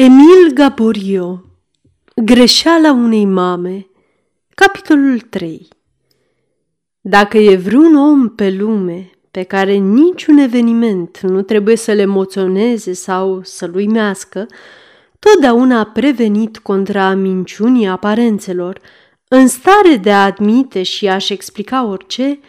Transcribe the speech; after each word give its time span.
Emil 0.00 0.52
Gaborio 0.54 1.44
Greșeala 2.14 2.92
unei 2.92 3.24
mame 3.24 3.86
Capitolul 4.54 5.20
3 5.20 5.68
Dacă 7.00 7.38
e 7.38 7.56
vreun 7.56 7.94
om 7.94 8.28
pe 8.28 8.50
lume 8.50 9.10
pe 9.30 9.42
care 9.42 9.72
niciun 9.72 10.36
eveniment 10.36 11.20
nu 11.20 11.42
trebuie 11.42 11.76
să-l 11.76 11.98
emoționeze 11.98 12.92
sau 12.92 13.40
să-l 13.42 13.74
uimească, 13.74 14.46
totdeauna 15.18 15.78
a 15.78 15.84
prevenit 15.84 16.58
contra 16.58 17.14
minciunii 17.14 17.86
aparențelor, 17.86 18.80
în 19.28 19.46
stare 19.46 19.96
de 19.96 20.12
a 20.12 20.24
admite 20.24 20.82
și 20.82 21.08
a-și 21.08 21.32
explica 21.32 21.86
orice, 21.86 22.40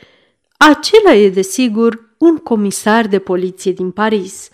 acela 0.58 1.14
e 1.14 1.30
desigur 1.30 2.16
un 2.18 2.38
comisar 2.38 3.08
de 3.08 3.20
poliție 3.20 3.72
din 3.72 3.92
Paris– 3.92 4.50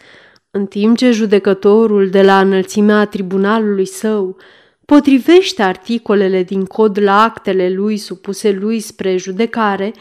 în 0.55 0.65
timp 0.65 0.97
ce 0.97 1.11
judecătorul 1.11 2.09
de 2.09 2.21
la 2.21 2.39
înălțimea 2.39 3.05
tribunalului 3.05 3.85
său 3.85 4.37
potrivește 4.85 5.63
articolele 5.63 6.43
din 6.43 6.65
cod 6.65 6.99
la 7.01 7.21
actele 7.21 7.69
lui 7.69 7.97
supuse 7.97 8.51
lui 8.51 8.79
spre 8.79 9.17
judecare, 9.17 9.93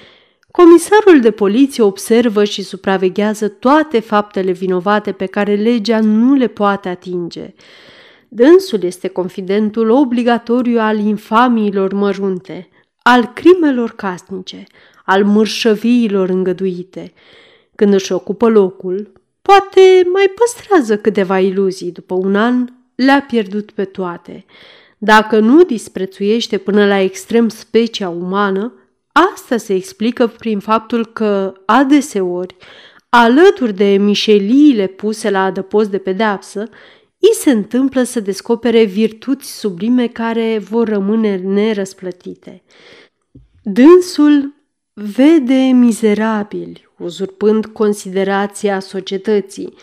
comisarul 0.51 1.21
de 1.21 1.31
poliție 1.31 1.83
observă 1.83 2.45
și 2.45 2.63
supraveghează 2.63 3.49
toate 3.49 4.01
faptele 4.01 4.53
vinovate 4.53 5.13
pe 5.13 5.27
care 5.27 5.55
legea 5.55 6.01
nu 6.01 6.35
le 6.35 6.47
poate 6.47 6.89
atinge. 6.89 7.55
Dânsul 8.29 8.83
este 8.83 9.09
confidentul 9.09 9.91
obligatoriu 9.91 10.79
al 10.79 10.99
infamiilor 10.99 11.93
mărunte, 11.93 12.69
al 13.03 13.31
crimelor 13.35 13.91
casnice, 13.91 14.65
al 15.05 15.25
mărșăviilor 15.25 16.29
îngăduite. 16.29 17.13
Când 17.75 17.93
își 17.93 18.13
ocupă 18.13 18.49
locul, 18.49 19.23
Poate 19.49 20.09
mai 20.13 20.33
păstrează 20.35 20.99
câteva 20.99 21.39
iluzii, 21.39 21.93
după 21.93 22.15
un 22.15 22.37
an 22.37 22.69
le-a 22.95 23.23
pierdut 23.23 23.71
pe 23.71 23.85
toate. 23.85 24.45
Dacă 24.99 25.39
nu 25.39 25.63
disprețuiește 25.63 26.59
până 26.59 26.87
la 26.87 26.99
extrem 26.99 27.49
specia 27.49 28.09
umană, 28.09 28.73
asta 29.13 29.57
se 29.57 29.75
explică 29.75 30.27
prin 30.27 30.59
faptul 30.59 31.07
că, 31.07 31.53
adeseori, 31.67 32.57
alături 33.09 33.73
de 33.73 33.97
mișeliile 33.97 34.87
puse 34.87 35.31
la 35.31 35.45
adăpost 35.45 35.91
de 35.91 35.99
pedeapsă, 35.99 36.61
îi 37.19 37.35
se 37.35 37.51
întâmplă 37.51 38.03
să 38.03 38.21
descopere 38.21 38.85
virtuți 38.85 39.59
sublime 39.59 40.07
care 40.07 40.59
vor 40.59 40.89
rămâne 40.89 41.37
nerăsplătite. 41.37 42.63
Dânsul 43.63 44.55
vede 44.93 45.71
mizerabili, 45.75 46.84
uzurpând 46.99 47.67
considerația 47.67 48.81
societății, 48.81 49.75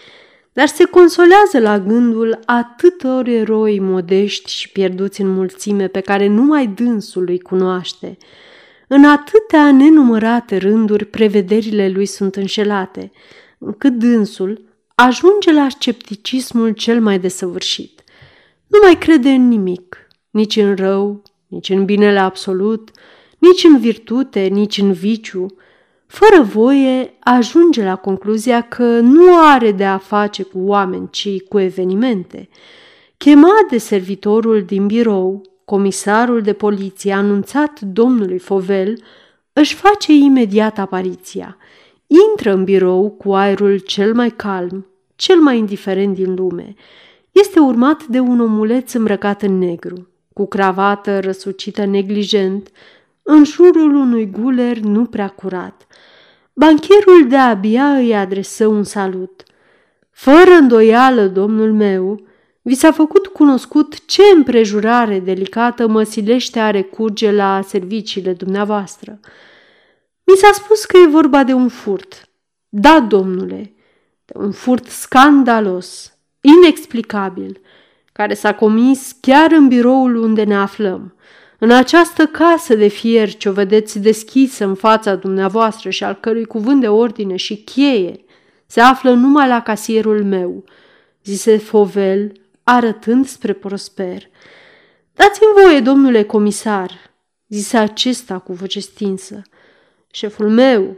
dar 0.54 0.68
se 0.68 0.84
consolează 0.84 1.60
la 1.60 1.80
gândul 1.80 2.40
atâtor 2.46 3.28
eroi 3.28 3.80
modești 3.80 4.52
și 4.52 4.70
pierduți 4.70 5.22
în 5.22 5.28
mulțime 5.28 5.88
pe 5.88 6.00
care 6.00 6.28
numai 6.28 6.68
dânsul 6.68 7.26
îi 7.28 7.40
cunoaște. 7.40 8.18
În 8.88 9.06
atâtea 9.06 9.72
nenumărate 9.72 10.58
rânduri 10.58 11.06
prevederile 11.06 11.90
lui 11.90 12.06
sunt 12.06 12.36
înșelate, 12.36 13.12
încât 13.58 13.94
dânsul 13.94 14.62
ajunge 14.96 15.52
la 15.52 15.70
scepticismul 15.70 16.72
cel 16.72 17.02
mai 17.02 17.20
desăvârșit. 17.20 18.04
Nu 18.68 18.80
mai 18.84 18.98
crede 18.98 19.30
în 19.30 19.48
nimic, 19.48 19.98
nici 20.30 20.56
în 20.56 20.76
rău, 20.76 21.22
nici 21.48 21.70
în 21.70 21.86
binele 21.86 22.20
absolut, 22.20 22.92
nici 23.38 23.64
în 23.64 23.80
virtute, 23.80 24.40
nici 24.40 24.78
în 24.78 24.92
viciu, 24.92 25.46
fără 26.12 26.42
voie 26.42 27.14
ajunge 27.20 27.84
la 27.84 27.96
concluzia 27.96 28.62
că 28.62 29.00
nu 29.00 29.38
are 29.38 29.72
de 29.72 29.86
a 29.86 29.98
face 29.98 30.44
cu 30.44 30.60
oameni, 30.60 31.08
ci 31.10 31.42
cu 31.42 31.60
evenimente. 31.60 32.50
Chemat 33.18 33.66
de 33.70 33.78
servitorul 33.78 34.64
din 34.64 34.88
birou, 34.88 35.42
comisarul 35.66 36.42
de 36.42 36.54
poliție 36.54 37.14
anunțat 37.14 37.80
domnului 37.80 38.40
Fovel 38.40 38.98
își 39.54 39.76
face 39.76 40.14
imediat 40.14 40.78
apariția. 40.80 41.58
Intră 42.32 42.54
în 42.54 42.64
birou 42.64 43.10
cu 43.10 43.34
aerul 43.34 43.78
cel 43.78 44.14
mai 44.14 44.30
calm, 44.30 44.86
cel 45.16 45.40
mai 45.40 45.58
indiferent 45.58 46.16
din 46.16 46.34
lume. 46.34 46.74
Este 47.32 47.60
urmat 47.60 48.06
de 48.06 48.20
un 48.20 48.40
omuleț 48.40 48.94
îmbrăcat 48.94 49.42
în 49.42 49.58
negru, 49.58 50.08
cu 50.34 50.48
cravată 50.48 51.20
răsucită 51.20 51.86
neglijent, 51.86 52.72
în 53.22 53.44
jurul 53.44 53.96
unui 53.96 54.30
guler 54.30 54.78
nu 54.78 55.06
prea 55.06 55.28
curat. 55.28 55.86
Bancherul 56.54 57.28
de-abia 57.28 57.96
îi 57.96 58.16
adresă 58.16 58.68
un 58.68 58.84
salut. 58.84 59.44
Fără 60.12 60.52
îndoială, 60.60 61.28
domnul 61.28 61.74
meu, 61.74 62.26
vi 62.62 62.74
s-a 62.74 62.92
făcut 62.92 63.28
cunoscut 63.28 64.06
ce 64.06 64.22
împrejurare 64.36 65.20
delicată 65.20 65.88
mă 65.88 66.04
silește 66.04 66.60
a 66.60 66.72
recurge 66.72 67.32
la 67.32 67.62
serviciile 67.62 68.34
dumneavoastră. 68.34 69.20
Mi 70.24 70.36
s-a 70.36 70.52
spus 70.54 70.86
că 70.86 70.98
e 70.98 71.08
vorba 71.08 71.44
de 71.44 71.54
un 71.54 71.68
furt. 71.68 72.30
Da, 72.70 73.00
domnule, 73.00 73.74
de 74.26 74.34
un 74.36 74.52
furt 74.52 74.88
scandalos, 74.88 76.18
inexplicabil, 76.42 77.62
care 78.12 78.34
s-a 78.34 78.54
comis 78.54 79.16
chiar 79.22 79.52
în 79.52 79.68
biroul 79.68 80.16
unde 80.16 80.44
ne 80.44 80.56
aflăm. 80.56 81.16
În 81.64 81.72
această 81.72 82.26
casă 82.26 82.76
de 82.76 82.88
fier 82.88 83.34
ce 83.34 83.50
o 83.50 83.52
vedeți 83.52 84.00
deschisă 84.00 84.66
în 84.66 84.76
fața 84.76 85.16
dumneavoastră 85.16 85.90
și 85.90 86.04
al 86.04 86.18
cărui 86.20 86.46
cuvânt 86.46 86.82
de 86.82 86.88
ordine 86.88 87.36
și 87.36 87.56
cheie 87.56 88.26
se 88.66 88.82
află 88.82 89.14
numai 89.14 89.48
la 89.48 89.62
casierul 89.62 90.24
meu, 90.24 90.64
zise 91.24 91.58
Fovel, 91.58 92.32
arătând 92.64 93.28
spre 93.28 93.54
Prosper. 93.54 94.30
Dați-mi 95.14 95.64
voie, 95.64 95.80
domnule 95.80 96.24
comisar, 96.24 96.92
zise 97.48 97.78
acesta 97.78 98.40
cu 98.40 98.54
voce 98.54 98.80
stinsă. 98.80 99.42
Șeful 100.12 100.50
meu 100.50 100.98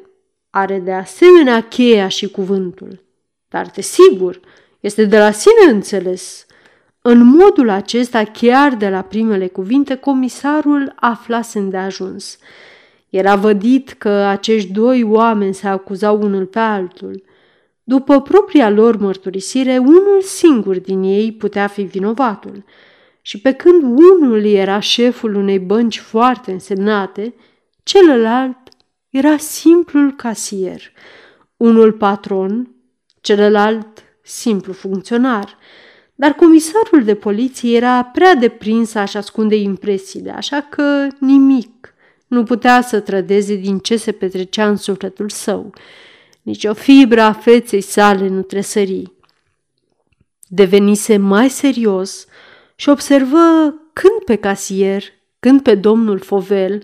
are 0.50 0.80
de 0.80 0.92
asemenea 0.92 1.62
cheia 1.62 2.08
și 2.08 2.28
cuvântul, 2.28 3.04
dar, 3.48 3.72
desigur, 3.76 4.40
este 4.80 5.06
de 5.06 5.18
la 5.18 5.32
sine 5.32 5.72
înțeles 5.72 6.46
în 7.06 7.26
modul 7.26 7.70
acesta, 7.70 8.24
chiar 8.24 8.76
de 8.76 8.90
la 8.90 9.02
primele 9.02 9.48
cuvinte, 9.48 9.96
comisarul 9.96 10.94
aflase 10.96 11.60
îndeajuns. 11.60 12.38
Era 13.10 13.36
vădit 13.36 13.92
că 13.92 14.10
acești 14.10 14.72
doi 14.72 15.04
oameni 15.04 15.54
se 15.54 15.68
acuzau 15.68 16.22
unul 16.22 16.46
pe 16.46 16.60
altul. 16.60 17.24
După 17.84 18.22
propria 18.22 18.70
lor 18.70 18.98
mărturisire, 18.98 19.78
unul 19.78 20.22
singur 20.22 20.80
din 20.80 21.04
ei 21.04 21.32
putea 21.32 21.68
fi 21.68 21.82
vinovatul. 21.82 22.64
Și 23.22 23.42
pe 23.42 23.52
când 23.52 23.84
unul 23.84 24.46
era 24.46 24.80
șeful 24.80 25.36
unei 25.36 25.60
bănci 25.60 26.00
foarte 26.00 26.52
însemnate, 26.52 27.34
celălalt 27.84 28.58
era 29.10 29.38
simplul 29.38 30.14
casier, 30.14 30.82
unul 31.58 31.92
patron, 31.92 32.76
celălalt 33.22 34.04
simplu 34.22 34.74
funcționar– 34.74 35.58
dar 36.16 36.34
comisarul 36.34 37.04
de 37.04 37.16
poliție 37.16 37.76
era 37.76 38.04
prea 38.04 38.36
deprins 38.36 38.94
a-și 38.96 39.18
ascunde 39.18 39.56
impresiile, 39.56 40.32
așa 40.32 40.68
că 40.70 41.08
nimic 41.20 41.94
nu 42.28 42.44
putea 42.44 42.82
să 42.82 43.00
trădeze 43.00 43.56
din 43.56 43.80
ce 43.80 43.98
se 43.98 44.12
petrecea 44.12 44.68
în 44.68 44.76
sufletul 44.76 45.30
său. 45.30 45.74
Nici 46.42 46.64
o 46.66 46.74
fibră 46.74 47.22
a 47.22 47.34
feței 47.34 47.82
sale 47.82 48.28
nu 48.28 48.42
tresări. 48.42 49.12
Devenise 50.48 51.18
mai 51.18 51.50
serios 51.50 52.26
și 52.76 52.90
observă 52.90 53.74
când 53.94 54.24
pe 54.26 54.36
casier, 54.36 55.04
când 55.40 55.62
pe 55.62 55.76
domnul 55.76 56.20
Fovel, 56.20 56.84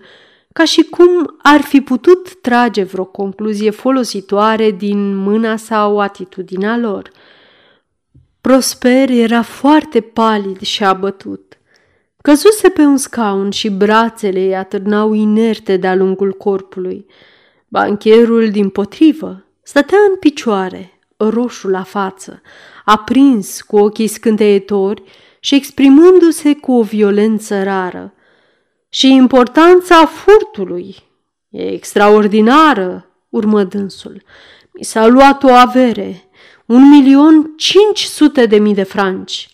ca 0.54 0.64
și 0.64 0.84
cum 0.84 1.36
ar 1.42 1.62
fi 1.62 1.82
putut 1.82 2.42
trage 2.42 2.84
vreo 2.84 3.06
concluzie 3.06 3.70
folositoare 3.70 4.72
din 4.72 5.16
mâna 5.16 5.56
sau 5.56 6.00
atitudinea 6.00 6.78
lor– 6.78 7.12
Prosper 8.42 9.10
era 9.10 9.42
foarte 9.42 10.02
palid 10.02 10.62
și 10.62 10.84
abătut. 10.84 11.58
Căzuse 12.22 12.70
pe 12.70 12.82
un 12.82 12.98
scaun 12.98 13.50
și 13.50 13.70
brațele 13.70 14.40
îi 14.40 14.56
atârnau 14.56 15.14
inerte 15.14 15.78
de-a 15.78 15.96
lungul 15.96 16.32
corpului. 16.32 17.06
Bancherul, 17.68 18.52
din 18.52 18.70
potrivă, 18.70 19.46
stătea 19.62 19.98
în 20.10 20.16
picioare, 20.16 21.00
roșu 21.18 21.68
la 21.68 21.84
față, 21.84 22.42
aprins 22.86 23.62
cu 23.62 23.78
ochii 23.78 24.08
scânteietori 24.08 25.04
și 25.40 25.56
exprimându-se 25.56 26.54
cu 26.56 26.72
o 26.72 26.82
violență 26.82 27.64
rară. 27.64 28.14
Și 28.90 29.14
importanța 29.14 30.06
furtului 30.06 30.96
e 31.50 31.72
extraordinară, 31.72 33.06
urmă 33.30 33.64
dânsul. 33.64 34.24
Mi 34.74 34.84
s-a 34.84 35.08
luat 35.08 35.44
o 35.44 35.50
avere, 35.50 36.29
un 36.70 36.90
milion 36.90 37.54
cinci 37.58 38.04
sute 38.04 38.46
de 38.46 38.58
mii 38.58 38.74
de 38.74 38.84
franci. 38.84 39.50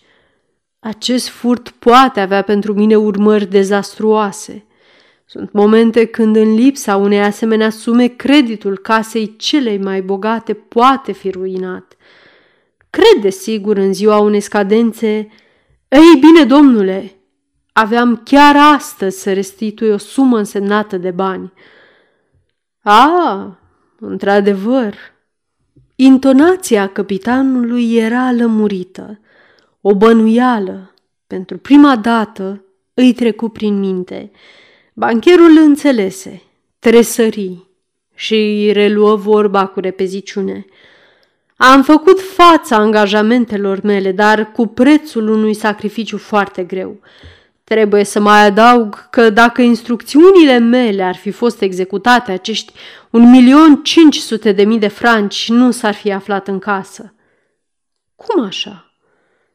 Acest 0.78 1.28
furt 1.28 1.68
poate 1.68 2.20
avea 2.20 2.42
pentru 2.42 2.74
mine 2.74 2.96
urmări 2.96 3.46
dezastruoase. 3.46 4.66
Sunt 5.24 5.52
momente 5.52 6.04
când 6.04 6.36
în 6.36 6.54
lipsa 6.54 6.96
unei 6.96 7.20
asemenea 7.20 7.70
sume 7.70 8.06
creditul 8.06 8.78
casei 8.78 9.36
celei 9.36 9.78
mai 9.78 10.02
bogate 10.02 10.54
poate 10.54 11.12
fi 11.12 11.30
ruinat. 11.30 11.96
Cred 12.90 13.32
sigur 13.32 13.76
în 13.76 13.92
ziua 13.92 14.18
unei 14.18 14.40
scadențe 14.40 15.28
Ei 15.88 16.20
bine, 16.20 16.44
domnule, 16.44 17.12
aveam 17.72 18.20
chiar 18.24 18.56
astăzi 18.74 19.22
să 19.22 19.32
restitui 19.32 19.90
o 19.90 19.96
sumă 19.96 20.38
însemnată 20.38 20.96
de 20.96 21.10
bani. 21.10 21.52
A, 22.82 23.58
într-adevăr, 24.00 24.94
intonația 25.96 26.86
capitanului 26.86 27.96
era 27.96 28.32
lămurită. 28.32 29.20
O 29.80 29.94
bănuială, 29.94 30.94
pentru 31.26 31.58
prima 31.58 31.96
dată, 31.96 32.64
îi 32.94 33.12
trecu 33.12 33.48
prin 33.48 33.78
minte. 33.78 34.30
Bancherul 34.92 35.56
înțelese, 35.58 36.42
tresării 36.78 37.68
și 38.14 38.34
îi 38.34 38.72
reluă 38.72 39.16
vorba 39.16 39.66
cu 39.66 39.80
repeziciune. 39.80 40.64
Am 41.56 41.82
făcut 41.82 42.20
fața 42.20 42.76
angajamentelor 42.76 43.80
mele, 43.82 44.12
dar 44.12 44.52
cu 44.52 44.66
prețul 44.66 45.28
unui 45.28 45.54
sacrificiu 45.54 46.18
foarte 46.18 46.64
greu. 46.64 47.00
Trebuie 47.68 48.04
să 48.04 48.20
mai 48.20 48.46
adaug 48.46 49.08
că 49.10 49.30
dacă 49.30 49.62
instrucțiunile 49.62 50.58
mele 50.58 51.02
ar 51.02 51.16
fi 51.16 51.30
fost 51.30 51.60
executate, 51.60 52.32
acești 52.32 52.72
un 53.10 53.30
milion 53.30 53.82
cinci 53.82 54.16
sute 54.16 54.52
de 54.52 54.64
mii 54.64 54.78
de 54.78 54.88
franci 54.88 55.48
nu 55.48 55.70
s-ar 55.70 55.94
fi 55.94 56.12
aflat 56.12 56.48
în 56.48 56.58
casă. 56.58 57.14
Cum 58.16 58.44
așa? 58.44 58.92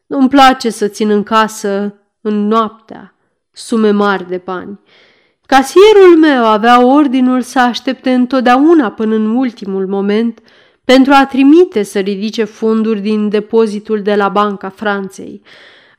Nu-mi 0.07 0.29
place 0.29 0.69
să 0.69 0.87
țin 0.87 1.09
în 1.09 1.23
casă 1.23 1.95
în 2.21 2.47
noaptea 2.47 3.15
sume 3.51 3.91
mari 3.91 4.27
de 4.27 4.41
bani. 4.43 4.79
Casierul 5.45 6.17
meu 6.17 6.45
avea 6.45 6.85
ordinul 6.85 7.41
să 7.41 7.59
aștepte 7.59 8.13
întotdeauna 8.13 8.91
până 8.91 9.15
în 9.15 9.35
ultimul 9.35 9.87
moment 9.87 10.39
pentru 10.85 11.13
a 11.13 11.25
trimite 11.25 11.83
să 11.83 11.99
ridice 11.99 12.43
fonduri 12.43 12.99
din 12.99 13.29
depozitul 13.29 14.01
de 14.01 14.15
la 14.15 14.29
Banca 14.29 14.69
Franței. 14.69 15.41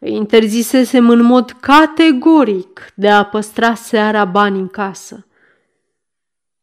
Îi 0.05 0.15
interzisesem 0.15 1.09
în 1.09 1.23
mod 1.23 1.51
categoric 1.51 2.93
de 2.95 3.09
a 3.09 3.25
păstra 3.25 3.75
seara 3.75 4.25
bani 4.25 4.59
în 4.59 4.69
casă. 4.69 5.27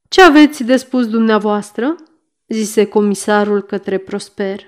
Ce 0.07 0.21
aveți 0.21 0.63
de 0.63 0.77
spus 0.77 1.07
dumneavoastră?" 1.07 1.95
zise 2.47 2.86
comisarul 2.86 3.62
către 3.62 3.97
Prosper. 3.97 4.59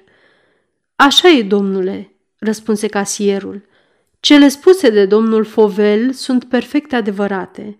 Așa 0.96 1.30
e, 1.30 1.44
domnule," 1.44 2.16
răspunse 2.38 2.88
casierul. 2.88 3.66
Cele 4.20 4.48
spuse 4.48 4.90
de 4.90 5.06
domnul 5.06 5.44
Fovel 5.44 6.12
sunt 6.12 6.44
perfect 6.44 6.94
adevărate. 6.94 7.78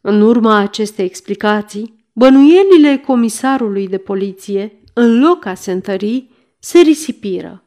În 0.00 0.20
urma 0.20 0.56
acestei 0.56 1.04
explicații, 1.04 2.06
bănuielile 2.12 2.98
comisarului 3.06 3.88
de 3.88 3.98
poliție, 3.98 4.82
în 4.94 5.20
loc 5.20 5.44
a 5.44 5.54
se 5.54 5.72
întări, 5.72 6.30
se 6.58 6.78
risipiră. 6.78 7.64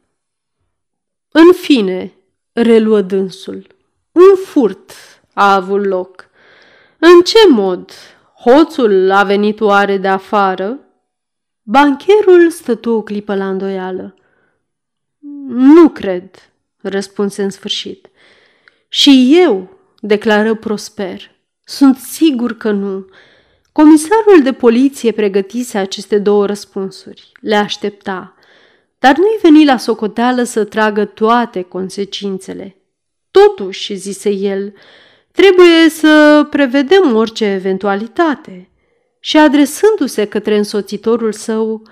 În 1.32 1.54
fine, 1.54 2.16
reluă 2.54 3.02
dânsul, 3.02 3.68
un 4.12 4.36
furt 4.46 4.92
a 5.34 5.54
avut 5.54 5.86
loc. 5.86 6.30
În 7.00 7.22
ce 7.22 7.38
mod? 7.50 7.92
Hoțul 8.40 9.12
a 9.12 9.24
venit 9.24 9.62
oare 9.62 9.98
de 9.98 10.08
afară? 10.08 10.80
Bancherul 11.62 12.50
stătu 12.50 12.92
o 12.92 13.02
clipă 13.02 13.36
la 13.36 13.50
îndoială. 13.50 14.16
Nu 15.48 15.90
cred, 15.90 16.30
răspunse 16.82 17.44
în 17.44 17.50
sfârșit. 17.50 18.10
Și 18.88 19.40
eu, 19.44 19.78
declară 20.00 20.56
Prosper, 20.56 21.32
sunt 21.64 21.98
sigur 21.98 22.58
că 22.58 22.72
nu. 22.72 23.06
Comisarul 23.72 24.42
de 24.44 24.54
poliție 24.54 25.12
pregătise 25.12 25.78
aceste 25.78 26.20
două 26.20 26.46
răspunsuri, 26.46 27.32
le 27.42 27.56
aștepta, 27.56 28.36
dar 29.02 29.18
nu-i 29.18 29.40
veni 29.42 29.66
la 29.66 29.78
socoteală 29.78 30.44
să 30.44 30.64
tragă 30.64 31.06
toate 31.06 31.62
consecințele. 31.62 32.76
Totuși, 33.32 33.96
zise 33.96 34.30
el, 34.30 34.74
trebuie 35.32 35.90
să 35.90 36.48
prevedem 36.50 37.16
orice 37.16 37.46
eventualitate. 37.46 38.70
Și 39.20 39.38
adresându-se 39.38 40.26
către 40.26 40.58
însoțitorul 40.58 41.32
său, 41.32 41.84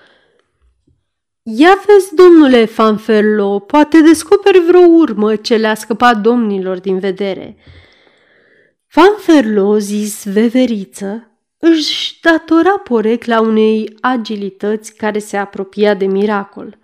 Ia 1.44 1.81
vezi, 1.85 2.15
domnule 2.15 2.65
Fanferlo, 2.65 3.59
poate 3.59 4.01
descoperi 4.01 4.59
vreo 4.59 4.85
urmă 4.88 5.35
ce 5.35 5.56
le-a 5.56 5.75
scăpat 5.75 6.21
domnilor 6.21 6.79
din 6.79 7.00
vedere. 7.00 7.57
Fanferlo, 8.88 9.77
zis 9.77 10.25
veveriță, 10.25 11.31
își 11.57 12.19
datora 12.21 12.77
porecla 12.77 13.39
unei 13.39 13.97
agilități 14.01 14.95
care 14.95 15.19
se 15.19 15.38
apropia 15.38 15.94
de 15.94 16.06
miracol, 16.06 16.77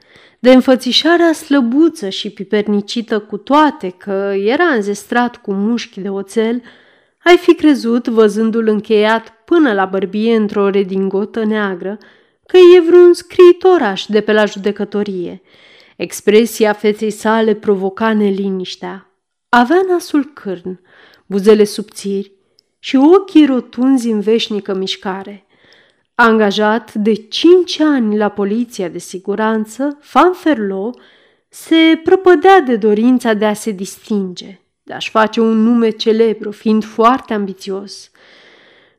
de 0.45 0.51
înfățișarea 0.51 1.33
slăbuță 1.33 2.09
și 2.09 2.29
pipernicită 2.29 3.19
cu 3.19 3.37
toate 3.37 3.89
că 3.89 4.33
era 4.37 4.63
înzestrat 4.63 5.35
cu 5.35 5.53
mușchi 5.53 5.99
de 5.99 6.09
oțel, 6.09 6.61
ai 7.23 7.37
fi 7.37 7.55
crezut, 7.55 8.07
văzându-l 8.07 8.67
încheiat 8.67 9.33
până 9.45 9.73
la 9.73 9.85
bărbie 9.85 10.35
într-o 10.35 10.69
redingotă 10.69 11.45
neagră, 11.45 11.97
că 12.45 12.57
e 12.57 12.81
vreun 12.81 13.13
scriitoraș 13.13 14.05
de 14.05 14.21
pe 14.21 14.33
la 14.33 14.45
judecătorie. 14.45 15.41
Expresia 15.95 16.73
feței 16.73 17.11
sale 17.11 17.53
provoca 17.53 18.13
neliniștea. 18.13 19.11
Avea 19.49 19.81
nasul 19.87 20.31
cârn, 20.33 20.79
buzele 21.25 21.63
subțiri 21.63 22.31
și 22.79 22.95
ochii 22.95 23.45
rotunzi 23.45 24.09
în 24.09 24.19
veșnică 24.19 24.73
mișcare. 24.73 25.44
Angajat 26.15 26.93
de 26.93 27.13
cinci 27.13 27.79
ani 27.79 28.17
la 28.17 28.29
poliția 28.29 28.87
de 28.87 28.97
siguranță, 28.97 29.97
Fanferlo 30.01 30.91
se 31.49 31.99
prăpădea 32.03 32.59
de 32.59 32.75
dorința 32.75 33.33
de 33.33 33.45
a 33.45 33.53
se 33.53 33.71
distinge, 33.71 34.59
de 34.83 34.93
a-și 34.93 35.09
face 35.09 35.39
un 35.39 35.63
nume 35.63 35.89
celebru, 35.89 36.51
fiind 36.51 36.83
foarte 36.83 37.33
ambițios. 37.33 38.11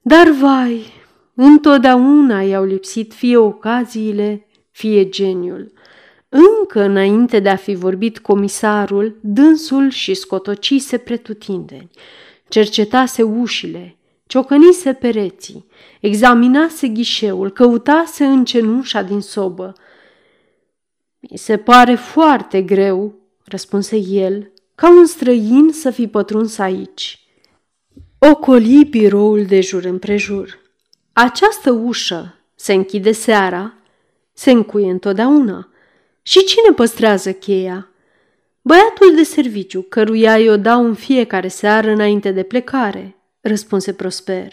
Dar, 0.02 0.28
vai, 0.28 0.92
Întotdeauna 1.38 2.42
i-au 2.42 2.64
lipsit 2.64 3.12
fie 3.12 3.36
ocaziile, 3.36 4.46
fie 4.70 5.08
geniul. 5.08 5.72
Încă 6.28 6.80
înainte 6.80 7.40
de 7.40 7.48
a 7.48 7.56
fi 7.56 7.74
vorbit 7.74 8.18
comisarul, 8.18 9.18
dânsul 9.20 9.90
și 9.90 10.14
scotocise 10.14 10.98
pretutindeni. 10.98 11.90
Cercetase 12.48 13.22
ușile, 13.22 13.95
ciocănise 14.26 14.93
pereții, 14.93 15.67
examinase 16.00 16.88
ghișeul, 16.88 17.50
căutase 17.50 18.25
în 18.25 18.44
cenușa 18.44 19.02
din 19.02 19.20
sobă. 19.20 19.73
Mi 21.19 21.38
se 21.38 21.56
pare 21.56 21.94
foarte 21.94 22.62
greu, 22.62 23.14
răspunse 23.44 23.96
el, 23.96 24.52
ca 24.75 24.90
un 24.90 25.06
străin 25.06 25.69
să 25.73 25.90
fi 25.90 26.06
pătruns 26.06 26.59
aici. 26.59 27.21
Ocoli 28.18 28.85
biroul 28.85 29.45
de 29.45 29.61
jur 29.61 29.85
împrejur. 29.85 30.59
Această 31.12 31.71
ușă 31.71 32.35
se 32.54 32.73
închide 32.73 33.12
seara, 33.12 33.75
se 34.33 34.50
încuie 34.50 34.90
întotdeauna. 34.90 35.68
Și 36.23 36.45
cine 36.45 36.75
păstrează 36.75 37.33
cheia? 37.33 37.90
Băiatul 38.62 39.14
de 39.14 39.23
serviciu, 39.23 39.83
căruia 39.83 40.35
îi 40.35 40.49
o 40.49 40.56
dau 40.56 40.85
în 40.85 40.95
fiecare 40.95 41.49
seară 41.49 41.90
înainte 41.90 42.30
de 42.30 42.42
plecare, 42.42 43.15
răspunse 43.47 43.93
Prosper. 43.93 44.53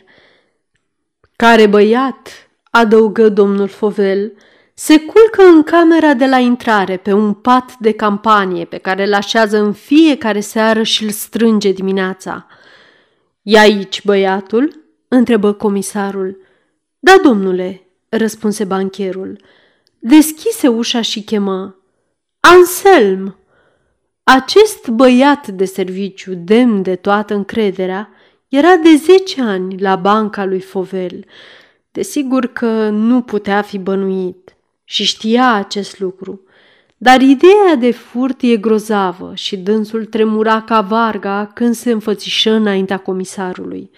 Care 1.36 1.68
băiat, 1.68 2.50
adăugă 2.72 3.30
domnul 3.30 3.68
Fovel, 3.68 4.34
se 4.74 5.00
culcă 5.00 5.44
în 5.44 5.64
camera 5.64 6.14
de 6.14 6.26
la 6.26 6.38
intrare 6.38 6.98
pe 6.98 7.14
un 7.14 7.34
pat 7.34 7.76
de 7.80 7.92
campanie 7.92 8.66
pe 8.66 8.78
care 8.78 9.06
îl 9.06 9.14
așează 9.14 9.58
în 9.58 9.74
fiecare 9.74 10.40
seară 10.40 10.84
și 10.84 11.04
îl 11.04 11.10
strânge 11.10 11.72
dimineața. 11.72 12.48
E 13.42 13.60
aici 13.60 14.04
băiatul?" 14.04 14.82
întrebă 15.08 15.54
comisarul. 15.54 16.38
Da, 17.00 17.16
domnule, 17.24 17.88
răspunse 18.10 18.64
bancherul. 18.64 19.42
Deschise 20.00 20.68
ușa 20.68 21.02
și 21.02 21.24
chemă. 21.24 21.76
Anselm! 22.40 23.38
Acest 24.24 24.88
băiat 24.88 25.48
de 25.48 25.66
serviciu, 25.66 26.34
demn 26.34 26.82
de 26.82 26.96
toată 26.96 27.34
încrederea, 27.34 28.10
era 28.56 28.76
de 28.76 28.96
zece 28.96 29.42
ani 29.42 29.80
la 29.80 29.96
banca 29.96 30.46
lui 30.46 30.60
Fovel. 30.60 31.26
Desigur 31.92 32.46
că 32.46 32.90
nu 32.90 33.22
putea 33.22 33.62
fi 33.62 33.78
bănuit 33.78 34.56
și 34.84 35.04
știa 35.04 35.54
acest 35.54 36.00
lucru. 36.00 36.42
Dar 36.98 37.22
ideea 37.22 37.76
de 37.80 37.92
furt 37.92 38.42
e 38.42 38.58
grozavă 38.58 39.32
și 39.36 39.58
dânsul 39.58 40.06
tremura 40.06 40.62
ca 40.62 40.82
varga 40.82 41.52
când 41.54 41.76
se 41.76 41.92
înfățișă 41.92 42.52
înaintea 42.52 42.98
comisarului. 42.98 43.90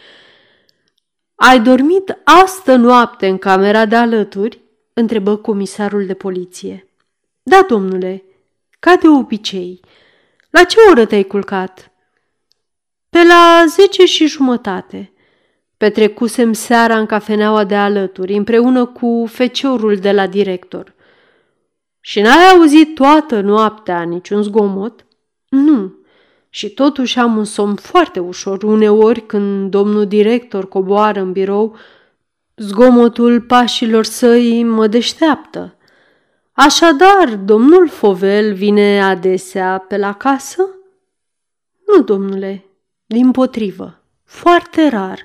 Ai 1.35 1.59
dormit 1.59 2.17
astă 2.23 2.75
noapte 2.75 3.27
în 3.27 3.37
camera 3.37 3.85
de 3.85 3.95
alături?" 3.95 4.61
întrebă 4.93 5.35
comisarul 5.35 6.05
de 6.05 6.13
poliție. 6.13 6.87
Da, 7.43 7.65
domnule, 7.67 8.23
ca 8.79 8.95
de 8.95 9.07
obicei. 9.07 9.79
La 10.49 10.63
ce 10.63 10.77
oră 10.89 11.05
te-ai 11.05 11.23
culcat?" 11.23 11.89
Pe 13.15 13.23
la 13.23 13.65
zece 13.67 14.05
și 14.05 14.27
jumătate. 14.27 15.13
Petrecusem 15.77 16.53
seara 16.53 16.97
în 16.97 17.05
cafeneaua 17.05 17.63
de 17.63 17.75
alături, 17.75 18.33
împreună 18.33 18.85
cu 18.85 19.25
feciorul 19.27 19.95
de 19.95 20.11
la 20.11 20.27
director. 20.27 20.93
Și 21.99 22.21
n-ai 22.21 22.49
auzit 22.55 22.95
toată 22.95 23.41
noaptea 23.41 24.01
niciun 24.01 24.41
zgomot? 24.43 25.05
Nu. 25.49 25.93
și 26.49 26.69
totuși 26.69 27.19
am 27.19 27.37
un 27.37 27.43
somn 27.43 27.75
foarte 27.75 28.19
ușor. 28.19 28.63
Uneori, 28.63 29.25
când 29.25 29.71
domnul 29.71 30.05
director 30.05 30.67
coboară 30.67 31.19
în 31.19 31.31
birou, 31.31 31.75
zgomotul 32.55 33.41
pașilor 33.41 34.03
săi 34.03 34.63
mă 34.63 34.87
deșteaptă. 34.87 35.75
Așadar, 36.51 37.35
domnul 37.45 37.89
Fovel 37.89 38.53
vine 38.53 39.03
adesea 39.03 39.85
pe 39.87 39.97
la 39.97 40.13
casă? 40.13 40.69
Nu, 41.87 42.03
domnule, 42.03 42.65
din 43.05 43.31
potrivă, 43.31 44.03
foarte 44.23 44.87
rar. 44.87 45.19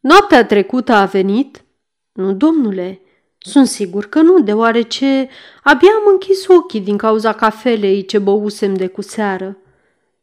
Noaptea 0.00 0.46
trecută 0.46 0.92
a 0.92 1.04
venit? 1.04 1.64
Nu, 2.12 2.32
domnule, 2.32 3.00
sunt 3.38 3.66
sigur 3.66 4.04
că 4.04 4.20
nu, 4.20 4.40
deoarece 4.40 5.28
abia 5.62 5.90
am 6.00 6.12
închis 6.12 6.46
ochii 6.46 6.80
din 6.80 6.96
cauza 6.96 7.32
cafelei 7.32 8.04
ce 8.04 8.18
băusem 8.18 8.74
de 8.74 8.86
cu 8.86 9.02
seară. 9.02 9.56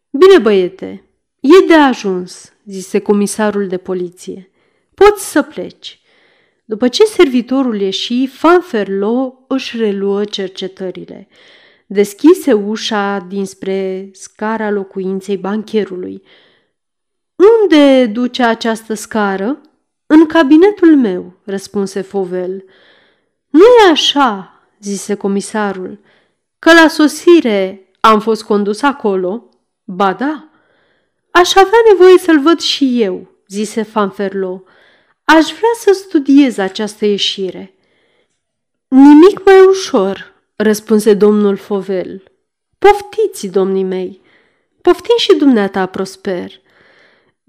Bine, 0.09 0.37
băiete, 0.41 1.03
e 1.39 1.67
de 1.67 1.73
ajuns, 1.73 2.53
zise 2.65 2.99
comisarul 2.99 3.67
de 3.67 3.77
poliție. 3.77 4.51
Poți 4.93 5.31
să 5.31 5.41
pleci. 5.41 6.01
După 6.65 6.87
ce 6.87 7.03
servitorul 7.03 7.81
ieși, 7.81 8.27
Fanferlo 8.27 9.45
își 9.47 9.77
reluă 9.77 10.23
cercetările. 10.23 11.27
Deschise 11.87 12.53
ușa 12.53 13.25
dinspre 13.27 14.09
scara 14.13 14.69
locuinței 14.71 15.37
bancherului. 15.37 16.23
Unde 17.39 18.05
duce 18.05 18.43
această 18.43 18.93
scară? 18.93 19.61
În 20.05 20.25
cabinetul 20.25 20.95
meu, 20.95 21.33
răspunse 21.43 22.01
Fovel. 22.01 22.63
Nu 23.49 23.63
e 23.85 23.89
așa, 23.91 24.61
zise 24.81 25.15
comisarul, 25.15 25.99
că 26.59 26.73
la 26.73 26.87
sosire 26.87 27.87
am 27.99 28.19
fost 28.19 28.43
condus 28.43 28.81
acolo. 28.81 29.49
Ba 29.83 30.13
da, 30.13 30.49
aș 31.31 31.55
avea 31.55 31.79
nevoie 31.91 32.17
să-l 32.17 32.39
văd 32.39 32.59
și 32.59 33.01
eu, 33.01 33.27
zise 33.47 33.81
Fanferlo. 33.81 34.63
Aș 35.23 35.45
vrea 35.45 35.73
să 35.79 35.91
studiez 35.93 36.57
această 36.57 37.05
ieșire. 37.05 37.73
Nimic 38.87 39.45
mai 39.45 39.65
ușor, 39.69 40.33
răspunse 40.55 41.13
domnul 41.13 41.55
Fovel. 41.55 42.23
Poftiți, 42.79 43.47
domnii 43.47 43.83
mei, 43.83 44.21
poftim 44.81 45.17
și 45.17 45.35
dumneata, 45.35 45.85
Prosper. 45.85 46.51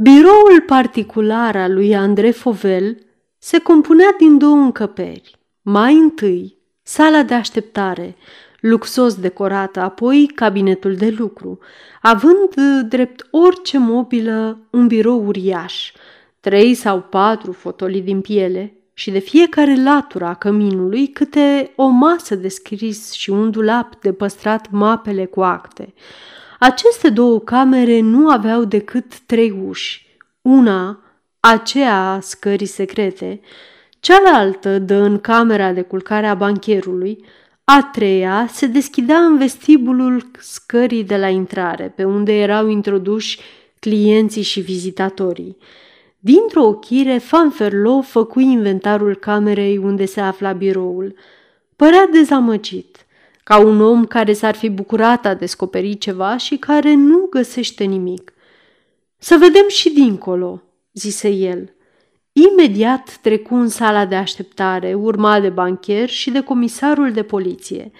Biroul 0.02 0.60
particular 0.66 1.56
al 1.56 1.72
lui 1.72 1.96
Andrei 1.96 2.32
Fovel 2.32 2.98
se 3.38 3.58
compunea 3.58 4.14
din 4.18 4.38
două 4.38 4.56
încăperi. 4.56 5.38
Mai 5.62 5.94
întâi, 5.94 6.56
sala 6.82 7.22
de 7.22 7.34
așteptare, 7.34 8.16
luxos 8.60 9.14
decorată, 9.14 9.80
apoi 9.80 10.30
cabinetul 10.34 10.94
de 10.94 11.14
lucru, 11.18 11.58
având 12.02 12.54
drept 12.88 13.26
orice 13.30 13.78
mobilă 13.78 14.58
un 14.70 14.86
birou 14.86 15.26
uriaș, 15.26 15.92
trei 16.40 16.74
sau 16.74 17.00
patru 17.00 17.52
fotolii 17.52 18.02
din 18.02 18.20
piele 18.20 18.74
și 18.94 19.10
de 19.10 19.18
fiecare 19.18 19.82
latură 19.82 20.24
a 20.24 20.34
căminului 20.34 21.06
câte 21.06 21.72
o 21.76 21.86
masă 21.86 22.34
de 22.34 22.48
scris 22.48 23.12
și 23.12 23.30
un 23.30 23.50
dulap 23.50 24.00
de 24.00 24.12
păstrat 24.12 24.70
mapele 24.70 25.24
cu 25.24 25.40
acte. 25.40 25.94
Aceste 26.62 27.08
două 27.08 27.38
camere 27.40 28.00
nu 28.00 28.28
aveau 28.28 28.64
decât 28.64 29.18
trei 29.18 29.50
uși. 29.68 30.06
Una, 30.42 31.00
aceea 31.40 32.12
a 32.12 32.20
scării 32.20 32.66
secrete, 32.66 33.40
cealaltă 34.00 34.78
dă 34.78 34.94
în 34.94 35.18
camera 35.18 35.72
de 35.72 35.80
culcare 35.82 36.26
a 36.26 36.34
bancherului, 36.34 37.24
a 37.64 37.88
treia 37.92 38.46
se 38.50 38.66
deschidea 38.66 39.18
în 39.18 39.38
vestibulul 39.38 40.30
scării 40.38 41.04
de 41.04 41.16
la 41.16 41.28
intrare, 41.28 41.92
pe 41.96 42.04
unde 42.04 42.32
erau 42.32 42.68
introduși 42.68 43.40
clienții 43.78 44.42
și 44.42 44.60
vizitatorii. 44.60 45.56
Dintr-o 46.18 46.62
ochire, 46.62 47.18
Fanferlo 47.18 48.00
făcu 48.00 48.40
inventarul 48.40 49.16
camerei 49.16 49.78
unde 49.78 50.04
se 50.04 50.20
afla 50.20 50.52
biroul. 50.52 51.14
Părea 51.76 52.06
dezamăgit, 52.12 53.06
ca 53.50 53.58
un 53.58 53.80
om 53.80 54.04
care 54.04 54.32
s-ar 54.32 54.54
fi 54.54 54.68
bucurat 54.68 55.26
a 55.26 55.34
descoperi 55.34 55.98
ceva 55.98 56.36
și 56.36 56.56
care 56.56 56.94
nu 56.94 57.26
găsește 57.30 57.84
nimic. 57.84 58.32
Să 59.18 59.36
vedem 59.40 59.68
și 59.68 59.90
dincolo, 59.90 60.62
zise 60.92 61.28
el. 61.28 61.74
Imediat 62.32 63.18
trecu 63.22 63.54
în 63.54 63.68
sala 63.68 64.06
de 64.06 64.14
așteptare, 64.14 64.94
urmat 64.94 65.40
de 65.40 65.48
bancher 65.48 66.08
și 66.08 66.30
de 66.30 66.40
comisarul 66.40 67.12
de 67.12 67.22
poliție. 67.22 67.90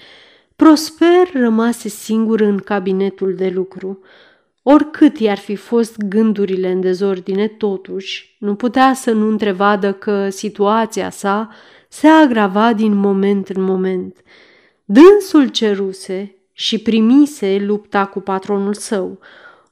Prosper 0.56 1.30
rămase 1.32 1.88
singur 1.88 2.40
în 2.40 2.58
cabinetul 2.58 3.34
de 3.34 3.48
lucru. 3.48 3.98
Oricât 4.62 5.18
i-ar 5.18 5.38
fi 5.38 5.54
fost 5.54 5.96
gândurile 5.96 6.70
în 6.70 6.80
dezordine, 6.80 7.46
totuși, 7.46 8.36
nu 8.38 8.54
putea 8.54 8.94
să 8.94 9.10
nu 9.12 9.28
întrevadă 9.28 9.92
că 9.92 10.28
situația 10.28 11.10
sa 11.10 11.48
se 11.88 12.06
agrava 12.06 12.72
din 12.72 12.94
moment 12.94 13.48
în 13.48 13.62
moment. 13.62 14.16
Dânsul 14.92 15.48
ceruse 15.48 16.36
și 16.52 16.78
primise 16.78 17.58
lupta 17.66 18.06
cu 18.06 18.20
patronul 18.20 18.74
său. 18.74 19.18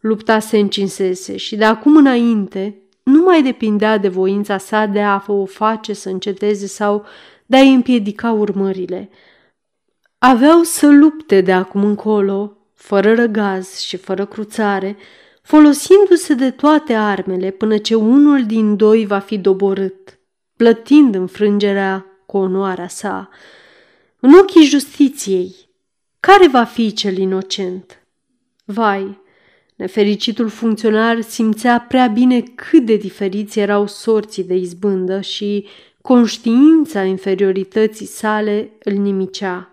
Lupta 0.00 0.38
se 0.38 0.58
încinsese 0.58 1.36
și 1.36 1.56
de 1.56 1.64
acum 1.64 1.96
înainte 1.96 2.82
nu 3.02 3.22
mai 3.22 3.42
depindea 3.42 3.96
de 3.96 4.08
voința 4.08 4.58
sa 4.58 4.86
de 4.86 5.00
a 5.00 5.22
o 5.26 5.44
face 5.44 5.92
să 5.92 6.08
înceteze 6.08 6.66
sau 6.66 7.04
de 7.46 7.56
a 7.56 7.60
împiedica 7.60 8.32
urmările. 8.32 9.10
Aveau 10.18 10.62
să 10.62 10.86
lupte 10.86 11.40
de 11.40 11.52
acum 11.52 11.84
încolo, 11.84 12.56
fără 12.74 13.14
răgaz 13.14 13.78
și 13.78 13.96
fără 13.96 14.26
cruțare, 14.26 14.96
folosindu-se 15.42 16.34
de 16.34 16.50
toate 16.50 16.94
armele 16.94 17.50
până 17.50 17.78
ce 17.78 17.94
unul 17.94 18.46
din 18.46 18.76
doi 18.76 19.06
va 19.06 19.18
fi 19.18 19.38
doborât, 19.38 20.18
plătind 20.56 21.14
înfrângerea 21.14 22.06
cu 22.26 22.36
onoarea 22.36 22.88
sa. 22.88 23.28
În 24.20 24.34
ochii 24.34 24.64
justiției, 24.64 25.54
care 26.20 26.48
va 26.48 26.64
fi 26.64 26.92
cel 26.92 27.18
inocent? 27.18 28.02
Vai, 28.64 29.26
Nefericitul 29.78 30.48
funcționar 30.48 31.20
simțea 31.20 31.84
prea 31.88 32.06
bine 32.06 32.40
cât 32.40 32.84
de 32.84 32.96
diferiți 32.96 33.58
erau 33.58 33.86
sorții 33.86 34.44
de 34.44 34.54
izbândă 34.54 35.20
și 35.20 35.66
conștiința 36.02 37.02
inferiorității 37.02 38.06
sale 38.06 38.70
îl 38.82 38.92
nimicea. 38.92 39.70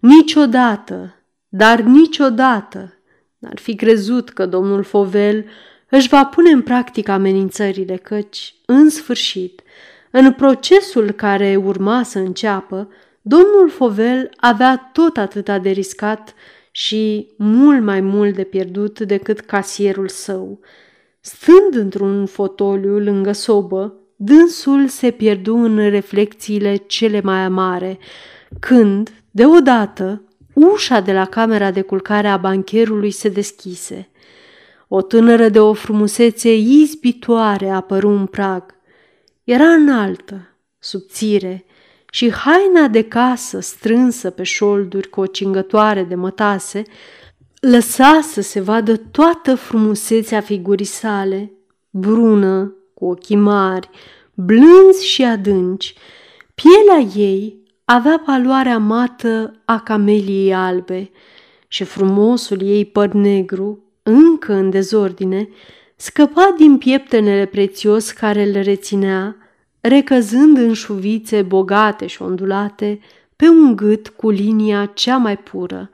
Niciodată, 0.00 1.14
dar 1.48 1.80
niciodată, 1.80 2.94
n-ar 3.38 3.58
fi 3.58 3.74
crezut 3.74 4.30
că 4.30 4.46
domnul 4.46 4.82
Fovel 4.82 5.44
își 5.88 6.08
va 6.08 6.24
pune 6.24 6.50
în 6.50 6.62
practică 6.62 7.12
amenințările, 7.12 7.96
căci, 7.96 8.54
în 8.66 8.88
sfârșit, 8.88 9.62
în 10.10 10.32
procesul 10.32 11.10
care 11.10 11.56
urma 11.56 12.02
să 12.02 12.18
înceapă, 12.18 12.88
domnul 13.22 13.68
Fovel 13.68 14.30
avea 14.36 14.90
tot 14.92 15.16
atâta 15.16 15.58
de 15.58 15.70
riscat 15.70 16.34
și 16.70 17.28
mult 17.36 17.82
mai 17.82 18.00
mult 18.00 18.34
de 18.34 18.44
pierdut 18.44 19.00
decât 19.00 19.40
casierul 19.40 20.08
său. 20.08 20.60
Stând 21.20 21.74
într-un 21.74 22.26
fotoliu 22.26 22.98
lângă 22.98 23.32
sobă, 23.32 23.94
dânsul 24.16 24.88
se 24.88 25.10
pierdu 25.10 25.56
în 25.56 25.90
reflexiile 25.90 26.76
cele 26.76 27.20
mai 27.20 27.38
amare, 27.38 27.98
când, 28.60 29.12
deodată, 29.30 30.22
ușa 30.52 31.00
de 31.00 31.12
la 31.12 31.24
camera 31.24 31.70
de 31.70 31.80
culcare 31.80 32.28
a 32.28 32.36
bancherului 32.36 33.10
se 33.10 33.28
deschise. 33.28 34.10
O 34.88 35.02
tânără 35.02 35.48
de 35.48 35.60
o 35.60 35.72
frumusețe 35.72 36.56
izbitoare 36.56 37.68
apăru 37.68 38.08
în 38.08 38.26
prag. 38.26 38.74
Era 39.44 39.68
înaltă, 39.68 40.56
subțire, 40.78 41.64
și 42.10 42.32
haina 42.32 42.88
de 42.88 43.02
casă 43.02 43.60
strânsă 43.60 44.30
pe 44.30 44.42
șolduri 44.42 45.08
cu 45.08 45.20
o 45.20 45.26
cingătoare 45.26 46.02
de 46.02 46.14
mătase 46.14 46.82
lăsa 47.60 48.20
să 48.22 48.40
se 48.40 48.60
vadă 48.60 48.96
toată 48.96 49.54
frumusețea 49.54 50.40
figurii 50.40 50.84
sale, 50.84 51.52
brună, 51.90 52.74
cu 52.94 53.04
ochii 53.04 53.36
mari, 53.36 53.90
blânzi 54.34 55.06
și 55.06 55.24
adânci. 55.24 55.94
Pielea 56.54 57.22
ei 57.22 57.58
avea 57.84 58.22
paloarea 58.24 58.78
mată 58.78 59.60
a 59.64 59.80
cameliei 59.80 60.54
albe 60.54 61.10
și 61.68 61.84
frumosul 61.84 62.62
ei 62.62 62.84
păr 62.84 63.12
negru, 63.12 63.84
încă 64.02 64.52
în 64.52 64.70
dezordine, 64.70 65.48
scăpa 65.96 66.54
din 66.58 66.78
pieptenele 66.78 67.44
prețios 67.44 68.10
care 68.10 68.42
îl 68.42 68.62
reținea 68.62 69.36
recăzând 69.80 70.56
în 70.56 70.72
șuvițe 70.72 71.42
bogate 71.42 72.06
și 72.06 72.22
ondulate 72.22 73.00
pe 73.36 73.48
un 73.48 73.76
gât 73.76 74.08
cu 74.08 74.30
linia 74.30 74.90
cea 74.94 75.16
mai 75.16 75.38
pură. 75.38 75.90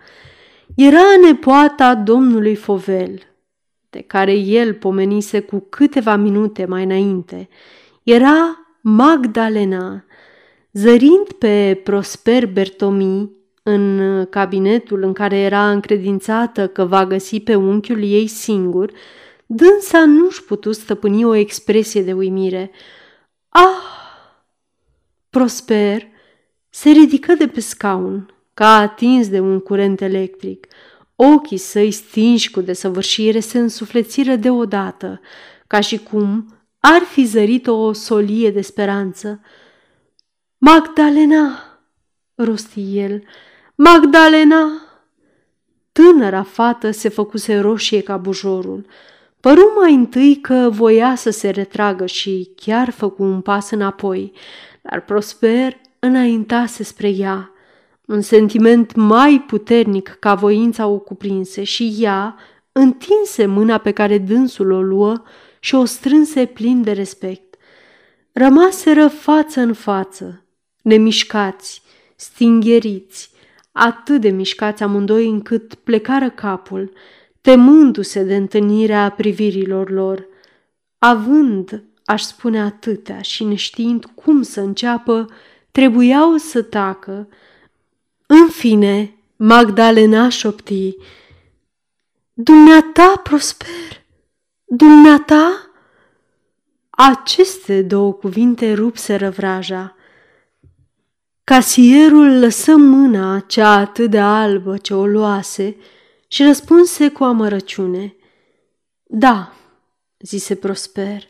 Era 0.74 1.04
nepoata 1.26 1.94
domnului 1.94 2.54
Fovel, 2.54 3.18
de 3.90 4.00
care 4.00 4.32
el 4.32 4.74
pomenise 4.74 5.40
cu 5.40 5.66
câteva 5.68 6.16
minute 6.16 6.64
mai 6.64 6.84
înainte. 6.84 7.48
Era 8.02 8.66
Magdalena, 8.80 10.04
zărind 10.72 11.32
pe 11.38 11.80
Prosper 11.84 12.46
Bertomi, 12.46 13.30
în 13.62 14.24
cabinetul 14.30 15.02
în 15.02 15.12
care 15.12 15.36
era 15.36 15.70
încredințată 15.70 16.68
că 16.68 16.84
va 16.84 17.06
găsi 17.06 17.40
pe 17.40 17.54
unchiul 17.54 18.02
ei 18.02 18.26
singur, 18.26 18.92
dânsa 19.46 20.04
nu-și 20.04 20.44
putu 20.44 20.72
stăpâni 20.72 21.24
o 21.24 21.34
expresie 21.34 22.02
de 22.02 22.12
uimire. 22.12 22.70
Ah! 23.58 23.82
Prosper 25.30 26.08
se 26.68 26.90
ridică 26.90 27.34
de 27.34 27.48
pe 27.48 27.60
scaun, 27.60 28.34
ca 28.54 28.76
atins 28.76 29.28
de 29.28 29.40
un 29.40 29.60
curent 29.60 30.00
electric. 30.00 30.66
Ochii 31.14 31.56
săi 31.56 31.90
stinși 31.90 32.50
cu 32.50 32.60
desăvârșire 32.60 33.40
se 33.40 33.58
însuflețiră 33.58 34.36
deodată, 34.36 35.20
ca 35.66 35.80
și 35.80 35.98
cum 35.98 36.54
ar 36.78 37.02
fi 37.02 37.24
zărit 37.24 37.66
o 37.66 37.92
solie 37.92 38.50
de 38.50 38.60
speranță. 38.60 39.40
Magdalena, 40.58 41.58
rosti 42.34 42.98
el, 42.98 43.22
Magdalena! 43.74 44.68
Tânăra 45.92 46.42
fată 46.42 46.90
se 46.90 47.08
făcuse 47.08 47.58
roșie 47.58 48.00
ca 48.00 48.16
bujorul. 48.16 48.86
Păru 49.46 49.72
mai 49.78 49.94
întâi 49.94 50.36
că 50.40 50.68
voia 50.72 51.14
să 51.14 51.30
se 51.30 51.50
retragă 51.50 52.06
și 52.06 52.50
chiar 52.56 52.90
făcu 52.90 53.22
un 53.22 53.40
pas 53.40 53.70
înapoi, 53.70 54.32
dar 54.82 55.00
Prosper 55.00 55.80
înaintase 55.98 56.82
spre 56.82 57.08
ea. 57.08 57.50
Un 58.06 58.20
sentiment 58.20 58.94
mai 58.94 59.44
puternic 59.46 60.16
ca 60.20 60.34
voința 60.34 60.86
o 60.86 60.98
cuprinse 60.98 61.64
și 61.64 61.96
ea 61.98 62.36
întinse 62.72 63.46
mâna 63.46 63.78
pe 63.78 63.90
care 63.90 64.18
dânsul 64.18 64.70
o 64.70 64.82
luă 64.82 65.22
și 65.60 65.74
o 65.74 65.84
strânse 65.84 66.46
plin 66.46 66.82
de 66.82 66.92
respect. 66.92 67.54
Rămaseră 68.32 69.08
față 69.08 69.60
în 69.60 69.72
față, 69.72 70.44
nemișcați, 70.82 71.82
stingheriți, 72.16 73.30
atât 73.72 74.20
de 74.20 74.28
mișcați 74.28 74.82
amândoi 74.82 75.28
încât 75.28 75.74
plecară 75.74 76.30
capul, 76.30 76.92
temându-se 77.46 78.22
de 78.22 78.36
întâlnirea 78.36 79.10
privirilor 79.10 79.90
lor. 79.90 80.26
Având, 80.98 81.84
aș 82.04 82.22
spune 82.22 82.60
atâtea 82.60 83.20
și 83.20 83.44
neștiind 83.44 84.04
cum 84.04 84.42
să 84.42 84.60
înceapă, 84.60 85.26
trebuiau 85.70 86.36
să 86.36 86.62
tacă. 86.62 87.28
În 88.26 88.48
fine, 88.48 89.14
Magdalena 89.36 90.28
șopti, 90.28 90.96
Dumneata, 92.32 93.20
Prosper, 93.22 94.04
dumneata? 94.64 95.70
Aceste 96.90 97.82
două 97.82 98.12
cuvinte 98.12 98.72
rupseră 98.72 99.30
vraja. 99.30 99.96
Casierul 101.44 102.38
lăsă 102.38 102.76
mâna 102.76 103.40
cea 103.40 103.72
atât 103.72 104.10
de 104.10 104.20
albă 104.20 104.76
ce 104.76 104.94
o 104.94 105.06
luase 105.06 105.76
și 106.36 106.42
răspunse 106.42 107.08
cu 107.08 107.24
amărăciune. 107.24 108.16
Da, 109.02 109.52
zise 110.18 110.54
Prosper, 110.54 111.22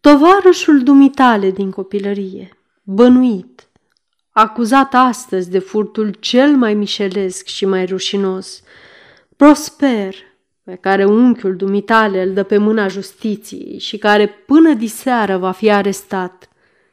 tovarășul 0.00 0.82
dumitale 0.82 1.50
din 1.50 1.70
copilărie, 1.70 2.58
bănuit, 2.82 3.68
acuzat 4.30 4.94
astăzi 4.94 5.50
de 5.50 5.58
furtul 5.58 6.10
cel 6.10 6.56
mai 6.56 6.74
mișelesc 6.74 7.46
și 7.46 7.64
mai 7.64 7.84
rușinos, 7.84 8.62
Prosper, 9.36 10.14
pe 10.62 10.74
care 10.74 11.04
unchiul 11.04 11.56
dumitale 11.56 12.22
îl 12.22 12.32
dă 12.32 12.42
pe 12.42 12.58
mâna 12.58 12.88
justiției 12.88 13.78
și 13.78 13.98
care 13.98 14.28
până 14.28 14.74
diseară 14.74 15.36
va 15.36 15.50
fi 15.50 15.70
arestat 15.70 16.48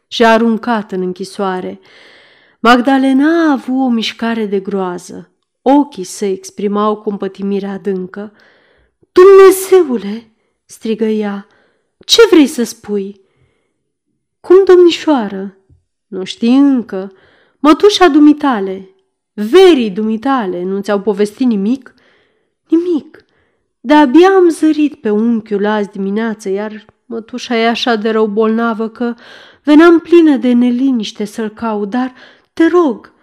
și 0.08 0.26
aruncat 0.26 0.92
în 0.92 1.02
închisoare, 1.02 1.80
Magdalena 2.60 3.48
a 3.48 3.52
avut 3.52 3.86
o 3.86 3.90
mișcare 3.90 4.46
de 4.46 4.60
groază. 4.60 5.30
Ochii 5.68 6.04
se 6.04 6.26
exprimau 6.26 6.96
compătimire 6.96 7.68
adâncă. 7.68 8.32
Dumnezeule!" 9.12 10.32
strigă 10.66 11.06
ea. 11.06 11.48
Ce 12.06 12.22
vrei 12.30 12.48
să 12.48 12.64
spui?" 12.64 13.22
Cum, 14.40 14.64
domnișoară?" 14.66 15.58
Nu 16.08 16.24
știi 16.24 16.58
încă. 16.58 17.12
Mătușa 17.60 18.08
dumitale, 18.08 18.90
verii 19.34 19.90
dumitale, 19.90 20.64
nu 20.64 20.82
ți-au 20.82 21.02
povestit 21.02 21.48
nimic?" 21.48 21.94
Nimic. 22.70 23.26
De-abia 23.80 24.30
am 24.30 24.50
zărit 24.50 24.96
pe 24.96 25.10
unchiul 25.10 25.66
azi 25.66 25.90
dimineață, 25.90 26.50
iar 26.50 26.86
mătușa 27.06 27.58
e 27.58 27.68
așa 27.68 27.96
de 27.96 28.10
rău 28.10 28.28
bolnavă 28.28 28.90
că 28.90 29.14
veneam 29.64 30.00
plină 30.00 30.38
de 30.38 30.52
neliniște 30.52 31.26
să-l 31.26 31.50
caut, 31.50 31.90
dar 31.90 32.14
te 32.54 32.68
rog, 32.68 33.14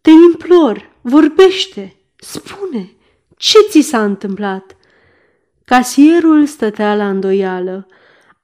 te 0.00 0.10
implor, 0.10 0.89
vorbește, 1.00 1.96
spune, 2.16 2.90
ce 3.36 3.58
ți 3.68 3.80
s-a 3.80 4.04
întâmplat? 4.04 4.76
Casierul 5.64 6.46
stătea 6.46 6.96
la 6.96 7.08
îndoială. 7.08 7.86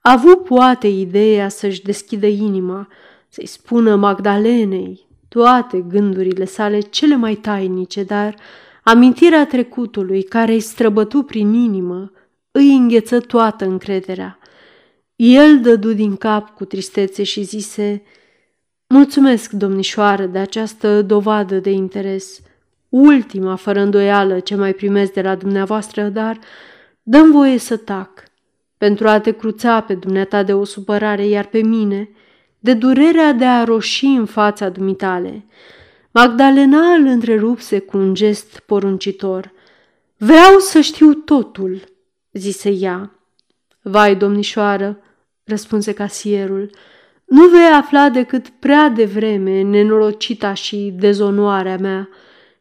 A 0.00 0.12
avut 0.12 0.44
poate 0.44 0.86
ideea 0.86 1.48
să-și 1.48 1.82
deschidă 1.82 2.26
inima, 2.26 2.88
să-i 3.28 3.46
spună 3.46 3.96
Magdalenei 3.96 5.06
toate 5.28 5.80
gândurile 5.80 6.44
sale 6.44 6.80
cele 6.80 7.16
mai 7.16 7.34
tainice, 7.34 8.02
dar 8.02 8.36
amintirea 8.82 9.46
trecutului 9.46 10.22
care 10.22 10.52
îi 10.52 10.60
străbătu 10.60 11.22
prin 11.22 11.52
inimă 11.52 12.12
îi 12.50 12.76
îngheță 12.76 13.20
toată 13.20 13.64
încrederea. 13.64 14.38
El 15.16 15.60
dădu 15.60 15.92
din 15.92 16.16
cap 16.16 16.54
cu 16.54 16.64
tristețe 16.64 17.22
și 17.22 17.42
zise, 17.42 18.02
Mulțumesc, 18.86 19.50
domnișoară, 19.50 20.26
de 20.26 20.38
această 20.38 21.02
dovadă 21.02 21.58
de 21.58 21.70
interes. 21.70 22.40
Ultima, 22.88 23.56
fără 23.56 23.80
îndoială, 23.80 24.40
ce 24.40 24.54
mai 24.54 24.72
primesc 24.72 25.12
de 25.12 25.22
la 25.22 25.34
dumneavoastră, 25.34 26.02
dar 26.02 26.38
dăm 27.02 27.30
voie 27.30 27.58
să 27.58 27.76
tac, 27.76 28.22
pentru 28.78 29.08
a 29.08 29.20
te 29.20 29.30
cruța 29.30 29.80
pe 29.80 29.94
dumneata 29.94 30.42
de 30.42 30.52
o 30.52 30.64
supărare, 30.64 31.26
iar 31.26 31.46
pe 31.46 31.58
mine, 31.58 32.10
de 32.58 32.74
durerea 32.74 33.32
de 33.32 33.44
a 33.44 33.64
roși 33.64 34.04
în 34.04 34.26
fața 34.26 34.68
dumitale. 34.68 35.46
Magdalena 36.10 36.92
îl 36.94 37.06
întrerupse 37.06 37.78
cu 37.78 37.96
un 37.96 38.14
gest 38.14 38.58
poruncitor. 38.58 39.52
Vreau 40.16 40.58
să 40.58 40.80
știu 40.80 41.12
totul, 41.12 41.80
zise 42.32 42.70
ea. 42.70 43.10
Vai, 43.82 44.16
domnișoară, 44.16 44.98
răspunse 45.44 45.92
casierul, 45.92 46.70
nu 47.24 47.48
vei 47.48 47.70
afla 47.72 48.08
decât 48.08 48.48
prea 48.48 48.88
devreme 48.88 49.62
nenorocita 49.62 50.54
și 50.54 50.94
dezonoarea 50.96 51.76
mea 51.76 52.08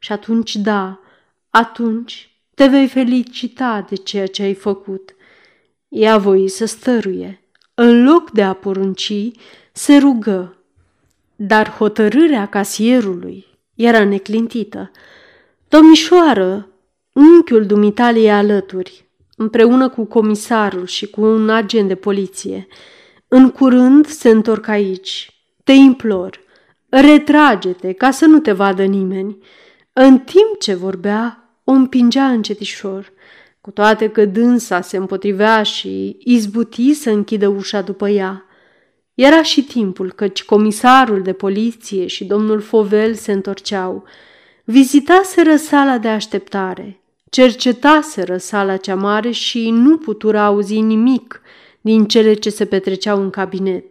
și 0.05 0.11
atunci 0.11 0.55
da, 0.55 0.99
atunci 1.49 2.29
te 2.55 2.65
vei 2.65 2.87
felicita 2.87 3.85
de 3.89 3.95
ceea 3.95 4.27
ce 4.27 4.43
ai 4.43 4.53
făcut. 4.53 5.15
Ea 5.87 6.17
voi 6.17 6.49
să 6.49 6.65
stăruie. 6.65 7.41
În 7.73 8.03
loc 8.03 8.31
de 8.31 8.43
a 8.43 8.53
porunci, 8.53 9.31
se 9.71 9.97
rugă. 9.97 10.57
Dar 11.35 11.69
hotărârea 11.69 12.45
casierului 12.45 13.45
era 13.75 14.03
neclintită. 14.03 14.91
Domnișoară, 15.67 16.69
unchiul 17.13 17.65
dumitale 17.65 18.19
e 18.19 18.31
alături, 18.31 19.05
împreună 19.35 19.89
cu 19.89 20.03
comisarul 20.03 20.85
și 20.85 21.07
cu 21.07 21.21
un 21.21 21.49
agent 21.49 21.87
de 21.87 21.95
poliție. 21.95 22.67
În 23.27 23.49
curând 23.49 24.05
se 24.07 24.29
întorc 24.29 24.67
aici. 24.67 25.39
Te 25.63 25.71
implor, 25.71 26.39
retrage-te 26.89 27.93
ca 27.93 28.11
să 28.11 28.25
nu 28.25 28.39
te 28.39 28.51
vadă 28.51 28.83
nimeni. 28.83 29.37
În 29.97 30.19
timp 30.19 30.60
ce 30.60 30.73
vorbea, 30.73 31.49
o 31.63 31.71
împingea 31.71 32.27
încetișor, 32.29 33.12
cu 33.62 33.71
toate 33.71 34.10
că 34.10 34.25
dânsa 34.25 34.81
se 34.81 34.97
împotrivea 34.97 35.63
și 35.63 36.17
izbuti 36.19 36.93
să 36.93 37.10
închidă 37.10 37.47
ușa 37.47 37.81
după 37.81 38.10
ea. 38.10 38.45
Era 39.13 39.43
și 39.43 39.63
timpul, 39.63 40.12
căci 40.12 40.43
comisarul 40.43 41.21
de 41.21 41.34
poliție 41.34 42.08
și 42.08 42.25
domnul 42.25 42.60
Fovel 42.60 43.13
se 43.13 43.31
întorceau. 43.31 44.03
Vizitaseră 44.63 45.55
sala 45.55 45.97
de 45.97 46.08
așteptare, 46.08 47.01
cercetaseră 47.29 48.38
sala 48.38 48.77
cea 48.77 48.95
mare 48.95 49.31
și 49.31 49.69
nu 49.69 49.97
putură 49.97 50.39
auzi 50.39 50.79
nimic 50.79 51.41
din 51.81 52.05
cele 52.05 52.34
ce 52.34 52.49
se 52.49 52.65
petreceau 52.65 53.21
în 53.21 53.29
cabinet. 53.29 53.86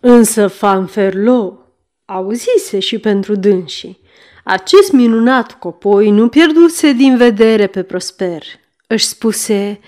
Însă 0.00 0.46
Fanferlo 0.46 1.58
auzise 2.04 2.78
și 2.78 2.98
pentru 2.98 3.34
dânsii. 3.34 3.99
Acest 4.50 4.92
minunat 4.92 5.58
copoi 5.58 6.10
nu 6.10 6.28
pierduse 6.28 6.92
din 6.92 7.16
vedere 7.16 7.66
pe 7.66 7.82
Prosper. 7.82 8.42
Își 8.86 9.04
spuse, 9.06 9.80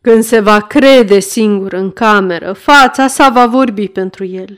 când 0.00 0.22
se 0.22 0.40
va 0.40 0.60
crede 0.60 1.18
singur 1.18 1.72
în 1.72 1.90
cameră, 1.90 2.52
fața 2.52 3.06
sa 3.06 3.28
va 3.28 3.46
vorbi 3.46 3.88
pentru 3.88 4.24
el. 4.24 4.56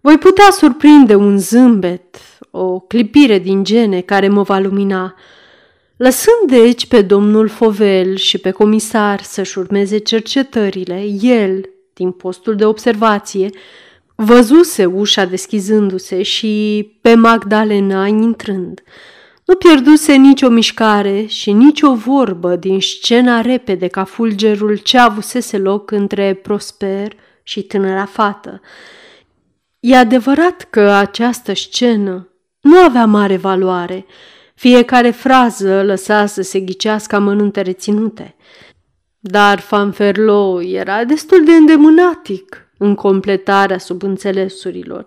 Voi 0.00 0.18
putea 0.18 0.50
surprinde 0.50 1.14
un 1.14 1.38
zâmbet, 1.38 2.16
o 2.50 2.78
clipire 2.78 3.38
din 3.38 3.64
gene 3.64 4.00
care 4.00 4.28
mă 4.28 4.42
va 4.42 4.58
lumina. 4.58 5.14
Lăsând 5.96 6.50
deci 6.50 6.86
pe 6.86 7.02
domnul 7.02 7.48
Fovel 7.48 8.16
și 8.16 8.38
pe 8.38 8.50
comisar 8.50 9.22
să-și 9.22 9.58
urmeze 9.58 9.98
cercetările, 9.98 11.04
el, 11.20 11.70
din 11.92 12.10
postul 12.10 12.54
de 12.56 12.64
observație, 12.64 13.50
Văzuse 14.20 14.84
ușa 14.84 15.24
deschizându-se 15.24 16.22
și 16.22 16.86
pe 17.00 17.14
Magdalena 17.14 18.06
intrând. 18.06 18.82
Nu 19.44 19.54
pierduse 19.54 20.14
nicio 20.14 20.48
mișcare 20.48 21.24
și 21.26 21.52
nicio 21.52 21.94
vorbă 21.94 22.56
din 22.56 22.80
scena 22.80 23.40
repede 23.40 23.86
ca 23.86 24.04
fulgerul 24.04 24.76
ce 24.76 24.98
avusese 24.98 25.58
loc 25.58 25.90
între 25.90 26.34
Prosper 26.34 27.12
și 27.42 27.62
tânăra 27.62 28.04
fată. 28.04 28.60
E 29.80 29.96
adevărat 29.96 30.66
că 30.70 30.80
această 30.80 31.54
scenă 31.54 32.28
nu 32.60 32.76
avea 32.76 33.06
mare 33.06 33.36
valoare. 33.36 34.06
Fiecare 34.54 35.10
frază 35.10 35.82
lăsa 35.82 36.26
să 36.26 36.42
se 36.42 36.60
ghicească 36.60 37.16
amănunte 37.16 37.60
reținute. 37.60 38.36
Dar 39.20 39.60
Fanferlo 39.60 40.62
era 40.62 41.04
destul 41.04 41.44
de 41.44 41.52
îndemânatic 41.52 42.68
în 42.78 42.94
completarea 42.94 43.78
subînțelesurilor. 43.78 45.06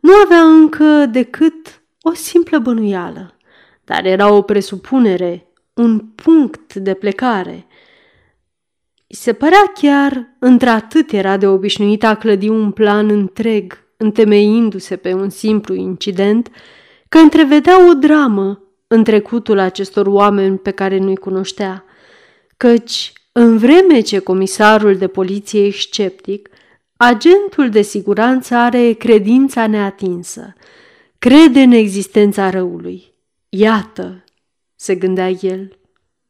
Nu 0.00 0.12
avea 0.24 0.40
încă 0.40 1.06
decât 1.10 1.82
o 2.02 2.12
simplă 2.12 2.58
bănuială, 2.58 3.36
dar 3.84 4.04
era 4.04 4.32
o 4.32 4.42
presupunere, 4.42 5.46
un 5.74 5.98
punct 5.98 6.74
de 6.74 6.94
plecare. 6.94 7.66
I 9.06 9.14
se 9.14 9.32
părea 9.32 9.72
chiar, 9.74 10.36
într-atât 10.38 11.12
era 11.12 11.36
de 11.36 11.46
obișnuit 11.46 12.04
a 12.04 12.14
clădi 12.14 12.48
un 12.48 12.70
plan 12.70 13.10
întreg, 13.10 13.78
întemeindu-se 13.96 14.96
pe 14.96 15.12
un 15.12 15.28
simplu 15.28 15.74
incident, 15.74 16.50
că 17.08 17.18
întrevedea 17.18 17.88
o 17.88 17.94
dramă 17.94 18.62
în 18.86 19.04
trecutul 19.04 19.58
acestor 19.58 20.06
oameni 20.06 20.58
pe 20.58 20.70
care 20.70 20.98
nu-i 20.98 21.16
cunoștea, 21.16 21.84
căci, 22.56 23.12
în 23.38 23.58
vreme 23.58 24.00
ce 24.00 24.18
comisarul 24.18 24.96
de 24.96 25.06
poliție 25.06 25.66
e 25.66 25.70
sceptic, 25.70 26.48
agentul 26.96 27.68
de 27.70 27.82
siguranță 27.82 28.54
are 28.54 28.92
credința 28.92 29.66
neatinsă, 29.66 30.54
crede 31.18 31.60
în 31.60 31.70
existența 31.70 32.50
răului. 32.50 33.12
Iată, 33.48 34.24
se 34.74 34.94
gândea 34.94 35.28
el, 35.28 35.78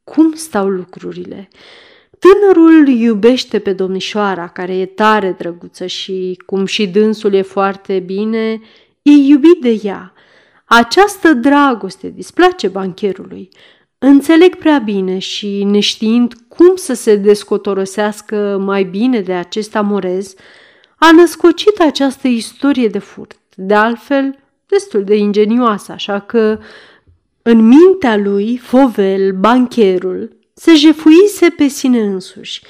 cum 0.04 0.34
stau 0.34 0.68
lucrurile. 0.68 1.48
Tânărul 2.18 2.88
iubește 2.88 3.58
pe 3.58 3.72
domnișoara, 3.72 4.48
care 4.48 4.76
e 4.76 4.86
tare 4.86 5.34
drăguță 5.38 5.86
și, 5.86 6.40
cum 6.46 6.64
și 6.64 6.86
dânsul 6.86 7.34
e 7.34 7.42
foarte 7.42 7.98
bine, 7.98 8.60
e 9.02 9.10
iubit 9.10 9.60
de 9.60 9.80
ea. 9.82 10.12
Această 10.64 11.32
dragoste 11.32 12.08
displace 12.08 12.68
bancherului. 12.68 13.48
Înțeleg 13.98 14.54
prea 14.54 14.78
bine 14.78 15.18
și, 15.18 15.64
neștiind 15.64 16.34
cum 16.48 16.76
să 16.76 16.94
se 16.94 17.16
descotorosească 17.16 18.58
mai 18.64 18.84
bine 18.84 19.20
de 19.20 19.32
acest 19.32 19.76
amorez, 19.76 20.34
a 20.96 21.12
născocit 21.12 21.78
această 21.78 22.28
istorie 22.28 22.88
de 22.88 22.98
furt, 22.98 23.38
de 23.54 23.74
altfel 23.74 24.38
destul 24.66 25.04
de 25.04 25.16
ingenioasă, 25.16 25.92
așa 25.92 26.20
că 26.20 26.58
în 27.42 27.66
mintea 27.66 28.16
lui, 28.16 28.56
Fovel, 28.56 29.32
bancherul, 29.32 30.36
se 30.54 30.74
jefuise 30.74 31.48
pe 31.56 31.66
sine 31.66 32.00
însuși, 32.00 32.62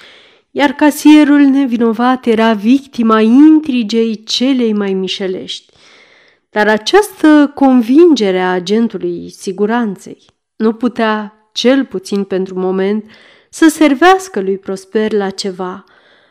iar 0.51 0.73
casierul 0.73 1.41
nevinovat 1.41 2.27
era 2.27 2.53
victima 2.53 3.21
intrigei 3.21 4.25
celei 4.25 4.73
mai 4.73 4.93
mișelești. 4.93 5.73
Dar 6.51 6.69
această 6.69 7.53
convingere 7.55 8.41
a 8.41 8.53
agentului 8.53 9.31
siguranței 9.31 10.35
nu 10.57 10.73
putea, 10.73 11.49
cel 11.53 11.85
puțin 11.85 12.25
pentru 12.25 12.59
moment, 12.59 13.11
să 13.51 13.69
servească 13.69 14.41
lui 14.41 14.59
Prosper 14.59 15.13
la 15.13 15.31
ceva. 15.31 15.85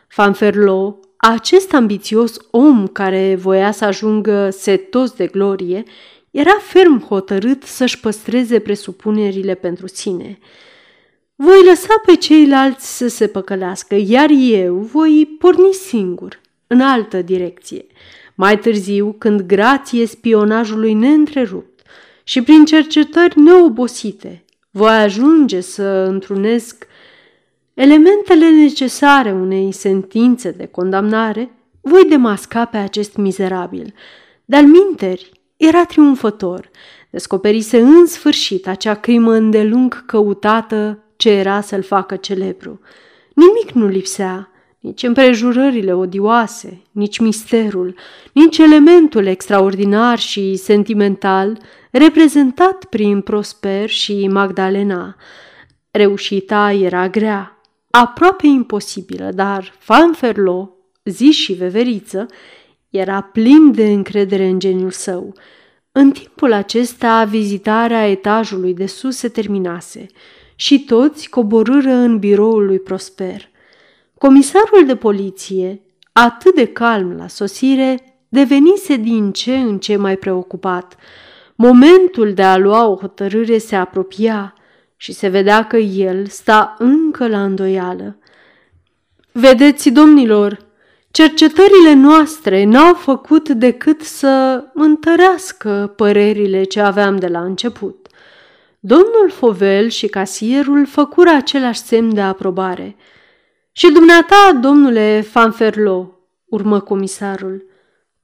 Fanferlo, 0.08 1.00
acest 1.16 1.74
ambițios 1.74 2.36
om 2.50 2.86
care 2.86 3.34
voia 3.34 3.70
să 3.70 3.84
ajungă 3.84 4.50
setos 4.50 5.12
de 5.12 5.26
glorie, 5.26 5.82
era 6.30 6.58
ferm 6.60 7.06
hotărât 7.06 7.62
să-și 7.62 8.00
păstreze 8.00 8.58
presupunerile 8.58 9.54
pentru 9.54 9.86
sine. 9.86 10.38
Voi 11.34 11.64
lăsa 11.64 11.94
pe 12.06 12.14
ceilalți 12.14 12.96
să 12.96 13.08
se 13.08 13.26
păcălească, 13.26 13.94
iar 13.94 14.30
eu 14.30 14.74
voi 14.74 15.36
porni 15.38 15.72
singur, 15.72 16.40
în 16.66 16.80
altă 16.80 17.22
direcție. 17.22 17.86
Mai 18.34 18.58
târziu, 18.58 19.14
când 19.18 19.40
grație 19.40 20.06
spionajului 20.06 20.92
neîntrerupt 20.92 21.75
și 22.28 22.42
prin 22.42 22.64
cercetări 22.64 23.40
neobosite, 23.40 24.44
voi 24.70 24.90
ajunge 24.90 25.60
să 25.60 25.82
întrunesc 25.82 26.86
elementele 27.74 28.50
necesare 28.50 29.32
unei 29.32 29.72
sentințe 29.72 30.50
de 30.50 30.66
condamnare, 30.66 31.50
voi 31.80 32.04
demasca 32.08 32.64
pe 32.64 32.76
acest 32.76 33.16
mizerabil. 33.16 33.94
Dar 34.44 34.62
minteri 34.62 35.30
era 35.56 35.84
triumfător. 35.84 36.70
Descoperise 37.10 37.80
în 37.80 38.06
sfârșit 38.06 38.68
acea 38.68 38.94
crimă 38.94 39.32
îndelung 39.32 40.06
căutată 40.06 40.98
ce 41.16 41.30
era 41.30 41.60
să-l 41.60 41.82
facă 41.82 42.16
celebru. 42.16 42.80
Nimic 43.34 43.70
nu 43.70 43.86
lipsea, 43.86 44.50
nici 44.80 45.02
împrejurările 45.02 45.94
odioase, 45.94 46.82
nici 46.90 47.18
misterul, 47.18 47.94
nici 48.32 48.58
elementul 48.58 49.26
extraordinar 49.26 50.18
și 50.18 50.56
sentimental 50.56 51.58
reprezentat 51.90 52.84
prin 52.84 53.20
Prosper 53.20 53.88
și 53.88 54.28
Magdalena. 54.28 55.16
Reușita 55.90 56.72
era 56.72 57.08
grea, 57.08 57.60
aproape 57.90 58.46
imposibilă, 58.46 59.30
dar 59.34 59.72
Fanferlo, 59.78 60.70
zi 61.04 61.30
și 61.30 61.52
veveriță, 61.52 62.26
era 62.90 63.20
plin 63.20 63.72
de 63.72 63.86
încredere 63.92 64.46
în 64.46 64.58
geniul 64.58 64.90
său. 64.90 65.34
În 65.92 66.10
timpul 66.10 66.52
acesta, 66.52 67.24
vizitarea 67.24 68.08
etajului 68.08 68.74
de 68.74 68.86
sus 68.86 69.16
se 69.16 69.28
terminase 69.28 70.06
și 70.54 70.84
toți 70.84 71.28
coborâră 71.28 71.92
în 71.92 72.18
biroul 72.18 72.66
lui 72.66 72.78
Prosper. 72.78 73.48
Comisarul 74.18 74.86
de 74.86 74.96
poliție, 74.96 75.82
atât 76.12 76.54
de 76.54 76.66
calm 76.66 77.12
la 77.12 77.28
sosire, 77.28 78.18
devenise 78.28 78.96
din 78.96 79.32
ce 79.32 79.56
în 79.56 79.78
ce 79.78 79.96
mai 79.96 80.16
preocupat. 80.16 80.96
Momentul 81.56 82.34
de 82.34 82.42
a 82.42 82.56
lua 82.56 82.86
o 82.86 82.96
hotărâre 82.96 83.58
se 83.58 83.76
apropia 83.76 84.54
și 84.96 85.12
se 85.12 85.28
vedea 85.28 85.66
că 85.66 85.76
el 85.76 86.26
sta 86.26 86.74
încă 86.78 87.28
la 87.28 87.44
îndoială. 87.44 88.18
Vedeți, 89.32 89.90
domnilor, 89.90 90.58
cercetările 91.10 91.94
noastre 91.94 92.64
n-au 92.64 92.94
făcut 92.94 93.48
decât 93.48 94.00
să 94.02 94.64
întărească 94.74 95.92
părerile 95.96 96.64
ce 96.64 96.80
aveam 96.80 97.16
de 97.16 97.26
la 97.26 97.42
început. 97.42 98.08
Domnul 98.80 99.30
Fovel 99.30 99.88
și 99.88 100.06
casierul 100.06 100.86
făcură 100.86 101.30
același 101.30 101.80
semn 101.80 102.14
de 102.14 102.20
aprobare. 102.20 102.96
Și 103.72 103.92
dumneata, 103.92 104.58
domnule 104.60 105.20
Fanferlo, 105.20 106.18
urmă 106.44 106.80
comisarul, 106.80 107.64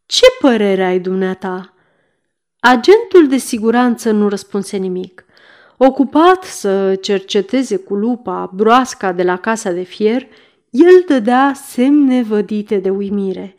ce 0.07 0.27
părere 0.41 0.85
ai 0.85 0.99
dumneata? 0.99 1.75
Agentul 2.65 3.29
de 3.29 3.37
siguranță 3.37 4.11
nu 4.11 4.29
răspunse 4.29 4.77
nimic. 4.77 5.25
Ocupat 5.77 6.45
să 6.45 6.95
cerceteze 6.95 7.77
cu 7.77 7.95
lupa 7.95 8.51
broasca 8.55 9.13
de 9.13 9.23
la 9.23 9.37
casa 9.37 9.71
de 9.71 9.83
fier, 9.83 10.27
el 10.71 11.05
dădea 11.07 11.53
semne 11.55 12.23
vădite 12.23 12.77
de 12.77 12.91
uimire, 12.91 13.55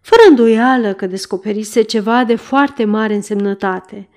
fără 0.00 0.22
îndoială 0.28 0.92
că 0.92 1.06
descoperise 1.06 1.82
ceva 1.82 2.24
de 2.24 2.34
foarte 2.34 2.84
mare 2.84 3.14
însemnătate– 3.14 4.08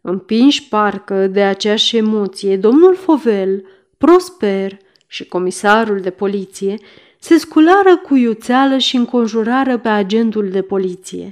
Împinși 0.00 0.68
parcă 0.68 1.26
de 1.26 1.42
aceeași 1.42 1.96
emoție, 1.96 2.56
domnul 2.56 2.94
Fovel, 2.94 3.64
Prosper 3.98 4.78
și 5.06 5.24
comisarul 5.24 6.00
de 6.00 6.10
poliție 6.10 6.76
se 7.18 7.38
sculară 7.38 7.96
cu 7.96 8.16
iuțeală 8.16 8.78
și 8.78 8.96
înconjurară 8.96 9.78
pe 9.78 9.88
agentul 9.88 10.50
de 10.50 10.62
poliție. 10.62 11.30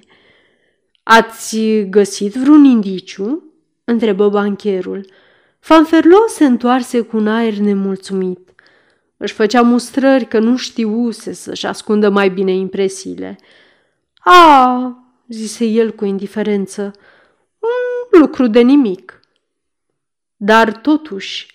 Ați 1.10 1.58
găsit 1.90 2.34
vreun 2.34 2.64
indiciu?" 2.64 3.42
întrebă 3.84 4.28
bancherul. 4.28 5.06
Fanferlo 5.58 6.26
se 6.26 6.44
întoarse 6.44 7.00
cu 7.00 7.16
un 7.16 7.28
aer 7.28 7.54
nemulțumit. 7.54 8.54
Își 9.16 9.34
făcea 9.34 9.62
mustrări 9.62 10.28
că 10.28 10.38
nu 10.38 10.56
știuse 10.56 11.32
să-și 11.32 11.66
ascundă 11.66 12.08
mai 12.08 12.28
bine 12.30 12.52
impresiile. 12.52 13.38
A, 14.18 15.04
zise 15.28 15.64
el 15.64 15.90
cu 15.90 16.04
indiferență, 16.04 16.92
lucru 18.10 18.46
de 18.46 18.60
nimic. 18.60 19.20
Dar 20.36 20.72
totuși, 20.72 21.54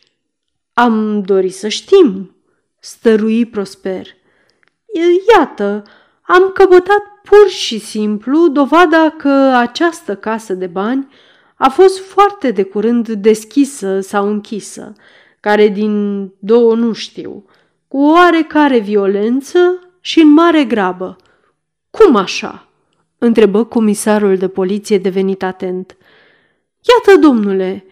am 0.74 1.22
dorit 1.22 1.54
să 1.54 1.68
știm, 1.68 2.36
stărui 2.80 3.46
Prosper. 3.46 4.08
Iată, 5.38 5.84
am 6.22 6.52
căpătat 6.54 7.13
pur 7.24 7.50
și 7.50 7.80
simplu 7.80 8.48
dovada 8.48 9.14
că 9.18 9.54
această 9.56 10.16
casă 10.16 10.54
de 10.54 10.68
bani 10.68 11.08
a 11.56 11.70
fost 11.70 12.00
foarte 12.00 12.52
de 12.52 12.64
curând 12.64 13.10
deschisă 13.10 14.00
sau 14.00 14.30
închisă, 14.30 14.94
care 15.40 15.68
din 15.68 16.30
două 16.40 16.76
nu 16.76 16.94
știu, 16.94 17.46
cu 17.88 17.98
oarecare 17.98 18.80
violență 18.80 19.60
și 20.00 20.20
în 20.20 20.34
mare 20.34 20.64
grabă. 20.64 21.16
Cum 21.90 22.16
așa? 22.16 22.68
întrebă 23.18 23.64
comisarul 23.64 24.38
de 24.38 24.48
poliție 24.48 24.98
devenit 24.98 25.44
atent. 25.44 25.98
Iată, 26.82 27.20
domnule, 27.20 27.86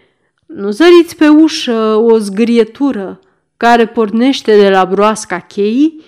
nu 0.46 0.70
zăriți 0.70 1.16
pe 1.16 1.28
ușă 1.28 1.96
o 1.96 2.18
zgârietură 2.18 3.20
care 3.58 3.88
pornește 3.88 4.60
de 4.60 4.70
la 4.70 4.86
broasca 4.86 5.40
cheii? 5.40 6.04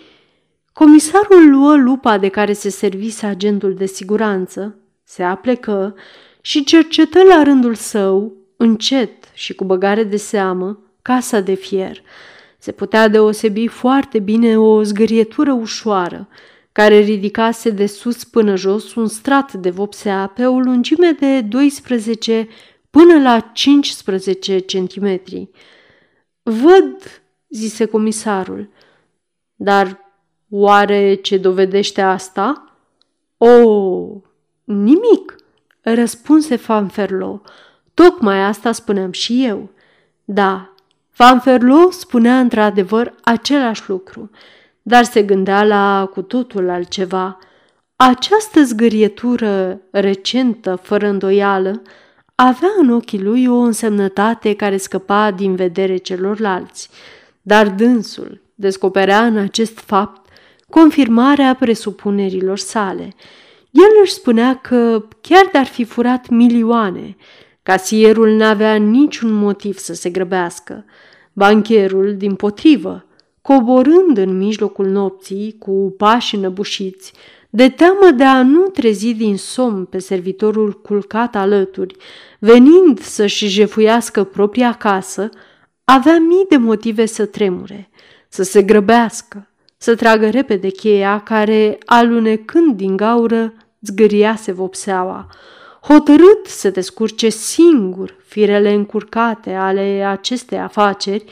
Comisarul 0.73 1.49
luă 1.49 1.75
lupa 1.75 2.17
de 2.17 2.27
care 2.27 2.53
se 2.53 2.69
servise 2.69 3.25
agentul 3.25 3.73
de 3.73 3.85
siguranță, 3.85 4.75
se 5.03 5.23
aplecă 5.23 5.95
și 6.41 6.63
cercetă 6.63 7.23
la 7.23 7.43
rândul 7.43 7.75
său, 7.75 8.33
încet 8.57 9.11
și 9.33 9.53
cu 9.55 9.63
băgare 9.63 10.03
de 10.03 10.17
seamă, 10.17 10.79
casa 11.01 11.39
de 11.39 11.53
fier. 11.53 12.01
Se 12.57 12.71
putea 12.71 13.07
deosebi 13.07 13.67
foarte 13.67 14.19
bine 14.19 14.59
o 14.59 14.83
zgârietură 14.83 15.51
ușoară, 15.51 16.27
care 16.71 16.99
ridicase 16.99 17.69
de 17.69 17.85
sus 17.85 18.23
până 18.23 18.55
jos 18.55 18.95
un 18.95 19.07
strat 19.07 19.53
de 19.53 19.69
vopsea 19.69 20.27
pe 20.27 20.45
o 20.45 20.59
lungime 20.59 21.11
de 21.11 21.41
12 21.41 22.47
până 22.89 23.21
la 23.21 23.39
15 23.39 24.59
centimetri. 24.59 25.49
Văd, 26.43 27.23
zise 27.49 27.85
comisarul, 27.85 28.69
dar 29.55 30.02
oare 30.55 31.13
ce 31.13 31.37
dovedește 31.37 32.01
asta? 32.01 32.65
O, 33.37 33.47
nimic, 34.63 35.35
răspunse 35.81 36.55
Fanferlo. 36.55 37.41
Tocmai 37.93 38.43
asta 38.43 38.71
spuneam 38.71 39.11
și 39.11 39.45
eu. 39.45 39.69
Da, 40.25 40.73
Fanferlo 41.09 41.91
spunea 41.91 42.39
într-adevăr 42.39 43.13
același 43.23 43.89
lucru, 43.89 44.29
dar 44.81 45.03
se 45.03 45.23
gândea 45.23 45.63
la 45.63 46.09
cu 46.11 46.21
totul 46.21 46.69
altceva. 46.69 47.37
Această 47.95 48.63
zgârietură 48.63 49.81
recentă, 49.91 50.75
fără 50.75 51.07
îndoială, 51.07 51.81
avea 52.35 52.71
în 52.79 52.89
ochii 52.89 53.21
lui 53.21 53.47
o 53.47 53.55
însemnătate 53.55 54.55
care 54.55 54.77
scăpa 54.77 55.31
din 55.31 55.55
vedere 55.55 55.97
celorlalți, 55.97 56.89
dar 57.41 57.69
dânsul 57.69 58.41
descoperea 58.55 59.25
în 59.25 59.37
acest 59.37 59.79
fapt 59.79 60.22
confirmarea 60.73 61.55
presupunerilor 61.59 62.57
sale. 62.57 63.13
El 63.71 63.89
își 64.03 64.11
spunea 64.11 64.55
că, 64.55 65.05
chiar 65.21 65.49
de-ar 65.51 65.65
fi 65.65 65.83
furat 65.83 66.29
milioane, 66.29 67.15
casierul 67.63 68.29
n-avea 68.29 68.75
niciun 68.75 69.31
motiv 69.31 69.77
să 69.77 69.93
se 69.93 70.09
grăbească. 70.09 70.85
Bancherul, 71.33 72.15
din 72.17 72.35
potrivă, 72.35 73.05
coborând 73.41 74.17
în 74.17 74.37
mijlocul 74.37 74.85
nopții 74.85 75.55
cu 75.59 75.93
pași 75.97 76.35
înăbușiți, 76.35 77.13
de 77.49 77.69
teamă 77.69 78.11
de 78.15 78.23
a 78.23 78.43
nu 78.43 78.67
trezi 78.67 79.13
din 79.13 79.37
somn 79.37 79.85
pe 79.85 79.99
servitorul 79.99 80.81
culcat 80.81 81.35
alături, 81.35 81.95
venind 82.39 82.99
să-și 82.99 83.47
jefuiască 83.47 84.23
propria 84.23 84.71
casă, 84.71 85.29
avea 85.83 86.17
mii 86.19 86.45
de 86.49 86.57
motive 86.57 87.05
să 87.05 87.25
tremure, 87.25 87.89
să 88.29 88.43
se 88.43 88.61
grăbească, 88.61 89.47
să 89.83 89.95
tragă 89.95 90.29
repede 90.29 90.69
cheia 90.69 91.19
care, 91.19 91.77
alunecând 91.85 92.75
din 92.75 92.95
gaură, 92.95 93.53
zgâriase 93.81 94.51
vopseaua, 94.51 95.27
hotărât 95.81 96.45
să 96.45 96.69
descurce 96.69 97.29
singur 97.29 98.15
firele 98.25 98.73
încurcate 98.73 99.53
ale 99.53 100.05
acestei 100.07 100.57
afaceri, 100.57 101.23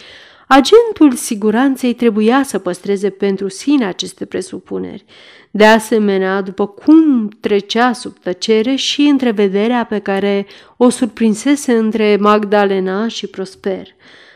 agentul 0.47 1.11
siguranței 1.15 1.93
trebuia 1.93 2.43
să 2.43 2.59
păstreze 2.59 3.09
pentru 3.09 3.47
sine 3.47 3.85
aceste 3.85 4.25
presupuneri, 4.25 5.05
de 5.51 5.65
asemenea, 5.65 6.41
după 6.41 6.67
cum 6.67 7.29
trecea 7.39 7.93
sub 7.93 8.17
tăcere 8.19 8.75
și 8.75 9.01
întrevederea 9.01 9.85
pe 9.85 9.99
care 9.99 10.45
o 10.77 10.89
surprinsese 10.89 11.73
între 11.73 12.17
Magdalena 12.19 13.07
și 13.07 13.27
Prosper. 13.27 13.87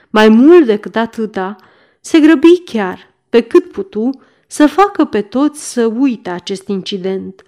Mai 0.09 0.29
mult 0.29 0.65
decât 0.65 0.95
atâta, 0.95 1.55
se 1.99 2.19
grăbi 2.19 2.63
chiar, 2.65 3.13
pe 3.35 3.41
cât 3.41 3.71
putu, 3.71 4.09
să 4.47 4.67
facă 4.67 5.05
pe 5.05 5.21
toți 5.21 5.71
să 5.71 5.85
uite 5.85 6.29
acest 6.29 6.67
incident. 6.67 7.41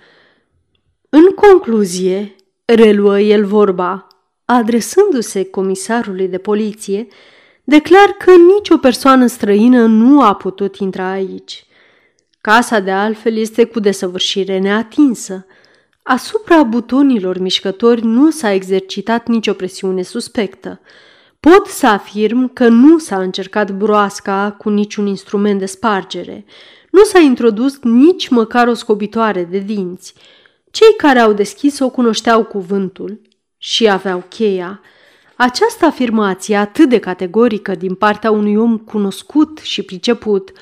În 1.10 1.24
concluzie, 1.36 2.36
reluă 2.66 3.20
el 3.20 3.46
vorba, 3.46 4.08
adresându-se 4.46 5.46
comisarului 5.46 6.28
de 6.28 6.38
poliție, 6.38 7.08
declar 7.64 8.10
că 8.18 8.32
nicio 8.56 8.78
persoană 8.78 9.28
străină 9.28 9.86
nu 9.86 10.22
a 10.22 10.36
putut 10.36 10.76
intra 10.76 11.10
aici. 11.10 11.66
Casa 12.42 12.80
de 12.80 12.92
altfel 12.92 13.38
este 13.38 13.64
cu 13.66 13.80
desăvârșire 13.80 14.60
neatinsă. 14.60 15.46
Asupra 16.04 16.64
butonilor 16.64 17.38
mișcători 17.38 18.06
nu 18.06 18.32
s-a 18.32 18.52
exercitat 18.52 19.28
nicio 19.28 19.54
presiune 19.54 20.02
suspectă. 20.02 20.82
Pot 21.40 21.66
să 21.66 21.88
afirm 21.88 22.54
că 22.54 22.68
nu 22.68 22.98
s-a 22.98 23.22
încercat 23.22 23.72
broasca 23.72 24.56
cu 24.58 24.70
niciun 24.70 25.08
instrument 25.08 25.60
de 25.60 25.66
spargere. 25.66 26.46
Nu 26.92 27.04
s-a 27.04 27.20
introdus 27.20 27.80
nici 27.82 28.28
măcar 28.28 28.68
o 28.68 28.74
scobitoare 28.74 29.44
de 29.44 29.60
dinți. 29.60 30.14
Cei 30.72 30.94
care 30.98 31.20
au 31.20 31.34
deschis-o 31.34 31.90
cunoșteau 31.90 32.44
cuvântul 32.44 33.22
și 33.58 33.90
aveau 33.90 34.24
cheia. 34.30 34.82
Această 35.36 35.86
afirmație 35.86 36.56
atât 36.56 36.90
de 36.90 37.00
categorică 37.00 37.76
din 37.76 37.96
partea 37.96 38.32
unui 38.32 38.56
om 38.56 38.78
cunoscut 38.78 39.58
și 39.58 39.82
priceput– 39.82 40.52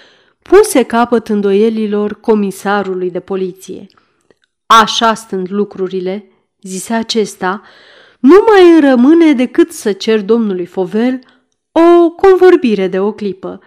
puse 0.50 0.84
capăt 0.84 1.28
îndoielilor 1.28 2.20
comisarului 2.20 3.12
de 3.12 3.20
poliție. 3.20 3.86
Așa 4.66 5.14
stând 5.14 5.48
lucrurile, 5.52 6.32
zise 6.62 6.94
acesta, 6.94 7.62
nu 8.26 8.46
mai 8.48 8.80
rămâne 8.90 9.34
decât 9.34 9.72
să 9.72 9.92
cer 9.92 10.22
domnului 10.22 10.66
Fovel 10.66 11.20
o 11.72 12.10
convorbire 12.10 12.88
de 12.88 13.00
o 13.00 13.12
clipă. 13.12 13.60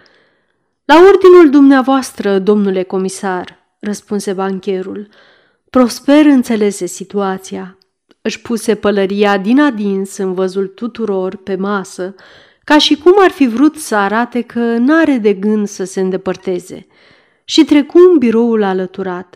La 0.85 0.95
ordinul 0.95 1.49
dumneavoastră, 1.49 2.39
domnule 2.39 2.83
comisar, 2.83 3.57
răspunse 3.79 4.33
bancherul. 4.33 5.07
Prosper 5.69 6.25
înțelese 6.25 6.85
situația. 6.85 7.77
Își 8.21 8.41
puse 8.41 8.75
pălăria 8.75 9.37
din 9.37 9.59
adins 9.59 10.17
în 10.17 10.33
văzul 10.33 10.67
tuturor 10.67 11.35
pe 11.35 11.55
masă 11.55 12.15
ca 12.63 12.77
și 12.77 12.95
cum 12.95 13.13
ar 13.17 13.31
fi 13.31 13.47
vrut 13.47 13.75
să 13.75 13.95
arate 13.95 14.41
că 14.41 14.59
n-are 14.59 15.17
de 15.17 15.33
gând 15.33 15.67
să 15.67 15.83
se 15.83 15.99
îndepărteze, 15.99 16.87
și 17.43 17.63
trecu 17.63 17.97
în 18.11 18.17
biroul 18.17 18.63
alăturat. 18.63 19.35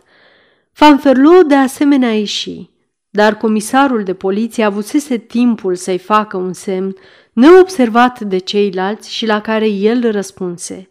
Fanferlo 0.72 1.42
de 1.46 1.54
asemenea 1.54 2.12
ieși, 2.12 2.70
dar 3.16 3.36
comisarul 3.36 4.02
de 4.02 4.14
poliție 4.14 4.64
avusese 4.64 5.16
timpul 5.16 5.74
să-i 5.74 5.98
facă 5.98 6.36
un 6.36 6.52
semn 6.52 6.96
neobservat 7.32 8.20
de 8.20 8.38
ceilalți 8.38 9.12
și 9.12 9.26
la 9.26 9.40
care 9.40 9.66
el 9.66 10.10
răspunse. 10.10 10.88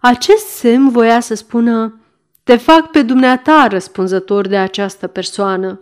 Acest 0.00 0.46
semn 0.46 0.88
voia 0.88 1.20
să 1.20 1.34
spună, 1.34 2.00
te 2.42 2.56
fac 2.56 2.90
pe 2.90 3.02
dumneata 3.02 3.66
răspunzător 3.70 4.46
de 4.46 4.56
această 4.56 5.06
persoană, 5.06 5.80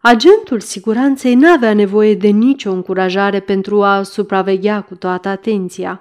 Agentul 0.00 0.60
siguranței 0.60 1.34
n-avea 1.34 1.74
nevoie 1.74 2.14
de 2.14 2.28
nicio 2.28 2.70
încurajare 2.70 3.40
pentru 3.40 3.82
a 3.82 4.02
supraveghea 4.02 4.80
cu 4.80 4.94
toată 4.94 5.28
atenția. 5.28 6.00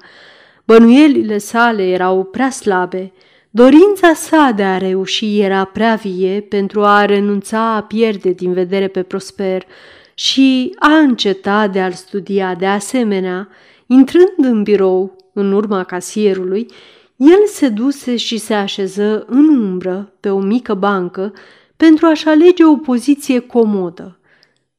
Bănuielile 0.63 1.38
sale 1.38 1.84
erau 1.88 2.24
prea 2.24 2.50
slabe, 2.50 3.12
dorința 3.49 4.13
sa 4.13 4.51
de 4.55 4.63
a 4.63 4.77
reuși 4.77 5.39
era 5.39 5.63
prea 5.63 5.95
vie 5.95 6.41
pentru 6.41 6.83
a 6.83 7.05
renunța 7.05 7.75
a 7.75 7.83
pierde 7.83 8.31
din 8.31 8.53
vedere 8.53 8.88
pe 8.88 9.03
Prosper 9.03 9.65
și 10.13 10.75
a 10.79 10.97
înceta 10.97 11.67
de 11.67 11.81
a-l 11.81 11.91
studia 11.91 12.55
de 12.55 12.65
asemenea. 12.65 13.49
Intrând 13.86 14.33
în 14.38 14.63
birou, 14.63 15.15
în 15.33 15.51
urma 15.51 15.83
casierului, 15.83 16.67
el 17.15 17.45
se 17.47 17.69
duse 17.69 18.15
și 18.15 18.38
se 18.38 18.53
așeză 18.53 19.25
în 19.27 19.57
umbră 19.57 20.13
pe 20.19 20.29
o 20.29 20.39
mică 20.39 20.73
bancă 20.73 21.33
pentru 21.77 22.05
a-și 22.05 22.27
alege 22.27 22.65
o 22.65 22.75
poziție 22.75 23.39
comodă. 23.39 24.19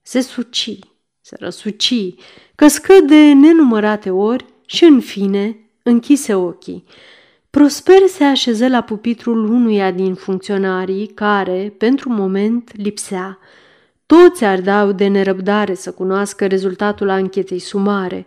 Se 0.02 0.20
suci, 0.20 0.78
se 1.20 1.36
răsuci, 1.40 2.14
căscă 2.54 2.92
de 3.06 3.32
nenumărate 3.32 4.10
ori 4.10 4.44
și, 4.66 4.84
în 4.84 5.00
fine, 5.00 5.56
închise 5.82 6.34
ochii. 6.34 6.84
Prosper 7.50 8.06
se 8.06 8.24
așeză 8.24 8.68
la 8.68 8.80
pupitrul 8.80 9.44
unuia 9.44 9.90
din 9.90 10.14
funcționarii 10.14 11.06
care, 11.06 11.74
pentru 11.78 12.08
moment, 12.08 12.76
lipsea. 12.76 13.38
Toți 14.06 14.44
ardeau 14.44 14.92
de 14.92 15.06
nerăbdare 15.06 15.74
să 15.74 15.92
cunoască 15.92 16.46
rezultatul 16.46 17.08
anchetei 17.08 17.58
sumare. 17.58 18.26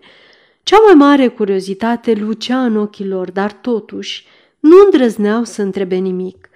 Cea 0.64 0.78
mai 0.86 0.94
mare 0.94 1.28
curiozitate 1.28 2.14
lucea 2.14 2.64
în 2.64 2.78
ochii 2.78 3.08
lor, 3.08 3.32
dar 3.32 3.52
totuși 3.52 4.26
nu 4.60 4.76
îndrăzneau 4.86 5.44
să 5.44 5.62
întrebe 5.62 5.96
nimic. 5.96 6.50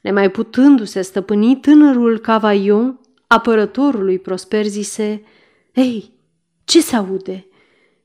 Nemai 0.00 0.30
putându-se 0.30 1.02
stăpâni, 1.02 1.56
tânărul 1.56 2.18
Cavaion, 2.18 3.00
apărătorului 3.26 4.18
Prosper, 4.18 4.64
zise, 4.64 5.22
Ei, 5.74 6.12
ce 6.64 6.80
se 6.80 6.96
aude?" 6.96 7.46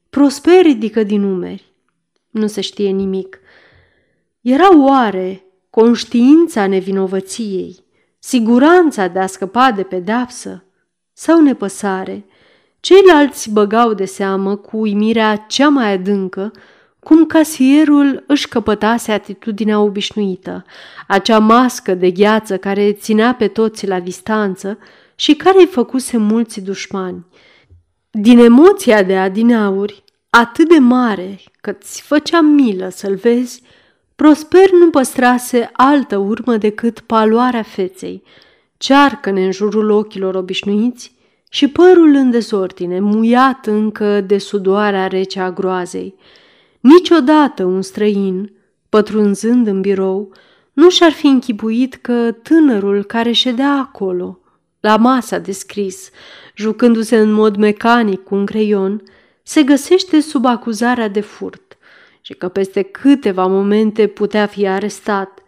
Prosper 0.09 0.61
ridică 0.61 1.03
din 1.03 1.23
umeri. 1.23 1.71
Nu 2.29 2.47
se 2.47 2.61
știe 2.61 2.89
nimic. 2.89 3.39
Era 4.49 4.77
oare 4.77 5.43
conștiința 5.69 6.67
nevinovăției 6.67 7.85
siguranța 8.19 9.07
de 9.07 9.19
a 9.19 9.25
scăpa 9.25 9.71
de 9.71 9.83
pedeapsă 9.83 10.63
sau 11.13 11.41
nepăsare. 11.41 12.25
Ceilalți 12.79 13.51
băgau 13.51 13.93
de 13.93 14.05
seamă 14.05 14.55
cu 14.55 14.77
uimirea 14.77 15.35
cea 15.35 15.69
mai 15.69 15.93
adâncă 15.93 16.51
cum 16.99 17.25
casierul 17.25 18.23
își 18.27 18.47
căpătase 18.47 19.11
atitudinea 19.11 19.79
obișnuită, 19.79 20.65
acea 21.07 21.39
mască 21.39 21.93
de 21.93 22.11
gheață 22.11 22.57
care 22.57 22.93
ținea 22.93 23.33
pe 23.33 23.47
toți 23.47 23.87
la 23.87 23.99
distanță 23.99 24.77
și 25.15 25.35
care 25.35 25.59
îi 25.59 25.67
făcuse 25.67 26.17
mulți 26.17 26.61
dușmani. 26.61 27.25
Din 28.11 28.39
emoția 28.39 29.03
de 29.03 29.17
adinauri, 29.17 30.03
atât 30.29 30.69
de 30.69 30.77
mare 30.77 31.39
că 31.61 31.71
ți 31.71 32.01
făcea 32.01 32.41
milă 32.41 32.89
să-l 32.89 33.15
vezi, 33.15 33.65
Prosper 34.17 34.71
nu 34.71 34.89
păstrase 34.89 35.69
altă 35.73 36.17
urmă 36.17 36.57
decât 36.57 36.99
paloarea 36.99 37.61
feței, 37.61 38.23
cearcă 38.77 39.29
în 39.29 39.51
jurul 39.51 39.89
ochilor 39.89 40.35
obișnuiți 40.35 41.15
și 41.49 41.67
părul 41.67 42.13
în 42.13 42.31
dezordine, 42.31 42.99
muiat 42.99 43.65
încă 43.65 44.21
de 44.21 44.37
sudoarea 44.37 45.07
rece 45.07 45.39
a 45.39 45.51
groazei. 45.51 46.15
Niciodată 46.79 47.63
un 47.63 47.81
străin, 47.81 48.53
pătrunzând 48.89 49.67
în 49.67 49.81
birou, 49.81 50.31
nu 50.73 50.89
și-ar 50.89 51.11
fi 51.11 51.27
închipuit 51.27 51.95
că 51.95 52.31
tânărul 52.31 53.03
care 53.03 53.31
ședea 53.31 53.71
acolo, 53.71 54.39
la 54.79 54.95
masa 54.95 55.37
de 55.37 55.51
scris, 55.51 56.09
jucându-se 56.55 57.17
în 57.17 57.31
mod 57.31 57.55
mecanic 57.55 58.23
cu 58.23 58.35
un 58.35 58.45
creion, 58.45 59.03
se 59.43 59.63
găsește 59.63 60.19
sub 60.19 60.45
acuzarea 60.45 61.07
de 61.07 61.21
furt 61.21 61.66
și 62.27 62.33
că 62.33 62.47
peste 62.47 62.81
câteva 62.81 63.45
momente 63.45 64.07
putea 64.07 64.45
fi 64.45 64.67
arestat. 64.67 65.39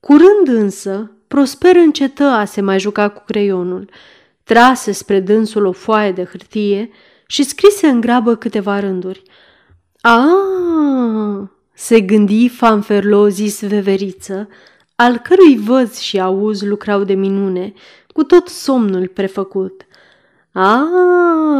Curând 0.00 0.48
însă, 0.48 1.10
Prosper 1.26 1.76
încetă 1.76 2.24
a 2.24 2.44
se 2.44 2.60
mai 2.60 2.78
juca 2.78 3.08
cu 3.08 3.22
creionul, 3.26 3.90
trase 4.44 4.92
spre 4.92 5.20
dânsul 5.20 5.64
o 5.64 5.72
foaie 5.72 6.12
de 6.12 6.24
hârtie 6.24 6.90
și 7.26 7.42
scrise 7.42 7.86
în 7.86 8.00
grabă 8.00 8.34
câteva 8.34 8.80
rânduri. 8.80 9.22
A, 10.00 10.28
se 11.74 12.00
gândi 12.00 12.48
Fanferlo 12.48 13.28
zis 13.28 13.60
veveriță, 13.60 14.48
al 14.96 15.18
cărui 15.18 15.58
văz 15.58 15.98
și 15.98 16.20
auz 16.20 16.62
lucrau 16.62 17.04
de 17.04 17.14
minune, 17.14 17.72
cu 18.12 18.22
tot 18.22 18.48
somnul 18.48 19.08
prefăcut. 19.08 19.86
A, 20.52 20.84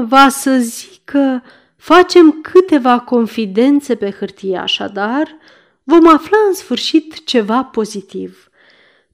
va 0.08 0.28
să 0.28 0.56
zică, 0.58 1.42
facem 1.76 2.40
câteva 2.42 2.98
confidențe 2.98 3.94
pe 3.94 4.10
hârtie, 4.10 4.56
așadar 4.56 5.36
vom 5.82 6.08
afla 6.08 6.38
în 6.48 6.54
sfârșit 6.54 7.24
ceva 7.24 7.64
pozitiv. 7.64 8.50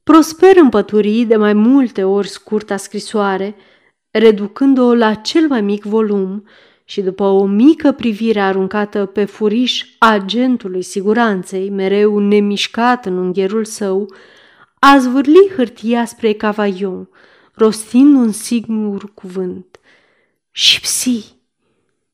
Prosper 0.03 0.57
împături 0.57 1.23
de 1.23 1.35
mai 1.35 1.53
multe 1.53 2.03
ori 2.03 2.27
scurta 2.27 2.77
scrisoare, 2.77 3.55
reducând-o 4.11 4.93
la 4.93 5.13
cel 5.13 5.47
mai 5.47 5.61
mic 5.61 5.83
volum 5.83 6.47
și 6.85 7.01
după 7.01 7.23
o 7.23 7.45
mică 7.45 7.91
privire 7.91 8.39
aruncată 8.39 9.05
pe 9.05 9.25
furiș 9.25 9.85
agentului 9.99 10.81
siguranței, 10.81 11.69
mereu 11.69 12.19
nemișcat 12.19 13.05
în 13.05 13.17
ungherul 13.17 13.65
său, 13.65 14.13
a 14.79 14.97
zvârli 14.97 15.51
hârtia 15.55 16.05
spre 16.05 16.33
Cavaion, 16.33 17.09
rostind 17.53 18.15
un 18.15 18.31
singur 18.31 19.13
cuvânt. 19.13 19.79
Șipsi! 20.51 21.32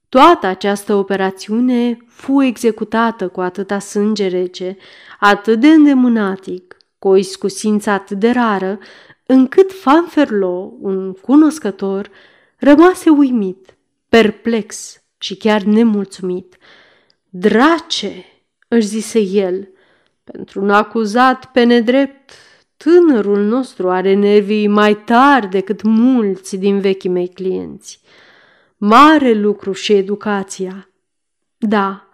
Toată 0.10 0.48
această 0.48 0.93
operațiune 0.93 1.98
fu 2.08 2.43
executată 2.43 3.28
cu 3.28 3.41
atâta 3.41 3.80
sânge 3.80 4.28
rece, 4.28 4.78
atât 5.19 5.60
de 5.60 5.67
îndemânatic, 5.67 6.78
cu 7.00 7.08
o 7.08 7.15
iscusință 7.15 7.89
atât 7.89 8.19
de 8.19 8.30
rară, 8.30 8.80
încât 9.26 9.72
Fanferlo, 9.72 10.74
un 10.80 11.13
cunoscător, 11.13 12.10
rămase 12.58 13.10
uimit, 13.10 13.78
perplex 14.10 15.02
și 15.17 15.36
chiar 15.36 15.62
nemulțumit. 15.62 16.58
Drace, 17.30 18.26
își 18.67 18.88
zise 18.88 19.19
el, 19.19 19.69
pentru 20.24 20.62
un 20.62 20.69
acuzat 20.69 21.52
pe 21.52 21.63
nedrept, 21.63 22.32
tânărul 22.78 23.43
nostru 23.43 23.89
are 23.89 24.13
nervii 24.13 24.67
mai 24.67 24.95
tari 24.95 25.50
decât 25.50 25.82
mulți 25.82 26.58
din 26.58 26.80
vechii 26.80 27.10
mei 27.10 27.28
clienți. 27.28 28.02
Mare 28.82 29.34
lucru 29.34 29.72
și 29.72 29.94
educația. 29.94 30.89
Da, 31.58 32.08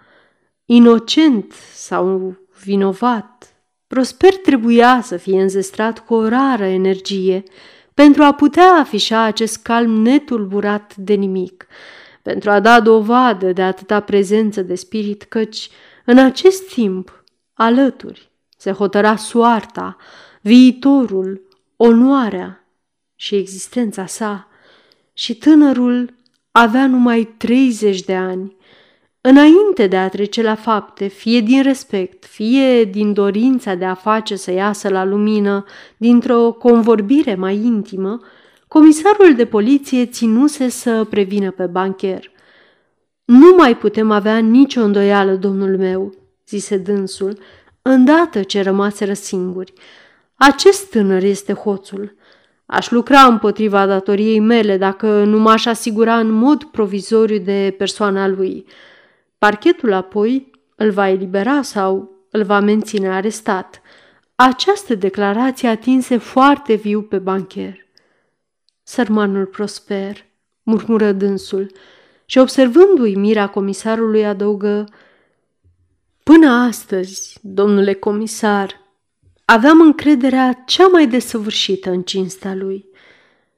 inocent 0.65 1.51
sau 1.73 2.35
vinovat, 2.63 3.55
Prosper 3.87 4.35
trebuia 4.35 5.01
să 5.01 5.17
fie 5.17 5.41
înzestrat 5.41 6.05
cu 6.05 6.13
o 6.13 6.27
rară 6.27 6.65
energie 6.65 7.43
pentru 7.93 8.23
a 8.23 8.33
putea 8.33 8.71
afișa 8.71 9.21
acest 9.21 9.57
calm 9.57 9.91
netulburat 9.91 10.95
de 10.95 11.13
nimic, 11.13 11.67
pentru 12.21 12.49
a 12.49 12.59
da 12.59 12.79
dovadă 12.79 13.51
de 13.51 13.61
atâta 13.61 13.99
prezență 13.99 14.61
de 14.61 14.75
spirit 14.75 15.23
căci, 15.23 15.69
în 16.05 16.17
acest 16.17 16.73
timp, 16.73 17.23
alături, 17.53 18.31
se 18.57 18.71
hotăra 18.71 19.15
soarta, 19.15 19.97
viitorul, 20.41 21.41
onoarea 21.75 22.67
și 23.15 23.35
existența 23.35 24.05
sa 24.05 24.47
și 25.13 25.35
tânărul 25.35 26.13
avea 26.57 26.87
numai 26.87 27.33
30 27.37 28.01
de 28.01 28.15
ani. 28.15 28.55
Înainte 29.21 29.87
de 29.87 29.97
a 29.97 30.09
trece 30.09 30.41
la 30.41 30.55
fapte, 30.55 31.07
fie 31.07 31.39
din 31.39 31.63
respect, 31.63 32.25
fie 32.25 32.83
din 32.83 33.13
dorința 33.13 33.73
de 33.73 33.85
a 33.85 33.93
face 33.93 34.35
să 34.35 34.51
iasă 34.51 34.89
la 34.89 35.03
lumină 35.03 35.65
dintr-o 35.97 36.51
convorbire 36.51 37.35
mai 37.35 37.55
intimă, 37.55 38.19
comisarul 38.67 39.35
de 39.35 39.45
poliție 39.45 40.05
ținuse 40.05 40.69
să 40.69 41.05
prevină 41.09 41.51
pe 41.51 41.65
bancher. 41.65 42.31
Nu 43.25 43.55
mai 43.57 43.77
putem 43.77 44.11
avea 44.11 44.37
nicio 44.37 44.81
îndoială, 44.81 45.35
domnul 45.35 45.77
meu, 45.77 46.13
zise 46.47 46.77
dânsul, 46.77 47.37
îndată 47.81 48.43
ce 48.43 48.61
rămaseră 48.61 49.13
singuri. 49.13 49.73
Acest 50.35 50.89
tânăr 50.89 51.23
este 51.23 51.53
hoțul. 51.53 52.15
Aș 52.65 52.89
lucra 52.89 53.21
împotriva 53.21 53.85
datoriei 53.85 54.39
mele 54.39 54.77
dacă 54.77 55.23
nu 55.23 55.39
m-aș 55.39 55.65
asigura 55.65 56.19
în 56.19 56.29
mod 56.31 56.63
provizoriu 56.63 57.37
de 57.37 57.75
persoana 57.77 58.27
lui. 58.27 58.65
Parchetul 59.37 59.93
apoi 59.93 60.51
îl 60.75 60.91
va 60.91 61.09
elibera 61.09 61.61
sau 61.61 62.11
îl 62.31 62.43
va 62.43 62.59
menține 62.59 63.09
arestat. 63.09 63.81
Această 64.35 64.95
declarație 64.95 65.67
atinse 65.67 66.17
foarte 66.17 66.73
viu 66.73 67.01
pe 67.01 67.17
bancher. 67.17 67.77
Sărmanul 68.83 69.45
Prosper, 69.45 70.25
murmură 70.63 71.11
dânsul, 71.11 71.71
și 72.25 72.37
observându-i 72.37 73.15
mira 73.15 73.47
comisarului 73.47 74.25
adăugă 74.25 74.85
Până 76.23 76.47
astăzi, 76.47 77.37
domnule 77.41 77.93
comisar, 77.93 78.84
Aveam 79.45 79.81
încrederea 79.81 80.63
cea 80.65 80.87
mai 80.87 81.07
desăvârșită 81.07 81.89
în 81.89 82.01
cinsta 82.01 82.53
lui. 82.53 82.85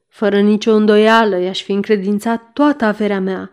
Fără 0.08 0.40
nicio 0.40 0.74
îndoială 0.74 1.40
i-aș 1.40 1.62
fi 1.64 1.72
încredințat 1.72 2.54
toată 2.54 2.86
averea 2.86 3.20
mea, 3.20 3.52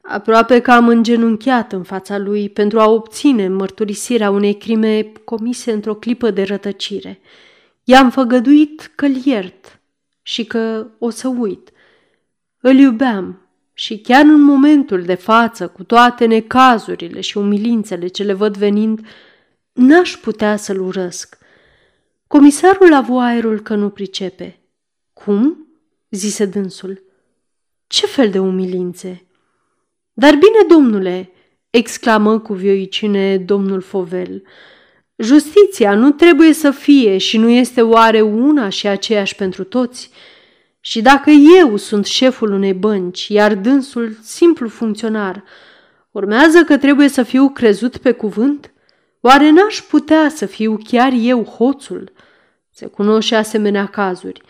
aproape 0.00 0.60
că 0.60 0.70
am 0.72 0.88
îngenunchiat 0.88 1.72
în 1.72 1.82
fața 1.82 2.18
lui 2.18 2.48
pentru 2.48 2.80
a 2.80 2.88
obține 2.88 3.48
mărturisirea 3.48 4.30
unei 4.30 4.54
crime 4.54 5.12
comise 5.24 5.72
într-o 5.72 5.94
clipă 5.94 6.30
de 6.30 6.42
rătăcire. 6.42 7.20
I-am 7.84 8.10
făgăduit 8.10 8.92
că-l 8.94 9.14
iert 9.24 9.80
și 10.22 10.44
că 10.44 10.86
o 10.98 11.10
să 11.10 11.28
uit. 11.28 11.70
Îl 12.60 12.74
iubeam 12.76 13.40
și 13.72 13.98
chiar 13.98 14.24
în 14.24 14.40
momentul 14.40 15.02
de 15.02 15.14
față, 15.14 15.68
cu 15.68 15.84
toate 15.84 16.26
necazurile 16.26 17.20
și 17.20 17.38
umilințele 17.38 18.06
ce 18.06 18.22
le 18.22 18.32
văd 18.32 18.56
venind, 18.56 19.00
n-aș 19.72 20.16
putea 20.16 20.56
să-l 20.56 20.80
urăsc– 20.80 21.38
Comisarul 22.26 22.92
a 22.92 22.96
avut 22.96 23.20
aerul 23.20 23.60
că 23.60 23.74
nu 23.74 23.88
pricepe. 23.88 24.60
Cum? 25.12 25.66
zise 26.10 26.44
dânsul. 26.44 27.02
Ce 27.86 28.06
fel 28.06 28.30
de 28.30 28.38
umilințe? 28.38 29.26
Dar 30.12 30.30
bine, 30.30 30.66
domnule, 30.68 31.30
exclamă 31.70 32.38
cu 32.38 32.54
vioicine 32.54 33.38
domnul 33.38 33.80
Fovel. 33.80 34.42
Justiția 35.16 35.94
nu 35.94 36.10
trebuie 36.10 36.52
să 36.52 36.70
fie 36.70 37.18
și 37.18 37.38
nu 37.38 37.48
este 37.48 37.82
oare 37.82 38.20
una 38.20 38.68
și 38.68 38.86
aceeași 38.86 39.34
pentru 39.34 39.64
toți? 39.64 40.10
Și 40.80 41.02
dacă 41.02 41.30
eu 41.30 41.76
sunt 41.76 42.06
șeful 42.06 42.52
unei 42.52 42.74
bănci, 42.74 43.28
iar 43.28 43.54
dânsul 43.54 44.18
simplu 44.22 44.68
funcționar, 44.68 45.44
urmează 46.10 46.64
că 46.64 46.76
trebuie 46.76 47.08
să 47.08 47.22
fiu 47.22 47.48
crezut 47.48 47.96
pe 47.96 48.12
cuvânt? 48.12 48.70
Oare 49.20 49.50
n-aș 49.50 49.80
putea 49.80 50.28
să 50.28 50.46
fiu 50.46 50.78
chiar 50.84 51.12
eu 51.20 51.44
hoțul? 51.44 52.12
Se 52.78 52.86
cunosc 52.86 53.26
și 53.26 53.34
asemenea 53.34 53.86
cazuri. 53.86 54.42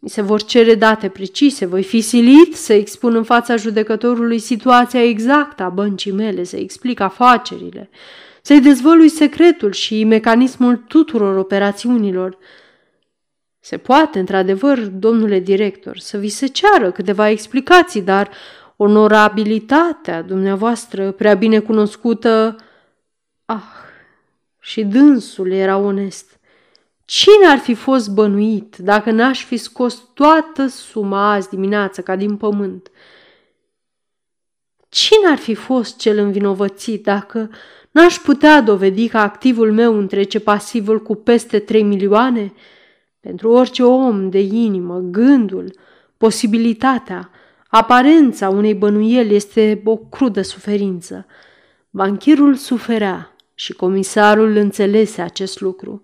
Mi 0.00 0.08
se 0.08 0.22
vor 0.22 0.42
cere 0.42 0.74
date 0.74 1.08
precise, 1.08 1.66
voi 1.66 1.82
fi 1.82 2.00
silit 2.00 2.56
să 2.56 2.72
expun 2.72 3.14
în 3.14 3.22
fața 3.22 3.56
judecătorului 3.56 4.38
situația 4.38 5.02
exactă 5.02 5.62
a 5.62 5.68
băncii 5.68 6.12
mele, 6.12 6.44
să 6.44 6.56
explic 6.56 7.00
afacerile, 7.00 7.90
să-i 8.42 8.60
dezvălui 8.60 9.08
secretul 9.08 9.72
și 9.72 10.04
mecanismul 10.04 10.76
tuturor 10.76 11.36
operațiunilor. 11.36 12.38
Se 13.60 13.76
poate, 13.76 14.18
într-adevăr, 14.18 14.78
domnule 14.78 15.38
director, 15.38 15.98
să 15.98 16.16
vi 16.16 16.28
se 16.28 16.46
ceară 16.46 16.90
câteva 16.90 17.28
explicații, 17.28 18.02
dar 18.02 18.30
onorabilitatea 18.76 20.22
dumneavoastră 20.22 21.10
prea 21.10 21.34
bine 21.34 21.58
cunoscută... 21.58 22.56
Ah, 23.44 23.62
și 24.60 24.84
dânsul 24.84 25.52
era 25.52 25.76
onest. 25.76 26.37
Cine 27.10 27.46
ar 27.46 27.58
fi 27.58 27.74
fost 27.74 28.10
bănuit 28.10 28.76
dacă 28.76 29.10
n-aș 29.10 29.44
fi 29.44 29.56
scos 29.56 30.02
toată 30.14 30.66
suma 30.66 31.32
azi 31.32 31.48
dimineață 31.48 32.02
ca 32.02 32.16
din 32.16 32.36
pământ? 32.36 32.90
Cine 34.88 35.26
ar 35.26 35.36
fi 35.36 35.54
fost 35.54 35.98
cel 35.98 36.18
învinovățit 36.18 37.02
dacă 37.02 37.50
n-aș 37.90 38.16
putea 38.16 38.60
dovedi 38.60 39.08
că 39.08 39.18
activul 39.18 39.72
meu 39.72 39.98
întrece 39.98 40.40
pasivul 40.40 41.02
cu 41.02 41.14
peste 41.14 41.58
3 41.58 41.82
milioane? 41.82 42.52
Pentru 43.20 43.50
orice 43.50 43.82
om 43.82 44.30
de 44.30 44.40
inimă, 44.40 44.98
gândul, 44.98 45.74
posibilitatea, 46.16 47.30
aparența 47.68 48.48
unei 48.48 48.74
bănuieli 48.74 49.34
este 49.34 49.82
o 49.84 49.96
crudă 49.96 50.42
suferință. 50.42 51.26
Banchirul 51.90 52.54
suferea 52.54 53.34
și 53.54 53.72
comisarul 53.72 54.56
înțelese 54.56 55.20
acest 55.20 55.60
lucru. 55.60 56.02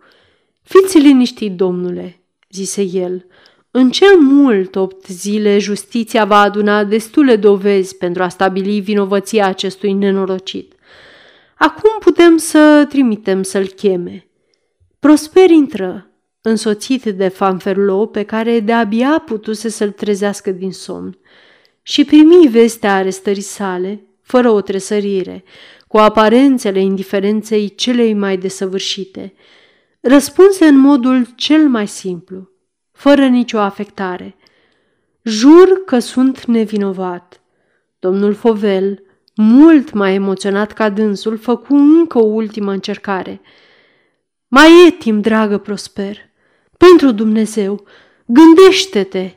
Fiți 0.65 0.99
liniștit, 0.99 1.57
domnule, 1.57 2.21
zise 2.51 2.83
el. 2.83 3.27
În 3.71 3.91
cel 3.91 4.17
mult 4.19 4.77
opt 4.77 5.07
zile, 5.07 5.59
justiția 5.59 6.25
va 6.25 6.41
aduna 6.41 6.85
destule 6.85 7.37
dovezi 7.37 7.97
pentru 7.97 8.23
a 8.23 8.29
stabili 8.29 8.81
vinovăția 8.81 9.47
acestui 9.47 9.93
nenorocit. 9.93 10.73
Acum 11.59 11.91
putem 12.01 12.37
să 12.37 12.87
trimitem 12.89 13.43
să-l 13.43 13.67
cheme. 13.67 14.27
Prosper 14.99 15.51
intră, 15.51 16.11
însoțit 16.41 17.05
de 17.05 17.29
Fanferlo, 17.29 18.07
pe 18.07 18.23
care 18.23 18.61
de-abia 18.61 19.23
putuse 19.27 19.69
să-l 19.69 19.91
trezească 19.91 20.51
din 20.51 20.73
somn, 20.73 21.19
și 21.83 22.05
primi 22.05 22.49
vestea 22.51 22.95
arestării 22.95 23.43
sale, 23.43 24.05
fără 24.23 24.51
o 24.51 24.61
tresărire, 24.61 25.45
cu 25.89 25.97
aparențele 25.97 26.81
indiferenței 26.81 27.75
celei 27.75 28.15
mai 28.15 28.37
desăvârșite. 28.37 29.35
Răspunse 30.07 30.67
în 30.67 30.79
modul 30.79 31.27
cel 31.35 31.69
mai 31.69 31.89
simplu, 31.89 32.51
fără 32.93 33.27
nicio 33.27 33.59
afectare. 33.59 34.37
Jur 35.23 35.85
că 35.85 35.99
sunt 35.99 36.45
nevinovat. 36.45 37.43
Domnul 37.99 38.35
Fovel, 38.35 39.03
mult 39.35 39.93
mai 39.93 40.15
emoționat 40.15 40.73
ca 40.73 40.89
dânsul, 40.89 41.37
făcu 41.37 41.75
încă 41.75 42.19
o 42.19 42.25
ultimă 42.25 42.73
încercare. 42.73 43.41
Mai 44.49 44.87
e 44.87 44.91
timp, 44.91 45.23
dragă 45.23 45.59
Prosper. 45.59 46.19
Pentru 46.79 47.11
Dumnezeu, 47.11 47.85
gândește-te! 48.27 49.35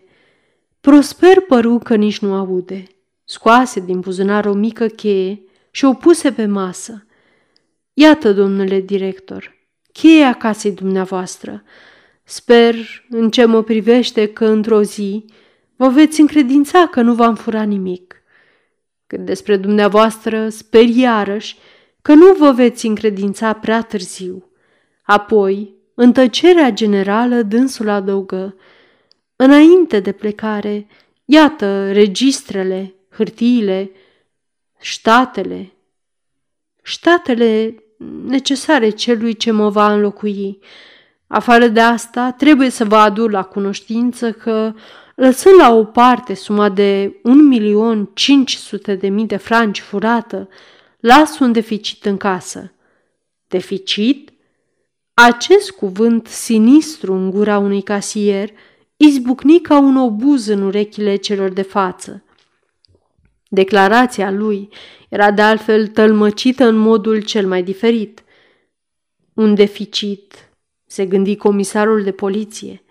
Prosper 0.81 1.41
păru 1.41 1.77
că 1.77 1.95
nici 1.95 2.19
nu 2.19 2.33
aude. 2.33 2.83
Scoase 3.23 3.79
din 3.79 3.99
buzunar 3.99 4.45
o 4.45 4.53
mică 4.53 4.87
cheie 4.87 5.41
și 5.71 5.85
o 5.85 5.93
puse 5.93 6.31
pe 6.31 6.45
masă. 6.45 7.05
Iată, 7.93 8.33
domnule 8.33 8.79
director, 8.79 9.56
cheia 9.99 10.33
casei 10.33 10.71
dumneavoastră. 10.71 11.63
Sper, 12.23 12.75
în 13.09 13.29
ce 13.29 13.45
mă 13.45 13.63
privește, 13.63 14.27
că 14.27 14.45
într-o 14.45 14.81
zi 14.81 15.25
vă 15.75 15.89
veți 15.89 16.19
încredința 16.19 16.87
că 16.87 17.01
nu 17.01 17.13
v-am 17.13 17.35
furat 17.35 17.67
nimic. 17.67 18.21
Cât 19.07 19.19
despre 19.19 19.57
dumneavoastră, 19.57 20.49
sper 20.49 20.83
iarăși 20.83 21.57
că 22.01 22.13
nu 22.13 22.33
vă 22.33 22.51
veți 22.51 22.85
încredința 22.85 23.53
prea 23.53 23.81
târziu. 23.81 24.51
Apoi, 25.03 25.73
în 25.93 26.11
tăcerea 26.13 26.71
generală, 26.71 27.41
dânsul 27.41 27.89
adăugă, 27.89 28.55
înainte 29.35 29.99
de 29.99 30.11
plecare, 30.11 30.87
iată 31.25 31.91
registrele, 31.91 32.93
hârtiile, 33.09 33.91
ștatele, 34.79 35.71
ștatele 36.81 37.75
necesare 38.25 38.89
celui 38.89 39.35
ce 39.35 39.51
mă 39.51 39.69
va 39.69 39.93
înlocui. 39.93 40.59
Afară 41.27 41.67
de 41.67 41.79
asta, 41.79 42.31
trebuie 42.31 42.69
să 42.69 42.85
vă 42.85 42.95
aduc 42.95 43.31
la 43.31 43.43
cunoștință 43.43 44.31
că, 44.31 44.73
lăsând 45.15 45.55
la 45.59 45.73
o 45.73 45.83
parte 45.83 46.33
suma 46.33 46.69
de 46.69 47.21
1.500.000 49.03 49.25
de 49.25 49.37
franci 49.37 49.79
furată, 49.79 50.49
las 50.99 51.39
un 51.39 51.51
deficit 51.51 52.05
în 52.05 52.17
casă. 52.17 52.71
Deficit? 53.47 54.31
Acest 55.13 55.71
cuvânt 55.71 56.27
sinistru 56.27 57.13
în 57.13 57.29
gura 57.29 57.57
unui 57.57 57.81
casier 57.81 58.49
izbucni 58.97 59.61
ca 59.61 59.79
un 59.79 59.97
obuz 59.97 60.47
în 60.47 60.61
urechile 60.61 61.15
celor 61.15 61.49
de 61.49 61.61
față. 61.61 62.23
Declarația 63.49 64.31
lui 64.31 64.69
era 65.09 65.31
de 65.31 65.41
altfel 65.41 65.87
tălmăcită 65.87 66.65
în 66.65 66.75
modul 66.75 67.21
cel 67.21 67.47
mai 67.47 67.63
diferit. 67.63 68.23
Un 69.33 69.55
deficit, 69.55 70.49
se 70.85 71.05
gândi 71.05 71.35
comisarul 71.35 72.03
de 72.03 72.11
poliție. 72.11 72.81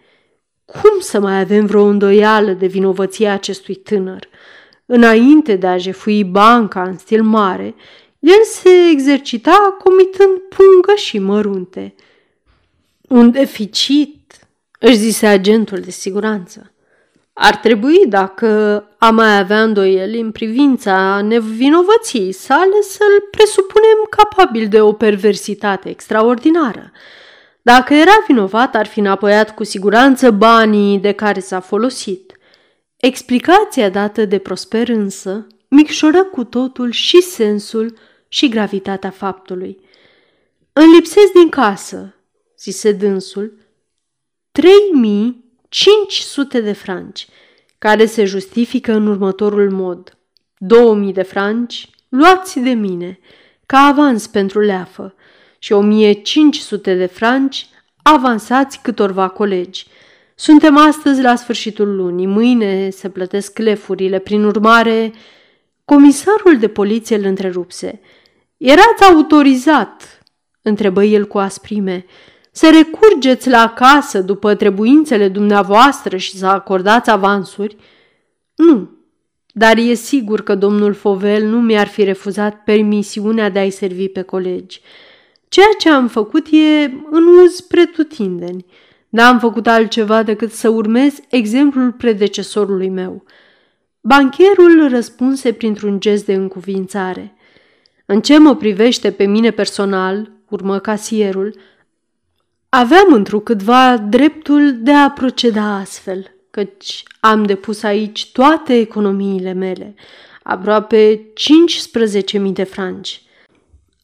Cum 0.64 1.00
să 1.00 1.20
mai 1.20 1.40
avem 1.40 1.66
vreo 1.66 1.84
îndoială 1.84 2.52
de 2.52 2.66
vinovăția 2.66 3.32
acestui 3.32 3.74
tânăr? 3.74 4.28
Înainte 4.86 5.56
de 5.56 5.66
a 5.66 5.76
jefui 5.76 6.24
banca 6.24 6.82
în 6.82 6.98
stil 6.98 7.22
mare, 7.22 7.74
el 8.18 8.42
se 8.42 8.68
exercita 8.90 9.76
comitând 9.78 10.38
pungă 10.38 10.94
și 10.96 11.18
mărunte. 11.18 11.94
Un 13.08 13.30
deficit, 13.30 14.48
își 14.80 14.96
zise 14.96 15.26
agentul 15.26 15.78
de 15.80 15.90
siguranță. 15.90 16.70
Ar 17.38 17.56
trebui, 17.56 18.06
dacă 18.08 18.48
a 18.98 19.10
mai 19.10 19.38
avea 19.38 19.62
îndoieli 19.62 20.20
în 20.20 20.30
privința 20.32 21.20
nevinovăției 21.20 22.32
sale, 22.32 22.80
să-l 22.80 23.28
presupunem 23.30 24.06
capabil 24.10 24.68
de 24.68 24.80
o 24.80 24.92
perversitate 24.92 25.88
extraordinară. 25.88 26.92
Dacă 27.62 27.94
era 27.94 28.24
vinovat, 28.26 28.74
ar 28.74 28.86
fi 28.86 28.98
înapoiat 28.98 29.54
cu 29.54 29.64
siguranță 29.64 30.30
banii 30.30 30.98
de 30.98 31.12
care 31.12 31.40
s-a 31.40 31.60
folosit. 31.60 32.38
Explicația 32.96 33.88
dată 33.88 34.24
de 34.24 34.38
Prosper 34.38 34.88
însă 34.88 35.46
micșoră 35.68 36.24
cu 36.24 36.44
totul 36.44 36.90
și 36.90 37.22
sensul 37.22 37.98
și 38.28 38.48
gravitatea 38.48 39.10
faptului. 39.10 39.78
Îmi 40.72 40.94
lipsesc 40.94 41.32
din 41.32 41.48
casă, 41.48 42.14
zise 42.58 42.92
dânsul, 42.92 43.52
3500 45.76 46.60
de 46.60 46.72
franci, 46.72 47.28
care 47.78 48.06
se 48.06 48.24
justifică 48.24 48.92
în 48.92 49.06
următorul 49.06 49.70
mod. 49.70 50.18
2000 50.58 51.12
de 51.12 51.22
franci 51.22 51.90
luați 52.08 52.58
de 52.58 52.70
mine, 52.70 53.18
ca 53.66 53.78
avans 53.78 54.26
pentru 54.26 54.60
leafă, 54.60 55.14
și 55.58 55.72
1500 55.72 56.94
de 56.94 57.06
franci 57.06 57.68
avansați 58.02 58.80
câtorva 58.82 59.28
colegi. 59.28 59.86
Suntem 60.34 60.76
astăzi 60.76 61.22
la 61.22 61.36
sfârșitul 61.36 61.96
lunii, 61.96 62.26
mâine 62.26 62.90
se 62.90 63.08
plătesc 63.08 63.58
lefurile, 63.58 64.18
prin 64.18 64.44
urmare... 64.44 65.12
Comisarul 65.84 66.58
de 66.58 66.68
poliție 66.68 67.16
îl 67.16 67.24
întrerupse. 67.24 68.00
Erați 68.56 69.04
autorizat, 69.10 70.22
întrebă 70.62 71.04
el 71.04 71.26
cu 71.26 71.38
asprime, 71.38 72.04
să 72.56 72.70
recurgeți 72.70 73.48
la 73.48 73.72
casă 73.72 74.20
după 74.20 74.54
trebuințele 74.54 75.28
dumneavoastră 75.28 76.16
și 76.16 76.36
să 76.36 76.46
acordați 76.46 77.10
avansuri? 77.10 77.76
Nu, 78.54 78.90
dar 79.52 79.76
e 79.76 79.94
sigur 79.94 80.42
că 80.42 80.54
domnul 80.54 80.92
Fovel 80.92 81.44
nu 81.44 81.60
mi-ar 81.60 81.86
fi 81.86 82.04
refuzat 82.04 82.64
permisiunea 82.64 83.48
de 83.48 83.58
a-i 83.58 83.70
servi 83.70 84.08
pe 84.08 84.22
colegi. 84.22 84.80
Ceea 85.48 85.68
ce 85.78 85.90
am 85.90 86.08
făcut 86.08 86.46
e 86.50 86.84
în 87.10 87.26
uz 87.42 87.60
pretutindeni. 87.60 88.66
N-am 89.08 89.38
făcut 89.38 89.66
altceva 89.66 90.22
decât 90.22 90.52
să 90.52 90.68
urmez 90.68 91.14
exemplul 91.28 91.92
predecesorului 91.92 92.88
meu. 92.88 93.24
Bancherul 94.00 94.88
răspunse 94.88 95.52
printr-un 95.52 96.00
gest 96.00 96.24
de 96.24 96.34
încuvințare. 96.34 97.36
În 98.06 98.20
ce 98.20 98.38
mă 98.38 98.54
privește 98.56 99.10
pe 99.10 99.24
mine 99.24 99.50
personal, 99.50 100.30
urmă 100.48 100.78
casierul, 100.78 101.54
Aveam 102.76 103.12
întrucâtva 103.12 103.96
dreptul 103.96 104.78
de 104.78 104.92
a 104.92 105.10
proceda 105.10 105.74
astfel, 105.74 106.36
căci 106.50 107.02
am 107.20 107.44
depus 107.44 107.82
aici 107.82 108.32
toate 108.32 108.78
economiile 108.78 109.52
mele, 109.52 109.94
aproape 110.42 111.20
15.000 112.40 112.52
de 112.52 112.62
franci. 112.62 113.22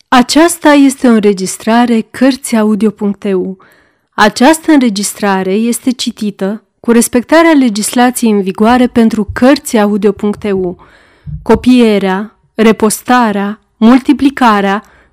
Aceasta 0.08 0.68
este 0.72 1.08
o 1.08 1.10
înregistrare 1.10 2.00
Cărțiaudio.eu. 2.00 3.58
Această 4.10 4.72
înregistrare 4.72 5.52
este 5.52 5.90
citită 5.90 6.64
cu 6.80 6.90
respectarea 6.90 7.52
legislației 7.52 8.30
în 8.30 8.42
vigoare 8.42 8.86
pentru 8.86 9.28
Cărțiaudio.eu. 9.32 10.86
Copierea, 11.42 12.38
repostarea, 12.54 13.60
multiplicarea, 13.76 14.82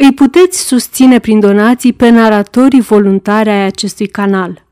Îi 0.00 0.14
puteți 0.14 0.66
susține 0.66 1.18
prin 1.18 1.40
donații 1.40 1.92
pe 1.92 2.08
naratorii 2.08 2.80
voluntari 2.80 3.48
ai 3.48 3.64
acestui 3.64 4.06
canal. 4.06 4.66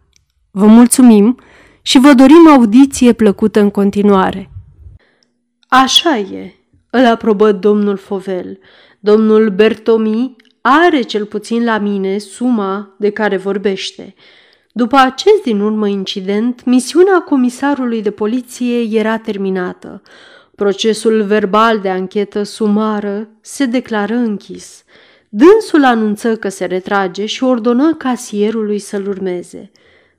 Vă 0.51 0.67
mulțumim 0.67 1.39
și 1.83 1.99
vă 1.99 2.13
dorim 2.13 2.49
audiție 2.49 3.13
plăcută 3.13 3.61
în 3.61 3.71
continuare. 3.71 4.51
Așa 5.69 6.19
e, 6.19 6.55
îl 6.91 7.07
aprobă 7.07 7.53
domnul 7.53 7.97
Fovel. 7.97 8.59
Domnul 9.01 9.51
Bertomi 9.51 10.37
are 10.61 11.01
cel 11.01 11.25
puțin 11.25 11.65
la 11.65 11.79
mine 11.79 12.19
suma 12.19 12.95
de 12.99 13.11
care 13.11 13.37
vorbește. 13.37 14.15
După 14.73 14.97
acest 14.97 15.43
din 15.43 15.61
urmă 15.61 15.89
incident, 15.89 16.65
misiunea 16.65 17.21
comisarului 17.21 18.03
de 18.03 18.11
poliție 18.11 18.99
era 18.99 19.19
terminată. 19.19 20.03
Procesul 20.55 21.23
verbal 21.23 21.79
de 21.81 21.89
anchetă 21.89 22.43
sumară 22.43 23.29
se 23.41 23.65
declară 23.65 24.15
închis. 24.15 24.85
Dânsul 25.39 25.85
anunță 25.85 26.37
că 26.37 26.49
se 26.49 26.65
retrage 26.65 27.27
și 27.27 27.45
ordonă 27.45 27.95
casierului 27.95 28.79
să-l 28.79 29.09
urmeze. 29.09 29.71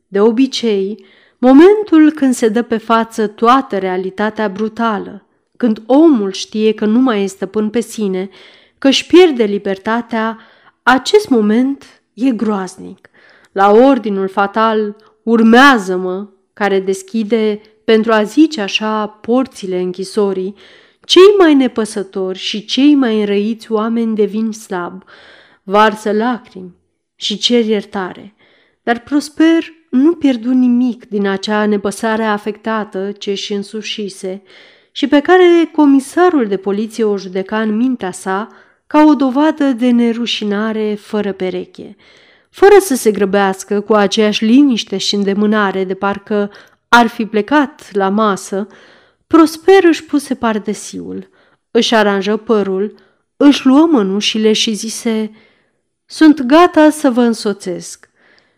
De 0.07 0.20
obicei, 0.20 1.05
momentul 1.38 2.11
când 2.11 2.34
se 2.34 2.47
dă 2.47 2.61
pe 2.61 2.78
față 2.78 3.28
toată 3.28 3.78
realitatea 3.78 4.49
brutală, 4.49 5.26
când 5.57 5.82
omul 5.86 6.32
știe 6.32 6.74
că 6.74 6.86
nu 6.86 6.99
mai 6.99 7.24
este 7.24 7.45
până 7.45 7.70
pe 7.70 7.80
sine, 7.80 8.30
că 8.78 8.88
își 8.88 9.05
pierde 9.05 9.43
libertatea, 9.43 10.39
acest 10.84 11.30
moment 11.30 12.01
e 12.13 12.32
groaznic. 12.32 13.09
La 13.51 13.72
ordinul 13.72 14.28
fatal, 14.28 14.95
urmează-mă, 15.24 16.28
care 16.53 16.80
deschide, 16.80 17.61
pentru 17.84 18.11
a 18.11 18.24
zice 18.24 18.61
așa, 18.61 19.07
porțile 19.07 19.80
închisorii, 19.80 20.55
cei 21.08 21.36
mai 21.38 21.53
nepăsători 21.53 22.38
și 22.38 22.66
cei 22.66 22.95
mai 22.95 23.20
înrăiți 23.20 23.72
oameni 23.72 24.16
devin 24.16 24.51
slab, 24.51 25.03
varsă 25.64 26.12
lacrimi 26.12 26.76
și 27.16 27.38
cer 27.38 27.66
iertare. 27.66 28.36
Dar 28.84 28.99
Prosper 28.99 29.64
nu 29.89 30.14
pierdu 30.14 30.51
nimic 30.51 31.10
din 31.10 31.28
acea 31.28 31.66
nepăsare 31.66 32.24
afectată 32.24 33.12
ce 33.12 33.32
își 33.32 33.53
însușise 33.53 34.41
și 34.91 35.08
pe 35.08 35.20
care 35.20 35.70
comisarul 35.76 36.47
de 36.47 36.58
poliție 36.58 37.03
o 37.03 37.18
judeca 37.18 37.62
în 37.62 37.76
mintea 37.76 38.12
sa 38.12 38.47
ca 38.88 39.03
o 39.03 39.14
dovadă 39.14 39.64
de 39.64 39.89
nerușinare 39.89 40.95
fără 40.99 41.32
pereche. 41.32 41.95
Fără 42.49 42.76
să 42.80 42.95
se 42.95 43.12
grăbească 43.12 43.82
cu 43.82 43.93
aceeași 43.93 44.45
liniște 44.45 44.97
și 44.97 45.16
îndemânare 45.16 45.84
de 45.84 45.93
parcă 45.93 46.51
ar 46.88 47.08
fi 47.08 47.26
plecat 47.26 47.89
la 47.91 48.10
masă, 48.10 48.68
Prosper 49.28 49.84
își 49.84 50.04
puse 50.04 50.36
pardesiul, 50.36 51.30
își 51.72 51.96
aranjă 51.96 52.38
părul, 52.38 52.96
își 53.38 53.66
luă 53.66 53.88
mănușile 53.92 54.54
și 54.54 54.74
zise 54.74 55.32
Sunt 56.06 56.42
gata 56.42 56.90
să 56.90 57.10
vă 57.10 57.22
însoțesc. 57.22 58.10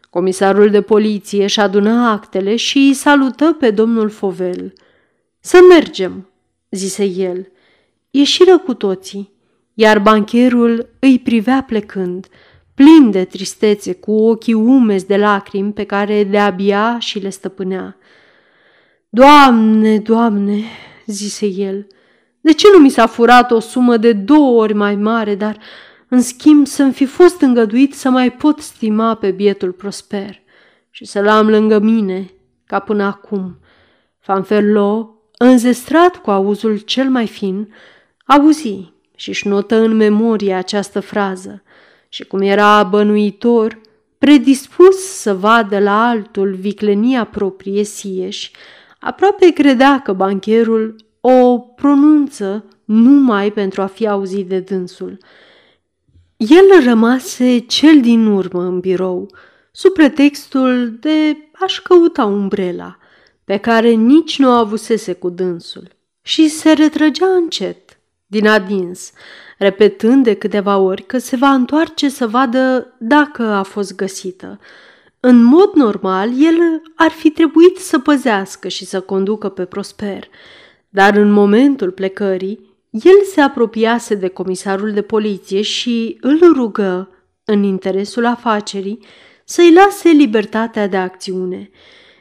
Comisarul 0.10 0.70
de 0.70 0.82
poliție 0.82 1.44
își 1.44 1.60
adună 1.60 2.08
actele 2.08 2.56
și 2.56 2.78
îi 2.78 2.94
salută 2.94 3.56
pe 3.60 3.72
domnul 3.72 4.10
Fovel. 4.10 4.74
Să 5.40 5.60
mergem, 5.70 6.30
zise 6.70 7.06
el. 7.06 7.52
Ieșiră 8.12 8.58
cu 8.58 8.74
toții, 8.74 9.34
iar 9.74 10.00
bancherul 10.00 10.90
îi 11.00 11.20
privea 11.20 11.64
plecând, 11.68 12.28
plin 12.74 13.12
de 13.12 13.26
tristețe, 13.26 13.94
cu 13.94 14.12
ochii 14.12 14.54
umezi 14.54 15.08
de 15.08 15.18
lacrimi 15.18 15.74
pe 15.74 15.84
care 15.84 16.24
de-abia 16.24 17.00
și 17.00 17.20
le 17.20 17.30
stăpânea. 17.30 17.98
Doamne, 19.12 20.00
doamne, 20.00 20.64
zise 21.06 21.46
el, 21.46 21.88
de 22.42 22.54
ce 22.54 22.68
nu 22.74 22.80
mi 22.80 22.90
s-a 22.90 23.06
furat 23.06 23.52
o 23.52 23.60
sumă 23.60 23.98
de 23.98 24.14
două 24.14 24.62
ori 24.62 24.74
mai 24.74 24.96
mare, 24.96 25.36
dar 25.36 25.58
în 26.08 26.22
schimb 26.22 26.68
să-mi 26.68 26.94
fi 26.94 27.06
fost 27.06 27.42
îngăduit 27.42 27.94
să 27.94 28.10
mai 28.10 28.32
pot 28.32 28.60
stima 28.60 29.16
pe 29.16 29.32
bietul 29.32 29.72
prosper 29.72 30.42
și 30.90 31.06
să-l 31.06 31.28
am 31.28 31.50
lângă 31.50 31.80
mine, 31.80 32.32
ca 32.66 32.80
până 32.80 33.04
acum. 33.04 33.60
Fanferlo, 34.20 35.16
înzestrat 35.38 36.16
cu 36.16 36.32
auzul 36.32 36.78
cel 36.78 37.10
mai 37.10 37.28
fin, 37.28 37.74
auzi 38.26 38.94
și-și 39.16 39.48
notă 39.48 39.76
în 39.76 39.96
memorie 39.96 40.54
această 40.54 41.00
frază 41.00 41.64
și 42.10 42.24
cum 42.24 42.42
era 42.42 42.84
bănuitor, 42.84 43.82
predispus 44.18 44.96
să 44.96 45.34
vadă 45.34 45.80
la 45.80 46.08
altul 46.08 46.54
viclenia 46.54 47.24
proprie 47.24 47.84
sieși, 47.84 48.52
Aproape 49.00 49.50
credea 49.50 50.02
că 50.02 50.14
bancherul 50.14 50.96
o 51.22 51.60
pronunță 51.60 52.66
numai 52.86 53.52
pentru 53.52 53.82
a 53.82 53.86
fi 53.86 54.08
auzit 54.08 54.48
de 54.48 54.60
dânsul. 54.60 55.18
El 56.38 56.84
rămase 56.84 57.58
cel 57.58 58.02
din 58.02 58.26
urmă 58.26 58.62
în 58.62 58.80
birou, 58.80 59.32
sub 59.72 59.94
pretextul 59.94 60.98
de 61.00 61.38
a-și 61.52 61.82
căuta 61.82 62.26
umbrela, 62.26 62.98
pe 63.44 63.58
care 63.58 63.90
nici 63.90 64.40
nu 64.40 64.50
avusese 64.50 65.14
cu 65.14 65.30
dânsul, 65.30 65.88
și 66.22 66.48
se 66.48 66.72
retrăgea 66.72 67.28
încet, 67.28 68.00
din 68.26 68.48
adins, 68.48 69.12
repetând 69.58 70.24
de 70.24 70.34
câteva 70.34 70.78
ori 70.78 71.02
că 71.06 71.18
se 71.18 71.36
va 71.36 71.50
întoarce 71.50 72.10
să 72.10 72.28
vadă 72.28 72.96
dacă 73.00 73.44
a 73.44 73.64
fost 73.64 73.96
găsită– 73.96 74.60
în 75.20 75.44
mod 75.44 75.72
normal, 75.74 76.30
el 76.42 76.82
ar 76.96 77.12
fi 77.12 77.30
trebuit 77.30 77.78
să 77.78 78.00
păzească 78.00 78.68
și 78.68 78.86
să 78.86 79.02
conducă 79.02 79.50
pe 79.50 79.66
Prosper, 79.66 80.28
dar 80.90 81.16
în 81.16 81.32
momentul 81.32 81.92
plecării, 81.92 82.78
el 82.90 83.22
se 83.34 83.42
apropiase 83.42 84.16
de 84.16 84.28
comisarul 84.28 84.92
de 84.92 85.02
poliție 85.02 85.62
și 85.62 86.18
îl 86.22 86.40
rugă, 86.54 87.10
în 87.46 87.64
interesul 87.64 88.26
afacerii, 88.26 89.00
să-i 89.46 89.74
lase 89.74 90.10
libertatea 90.10 90.88
de 90.88 90.98
acțiune. 90.98 91.70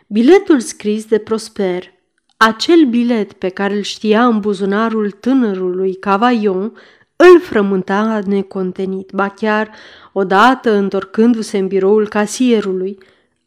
Biletul 0.06 0.60
scris 0.60 1.04
de 1.04 1.18
Prosper, 1.18 1.92
acel 2.36 2.84
bilet 2.84 3.32
pe 3.32 3.48
care 3.48 3.74
îl 3.74 3.82
știa 3.82 4.26
în 4.26 4.40
buzunarul 4.40 5.10
tânărului 5.10 5.94
Cavaillon, 5.94 6.72
îl 7.20 7.40
frământa 7.40 8.20
necontenit, 8.26 9.10
ba 9.12 9.28
chiar, 9.28 9.70
odată 10.12 10.72
întorcându-se 10.72 11.58
în 11.58 11.66
biroul 11.66 12.08
casierului, 12.08 12.98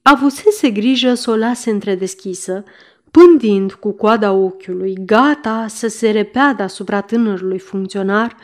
avusese 0.01 0.69
grijă 0.69 1.13
să 1.13 1.31
o 1.31 1.35
lase 1.35 1.69
întredeschisă, 1.69 2.63
pândind 3.11 3.73
cu 3.73 3.91
coada 3.91 4.31
ochiului, 4.31 4.97
gata 5.05 5.65
să 5.67 5.87
se 5.87 6.09
repeadă 6.09 6.63
asupra 6.63 7.01
tânărului 7.01 7.59
funcționar 7.59 8.35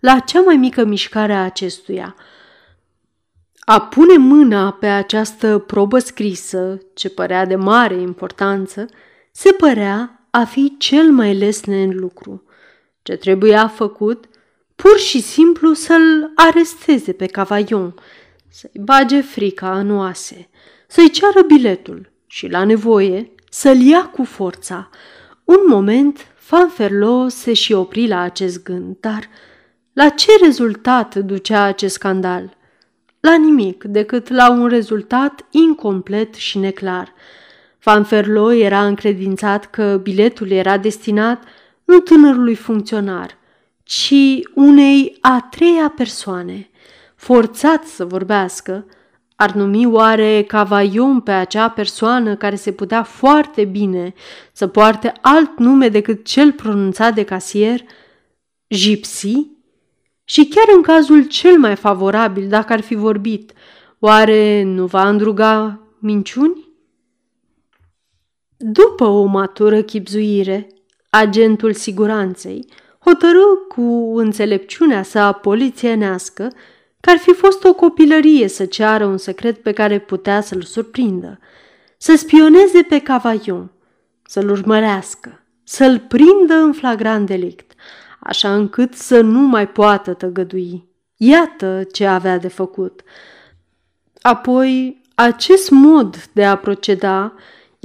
la 0.00 0.18
cea 0.18 0.40
mai 0.40 0.56
mică 0.56 0.84
mișcare 0.84 1.32
a 1.32 1.44
acestuia. 1.44 2.14
A 3.58 3.80
pune 3.80 4.16
mâna 4.16 4.70
pe 4.70 4.86
această 4.86 5.58
probă 5.58 5.98
scrisă, 5.98 6.78
ce 6.94 7.08
părea 7.08 7.46
de 7.46 7.56
mare 7.56 7.94
importanță, 7.94 8.86
se 9.32 9.50
părea 9.58 10.26
a 10.30 10.44
fi 10.44 10.74
cel 10.78 11.10
mai 11.10 11.34
lesne 11.34 11.82
în 11.82 11.98
lucru. 11.98 12.42
Ce 13.02 13.16
trebuia 13.16 13.68
făcut– 13.68 14.24
pur 14.76 14.98
și 14.98 15.20
simplu 15.20 15.72
să-l 15.72 16.32
aresteze 16.34 17.12
pe 17.12 17.26
Cavaion, 17.26 17.94
să-i 18.48 18.80
bage 18.80 19.20
frica 19.20 19.78
în 19.78 19.96
oase, 19.96 20.48
să-i 20.86 21.10
ceară 21.10 21.42
biletul 21.42 22.12
și, 22.26 22.48
la 22.48 22.64
nevoie, 22.64 23.30
să-l 23.50 23.80
ia 23.80 24.06
cu 24.06 24.24
forța. 24.24 24.90
Un 25.44 25.60
moment, 25.68 26.26
Fanferlo 26.34 27.28
se 27.28 27.52
și 27.52 27.72
opri 27.72 28.06
la 28.06 28.20
acest 28.20 28.62
gând, 28.62 28.96
dar 29.00 29.28
la 29.92 30.08
ce 30.08 30.30
rezultat 30.42 31.14
ducea 31.14 31.62
acest 31.62 31.94
scandal? 31.94 32.56
La 33.20 33.36
nimic, 33.36 33.84
decât 33.84 34.28
la 34.28 34.50
un 34.50 34.66
rezultat 34.66 35.46
incomplet 35.50 36.34
și 36.34 36.58
neclar. 36.58 37.12
Fanferlo 37.78 38.52
era 38.52 38.86
încredințat 38.86 39.70
că 39.70 40.00
biletul 40.02 40.50
era 40.50 40.78
destinat 40.78 41.42
nu 41.84 41.98
tânărului 41.98 42.54
funcționar– 42.54 43.36
ci 43.86 44.14
unei 44.54 45.16
a 45.20 45.46
treia 45.50 45.92
persoane, 45.96 46.70
forțat 47.14 47.84
să 47.84 48.04
vorbească, 48.04 48.86
ar 49.36 49.52
numi 49.52 49.86
oare 49.86 50.42
cavaion 50.42 51.20
pe 51.20 51.30
acea 51.30 51.68
persoană 51.68 52.36
care 52.36 52.54
se 52.54 52.72
putea 52.72 53.02
foarte 53.02 53.64
bine 53.64 54.14
să 54.52 54.66
poarte 54.66 55.12
alt 55.20 55.58
nume 55.58 55.88
decât 55.88 56.24
cel 56.24 56.52
pronunțat 56.52 57.14
de 57.14 57.24
casier? 57.24 57.80
Gipsy? 58.74 59.46
Și 60.24 60.46
chiar 60.46 60.76
în 60.76 60.82
cazul 60.82 61.26
cel 61.26 61.58
mai 61.58 61.76
favorabil, 61.76 62.48
dacă 62.48 62.72
ar 62.72 62.80
fi 62.80 62.94
vorbit, 62.94 63.52
Oare 63.98 64.62
nu 64.62 64.86
va 64.86 65.08
îndruga 65.08 65.80
minciuni? 65.98 66.68
După 68.56 69.04
o 69.04 69.24
matură 69.24 69.82
chipzuire, 69.82 70.66
agentul 71.10 71.72
siguranței 71.72 72.68
hotărâ 73.06 73.54
cu 73.68 74.12
înțelepciunea 74.16 75.02
sa 75.02 75.32
polițienească 75.32 76.52
că 77.00 77.10
ar 77.10 77.16
fi 77.16 77.32
fost 77.32 77.64
o 77.64 77.74
copilărie 77.74 78.48
să 78.48 78.64
ceară 78.64 79.04
un 79.04 79.18
secret 79.18 79.62
pe 79.62 79.72
care 79.72 79.98
putea 79.98 80.40
să-l 80.40 80.62
surprindă, 80.62 81.38
să 81.96 82.16
spioneze 82.16 82.82
pe 82.82 82.98
Cavaion, 82.98 83.70
să-l 84.22 84.50
urmărească, 84.50 85.42
să-l 85.64 85.98
prindă 85.98 86.54
în 86.54 86.72
flagrant 86.72 87.26
delict, 87.26 87.72
așa 88.20 88.54
încât 88.54 88.94
să 88.94 89.20
nu 89.20 89.40
mai 89.40 89.68
poată 89.68 90.12
tăgădui. 90.12 90.84
Iată 91.16 91.82
ce 91.92 92.06
avea 92.06 92.38
de 92.38 92.48
făcut. 92.48 93.02
Apoi, 94.20 95.00
acest 95.14 95.70
mod 95.70 96.16
de 96.32 96.44
a 96.44 96.56
proceda 96.56 97.34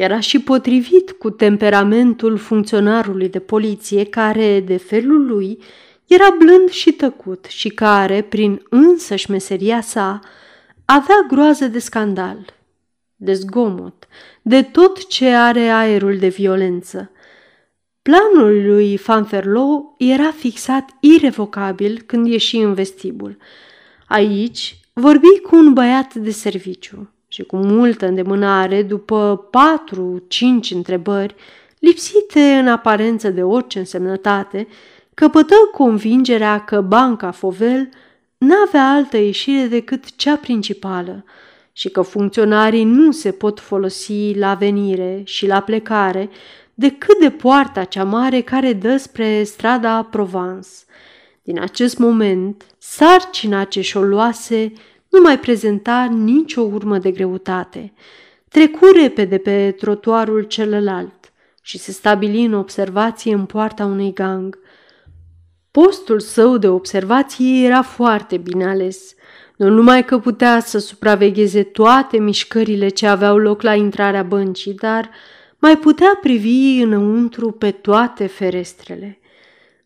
era 0.02 0.20
și 0.20 0.40
potrivit 0.40 1.12
cu 1.12 1.30
temperamentul 1.30 2.38
funcționarului 2.38 3.30
de 3.30 3.40
poliție 3.40 4.06
care, 4.06 4.60
de 4.60 4.78
felul 4.78 5.26
lui, 5.26 5.60
era 6.08 6.36
blând 6.40 6.70
și 6.70 6.92
tăcut 6.92 7.46
și 7.46 7.70
care, 7.70 8.22
prin 8.22 8.62
însăși 8.70 9.32
meseria 9.32 9.82
sa, 9.82 10.20
avea 10.86 11.26
groază 11.28 11.68
de 11.68 11.80
scandal, 11.80 12.46
de 13.16 13.34
zgomot, 13.34 14.08
de 14.42 14.62
tot 14.62 15.08
ce 15.08 15.28
are 15.28 15.68
aerul 15.68 16.18
de 16.18 16.28
violență. 16.28 17.12
Planul 18.02 18.66
lui 18.66 18.98
Fanferlo 18.98 19.96
era 19.98 20.32
fixat 20.32 20.90
irevocabil 21.00 22.04
când 22.06 22.28
ieși 22.28 22.58
în 22.58 22.74
vestibul. 22.74 23.38
Aici 24.08 24.80
vorbi 24.94 25.40
cu 25.40 25.56
un 25.56 25.74
băiat 25.74 26.14
de 26.14 26.32
serviciu 26.32 27.10
și 27.32 27.44
cu 27.44 27.56
multă 27.56 28.08
îndemânare, 28.08 28.84
după 28.84 29.48
patru-cinci 29.52 30.72
întrebări, 30.72 31.36
lipsite 31.80 32.42
în 32.42 32.68
aparență 32.68 33.30
de 33.30 33.44
orice 33.44 33.80
însemnătate, 33.80 34.68
căpătă 35.14 35.56
convingerea 35.72 36.64
că 36.64 36.82
banca 36.82 37.32
Fovel 37.32 37.90
n-avea 38.38 38.90
altă 38.90 39.18
ieșire 39.18 39.66
decât 39.66 40.16
cea 40.16 40.36
principală 40.36 41.26
și 41.72 41.90
că 41.90 42.02
funcționarii 42.02 42.84
nu 42.84 43.12
se 43.12 43.32
pot 43.32 43.60
folosi 43.60 44.34
la 44.38 44.54
venire 44.54 45.22
și 45.26 45.48
la 45.48 45.60
plecare 45.60 46.30
decât 46.74 47.20
de 47.20 47.30
poarta 47.30 47.84
cea 47.84 48.04
mare 48.04 48.42
care 48.42 48.74
dă 48.74 48.98
spre 48.98 49.44
strada 49.44 50.04
Provence. 50.04 50.70
Din 51.44 51.60
acest 51.60 51.98
moment, 51.98 52.66
sarcina 52.78 53.64
ce 53.64 53.82
și-o 53.82 54.02
luase 54.02 54.74
nu 55.12 55.20
mai 55.22 55.40
prezenta 55.40 56.04
nicio 56.04 56.62
urmă 56.62 56.98
de 56.98 57.12
greutate. 57.12 57.94
Trecu 58.50 58.86
repede 59.02 59.38
pe 59.38 59.76
trotuarul 59.78 60.44
celălalt 60.44 61.34
și 61.62 61.78
se 61.78 61.92
stabili 61.92 62.46
în 62.46 62.54
observație 62.54 63.34
în 63.34 63.46
poarta 63.46 63.86
unui 63.86 64.14
gang. 64.14 64.60
Postul 65.72 66.20
său 66.20 66.58
de 66.58 66.68
observație 66.68 67.66
era 67.66 67.82
foarte 67.82 68.38
bine 68.38 68.66
ales, 68.66 69.14
nu 69.62 69.70
numai 69.70 70.06
că 70.06 70.20
putea 70.20 70.60
să 70.60 70.78
supravegheze 70.78 71.64
toate 71.64 72.18
mișcările 72.18 72.88
ce 72.88 73.08
aveau 73.08 73.38
loc 73.38 73.62
la 73.62 73.76
intrarea 73.76 74.24
băncii, 74.24 74.74
dar 74.74 75.10
mai 75.60 75.78
putea 75.78 76.18
privi 76.22 76.82
înăuntru 76.82 77.52
pe 77.52 77.72
toate 77.72 78.28
ferestrele. 78.28 79.21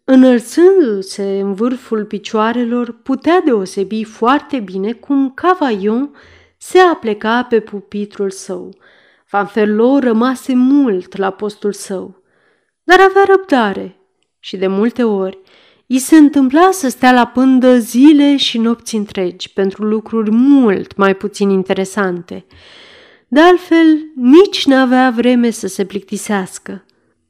Înălțându-se 0.08 1.39
în 1.39 1.53
vârful 1.53 2.06
picioarelor, 2.06 2.91
putea 2.91 3.41
deosebi 3.41 4.03
foarte 4.03 4.60
bine 4.60 4.91
cum 4.91 5.32
Cavaillon 5.34 6.16
se 6.58 6.80
apleca 6.80 7.43
pe 7.43 7.60
pupitrul 7.60 8.30
său. 8.30 8.76
Fanferlo 9.26 9.99
rămase 9.99 10.56
mult 10.56 11.18
la 11.18 11.30
postul 11.30 11.74
său, 11.74 12.24
dar 12.84 12.99
avea 12.99 13.24
răbdare 13.28 13.95
și 14.39 14.58
de 14.58 14.68
multe 14.68 15.03
ori 15.03 15.39
I 15.88 15.97
se 15.99 16.16
întâmpla 16.16 16.70
să 16.72 16.89
stea 16.89 17.14
la 17.14 17.28
pândă 17.28 17.78
zile 17.78 18.38
și 18.38 18.58
nopți 18.58 18.95
întregi 18.95 19.53
pentru 19.53 19.84
lucruri 19.84 20.32
mult 20.32 20.95
mai 20.95 21.16
puțin 21.16 21.49
interesante. 21.49 22.45
De 23.28 23.39
altfel, 23.39 24.12
nici 24.16 24.66
n-avea 24.66 25.12
vreme 25.16 25.49
să 25.49 25.68
se 25.68 25.86
plictisească. 25.86 26.84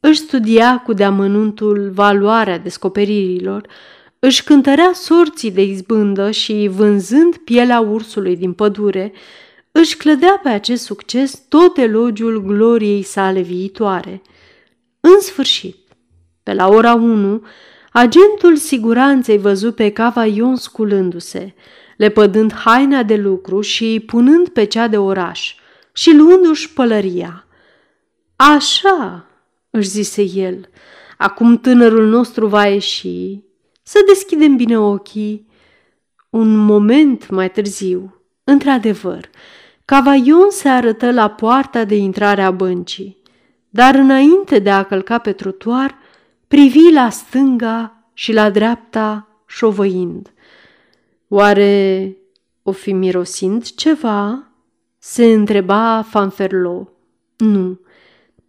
Își 0.07 0.19
studia 0.19 0.77
cu 0.77 0.93
deamănuntul 0.93 1.89
valoarea 1.93 2.57
descoperirilor, 2.57 3.67
își 4.19 4.43
cântărea 4.43 4.91
sorții 4.93 5.51
de 5.51 5.63
izbândă 5.63 6.31
și, 6.31 6.69
vânzând 6.71 7.37
pielea 7.37 7.79
ursului 7.79 8.35
din 8.35 8.53
pădure, 8.53 9.13
își 9.71 9.97
clădea 9.97 10.39
pe 10.43 10.49
acest 10.49 10.83
succes 10.83 11.43
tot 11.49 11.77
elogiul 11.77 12.41
gloriei 12.41 13.01
sale 13.01 13.41
viitoare. 13.41 14.21
În 14.99 15.19
sfârșit, 15.19 15.77
pe 16.43 16.53
la 16.53 16.67
ora 16.67 16.93
1, 16.93 17.43
Agentul 17.91 18.55
siguranței 18.55 19.37
văzu 19.37 19.71
pe 19.71 19.93
Ion 20.33 20.55
sculându-se, 20.55 21.53
lepădând 21.97 22.53
haina 22.53 23.03
de 23.03 23.15
lucru 23.15 23.61
și 23.61 24.03
punând 24.05 24.49
pe 24.49 24.63
cea 24.63 24.87
de 24.87 24.97
oraș 24.97 25.55
și 25.93 26.15
luându-și 26.15 26.73
pălăria. 26.73 27.45
Așa, 28.35 29.29
își 29.76 29.89
zise 29.89 30.21
el, 30.21 30.69
acum 31.17 31.57
tânărul 31.57 32.07
nostru 32.07 32.47
va 32.47 32.65
ieși, 32.65 33.39
să 33.84 34.03
deschidem 34.07 34.55
bine 34.55 34.80
ochii. 34.80 35.47
Un 36.30 36.55
moment 36.55 37.30
mai 37.30 37.51
târziu, 37.51 38.21
într-adevăr, 38.43 39.30
Cavaion 39.86 40.49
se 40.49 40.69
arătă 40.69 41.11
la 41.11 41.30
poarta 41.30 41.84
de 41.84 41.95
intrare 41.95 42.41
a 42.41 42.51
băncii, 42.51 43.21
dar 43.69 43.95
înainte 43.95 44.59
de 44.59 44.69
a 44.69 44.84
călca 44.84 45.17
pe 45.17 45.32
trotuar, 45.32 45.97
privi 46.47 46.91
la 46.93 47.09
stânga 47.09 48.09
și 48.13 48.34
la 48.34 48.49
dreapta 48.49 49.28
șovăind. 49.45 50.34
Oare 51.28 52.15
o 52.63 52.71
fi 52.71 52.93
mirosind 52.93 53.63
ceva? 53.63 54.47
Se 54.97 55.26
întreba 55.26 56.01
Fanferlo. 56.09 56.89
Nu, 57.38 57.80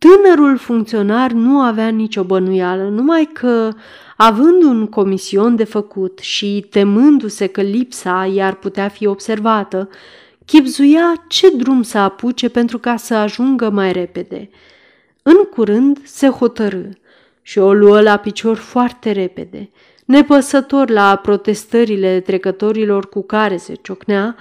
tânărul 0.07 0.57
funcționar 0.57 1.31
nu 1.33 1.61
avea 1.61 1.89
nicio 1.89 2.25
bănuială, 2.25 2.83
numai 2.83 3.31
că, 3.33 3.73
având 4.17 4.63
un 4.63 4.87
comision 4.87 5.57
de 5.57 5.65
făcut 5.65 6.19
și 6.19 6.67
temându-se 6.71 7.47
că 7.47 7.61
lipsa 7.61 8.31
i-ar 8.35 8.55
putea 8.55 8.89
fi 8.89 9.07
observată, 9.07 9.89
chipzuia 10.45 11.25
ce 11.29 11.51
drum 11.57 11.83
să 11.83 11.99
apuce 11.99 12.49
pentru 12.49 12.79
ca 12.79 12.97
să 12.97 13.15
ajungă 13.15 13.71
mai 13.71 13.93
repede. 13.93 14.51
În 15.23 15.37
curând 15.37 15.99
se 16.05 16.29
hotărâ 16.29 16.89
și 17.43 17.59
o 17.59 17.73
luă 17.73 18.01
la 18.01 18.17
picior 18.17 18.57
foarte 18.57 19.11
repede, 19.11 19.71
nepăsător 20.05 20.91
la 20.91 21.17
protestările 21.17 22.21
trecătorilor 22.21 23.09
cu 23.09 23.23
care 23.23 23.57
se 23.57 23.75
ciocnea, 23.83 24.37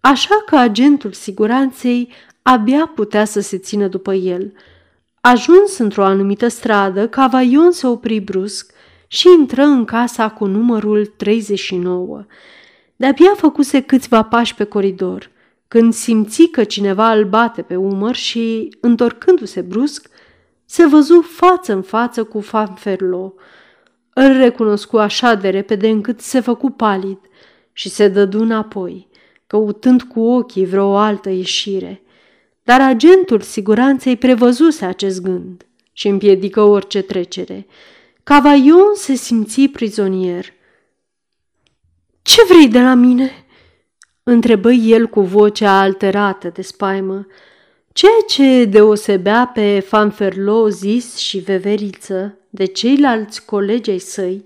așa 0.00 0.42
că 0.46 0.56
agentul 0.56 1.12
siguranței 1.12 2.12
abia 2.42 2.92
putea 2.94 3.24
să 3.24 3.40
se 3.40 3.58
țină 3.58 3.86
după 3.86 4.12
el. 4.12 4.52
Ajuns 5.22 5.78
într-o 5.78 6.04
anumită 6.04 6.48
stradă, 6.48 7.08
Cavaion 7.08 7.70
se 7.70 7.86
opri 7.86 8.20
brusc 8.20 8.72
și 9.06 9.28
intră 9.38 9.62
în 9.62 9.84
casa 9.84 10.30
cu 10.30 10.46
numărul 10.46 11.06
39. 11.06 12.24
De-abia 12.96 13.34
făcuse 13.36 13.80
câțiva 13.80 14.22
pași 14.22 14.54
pe 14.54 14.64
coridor, 14.64 15.30
când 15.68 15.92
simți 15.92 16.42
că 16.42 16.64
cineva 16.64 17.12
îl 17.12 17.24
bate 17.24 17.62
pe 17.62 17.76
umăr 17.76 18.14
și, 18.14 18.76
întorcându-se 18.80 19.60
brusc, 19.60 20.08
se 20.64 20.86
văzu 20.86 21.20
față 21.20 21.72
în 21.72 21.82
față 21.82 22.24
cu 22.24 22.40
Fanferlo. 22.40 23.34
Îl 24.12 24.32
recunoscu 24.32 24.96
așa 24.96 25.34
de 25.34 25.48
repede 25.48 25.88
încât 25.88 26.20
se 26.20 26.40
făcu 26.40 26.70
palid 26.70 27.18
și 27.72 27.88
se 27.88 28.08
dădu 28.08 28.40
înapoi, 28.40 29.08
căutând 29.46 30.02
cu 30.02 30.20
ochii 30.20 30.66
vreo 30.66 30.96
altă 30.96 31.30
ieșire. 31.30 32.02
Dar 32.70 32.80
agentul 32.80 33.40
siguranței 33.40 34.16
prevăzuse 34.16 34.84
acest 34.84 35.22
gând 35.22 35.66
și 35.92 36.08
împiedică 36.08 36.60
orice 36.60 37.02
trecere. 37.02 37.66
Cavaion 38.22 38.94
se 38.94 39.14
simți 39.14 39.60
prizonier. 39.60 40.44
Ce 42.22 42.42
vrei 42.48 42.68
de 42.68 42.80
la 42.80 42.94
mine?" 42.94 43.30
întrebă 44.22 44.72
el 44.72 45.06
cu 45.06 45.20
vocea 45.20 45.80
alterată 45.80 46.48
de 46.48 46.62
spaimă. 46.62 47.26
Ceea 47.92 48.20
ce 48.28 48.64
deosebea 48.64 49.50
pe 49.54 49.80
Fanferlo 49.80 50.68
zis 50.68 51.16
și 51.16 51.38
veveriță 51.38 52.38
de 52.50 52.64
ceilalți 52.64 53.44
colegi 53.44 53.90
ai 53.90 53.98
săi 53.98 54.44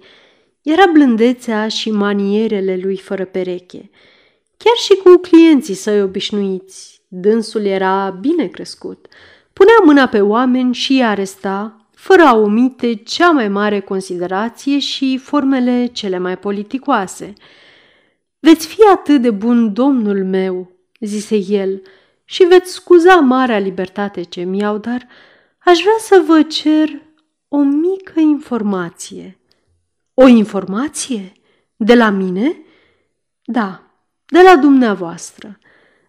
era 0.62 0.86
blândețea 0.92 1.68
și 1.68 1.90
manierele 1.90 2.78
lui 2.82 2.96
fără 2.96 3.24
pereche. 3.24 3.90
Chiar 4.56 4.76
și 4.84 4.94
cu 5.02 5.16
clienții 5.16 5.74
săi 5.74 6.02
obișnuiți, 6.02 6.93
dânsul 7.14 7.64
era 7.64 8.10
bine 8.10 8.46
crescut. 8.46 9.06
Punea 9.52 9.74
mâna 9.84 10.06
pe 10.06 10.20
oameni 10.20 10.74
și 10.74 10.92
îi 10.92 11.04
aresta, 11.04 11.86
fără 11.94 12.22
a 12.22 12.36
omite 12.36 12.94
cea 12.94 13.30
mai 13.30 13.48
mare 13.48 13.80
considerație 13.80 14.78
și 14.78 15.18
formele 15.18 15.86
cele 15.86 16.18
mai 16.18 16.38
politicoase. 16.38 17.32
Veți 18.38 18.66
fi 18.66 18.80
atât 18.92 19.22
de 19.22 19.30
bun, 19.30 19.72
domnul 19.72 20.24
meu, 20.24 20.70
zise 21.00 21.36
el, 21.36 21.82
și 22.24 22.44
veți 22.44 22.72
scuza 22.72 23.14
marea 23.14 23.58
libertate 23.58 24.22
ce 24.22 24.42
mi 24.42 24.58
iau, 24.58 24.78
dar 24.78 25.06
aș 25.58 25.80
vrea 25.80 25.96
să 25.98 26.22
vă 26.26 26.42
cer 26.42 27.02
o 27.48 27.58
mică 27.62 28.20
informație. 28.20 29.38
O 30.14 30.26
informație? 30.26 31.32
De 31.76 31.94
la 31.94 32.10
mine? 32.10 32.56
Da, 33.44 33.82
de 34.26 34.40
la 34.42 34.56
dumneavoastră. 34.56 35.58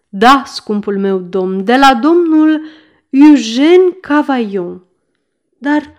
Da, 0.08 0.42
scumpul 0.46 0.98
meu 0.98 1.18
domn, 1.18 1.64
de 1.64 1.76
la 1.76 1.94
domnul 1.94 2.60
Eugene 3.10 3.96
Cavaillon. 4.00 4.84
Dar 5.58 5.92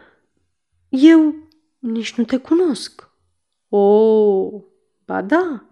eu 0.90 1.36
nici 1.80 2.14
nu 2.14 2.24
te 2.24 2.38
cunosc. 2.38 3.10
O, 3.70 3.78
oh, 3.78 4.64
ba 5.06 5.22
da, 5.22 5.66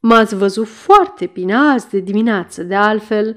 m-ați 0.00 0.34
văzut 0.34 0.66
foarte 0.66 1.30
bine 1.32 1.54
azi 1.54 1.88
de 1.88 1.98
dimineață, 1.98 2.62
de 2.62 2.74
altfel 2.74 3.36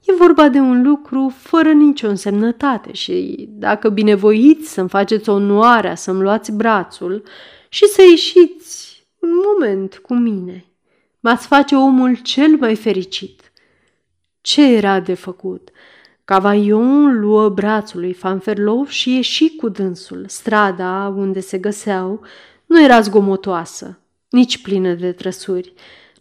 e 0.00 0.12
vorba 0.12 0.48
de 0.48 0.58
un 0.58 0.82
lucru 0.82 1.32
fără 1.36 1.72
nicio 1.72 2.08
însemnătate 2.08 2.92
și 2.92 3.46
dacă 3.50 3.88
binevoiți 3.88 4.72
să-mi 4.72 4.88
faceți 4.88 5.28
onoarea 5.28 5.94
să-mi 5.94 6.20
luați 6.20 6.52
brațul 6.52 7.22
și 7.68 7.86
să 7.86 8.02
ieșiți 8.02 9.06
un 9.18 9.30
moment 9.46 9.96
cu 9.96 10.14
mine, 10.14 10.64
m-ați 11.20 11.46
face 11.46 11.74
omul 11.74 12.16
cel 12.16 12.56
mai 12.56 12.76
fericit. 12.76 13.49
Ce 14.40 14.74
era 14.74 15.00
de 15.00 15.14
făcut? 15.14 15.70
Cavaion 16.24 17.20
luă 17.20 17.48
brațul 17.48 18.00
lui 18.00 18.12
Fanferlov 18.12 18.88
și 18.88 19.14
ieși 19.14 19.56
cu 19.56 19.68
dânsul. 19.68 20.24
Strada 20.28 21.14
unde 21.16 21.40
se 21.40 21.58
găseau 21.58 22.20
nu 22.70 22.82
era 22.82 23.00
zgomotoasă, 23.00 23.98
nici 24.28 24.62
plină 24.62 24.94
de 24.94 25.12
trăsuri. 25.12 25.72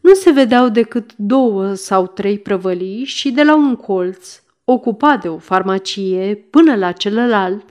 Nu 0.01 0.13
se 0.13 0.32
vedeau 0.32 0.70
decât 0.70 1.11
două 1.15 1.74
sau 1.74 2.07
trei 2.07 2.39
prăvălii 2.39 3.03
și 3.03 3.32
de 3.32 3.43
la 3.43 3.55
un 3.55 3.76
colț, 3.76 4.41
ocupat 4.63 5.22
de 5.22 5.28
o 5.28 5.38
farmacie, 5.38 6.47
până 6.49 6.76
la 6.76 6.91
celălalt, 6.91 7.65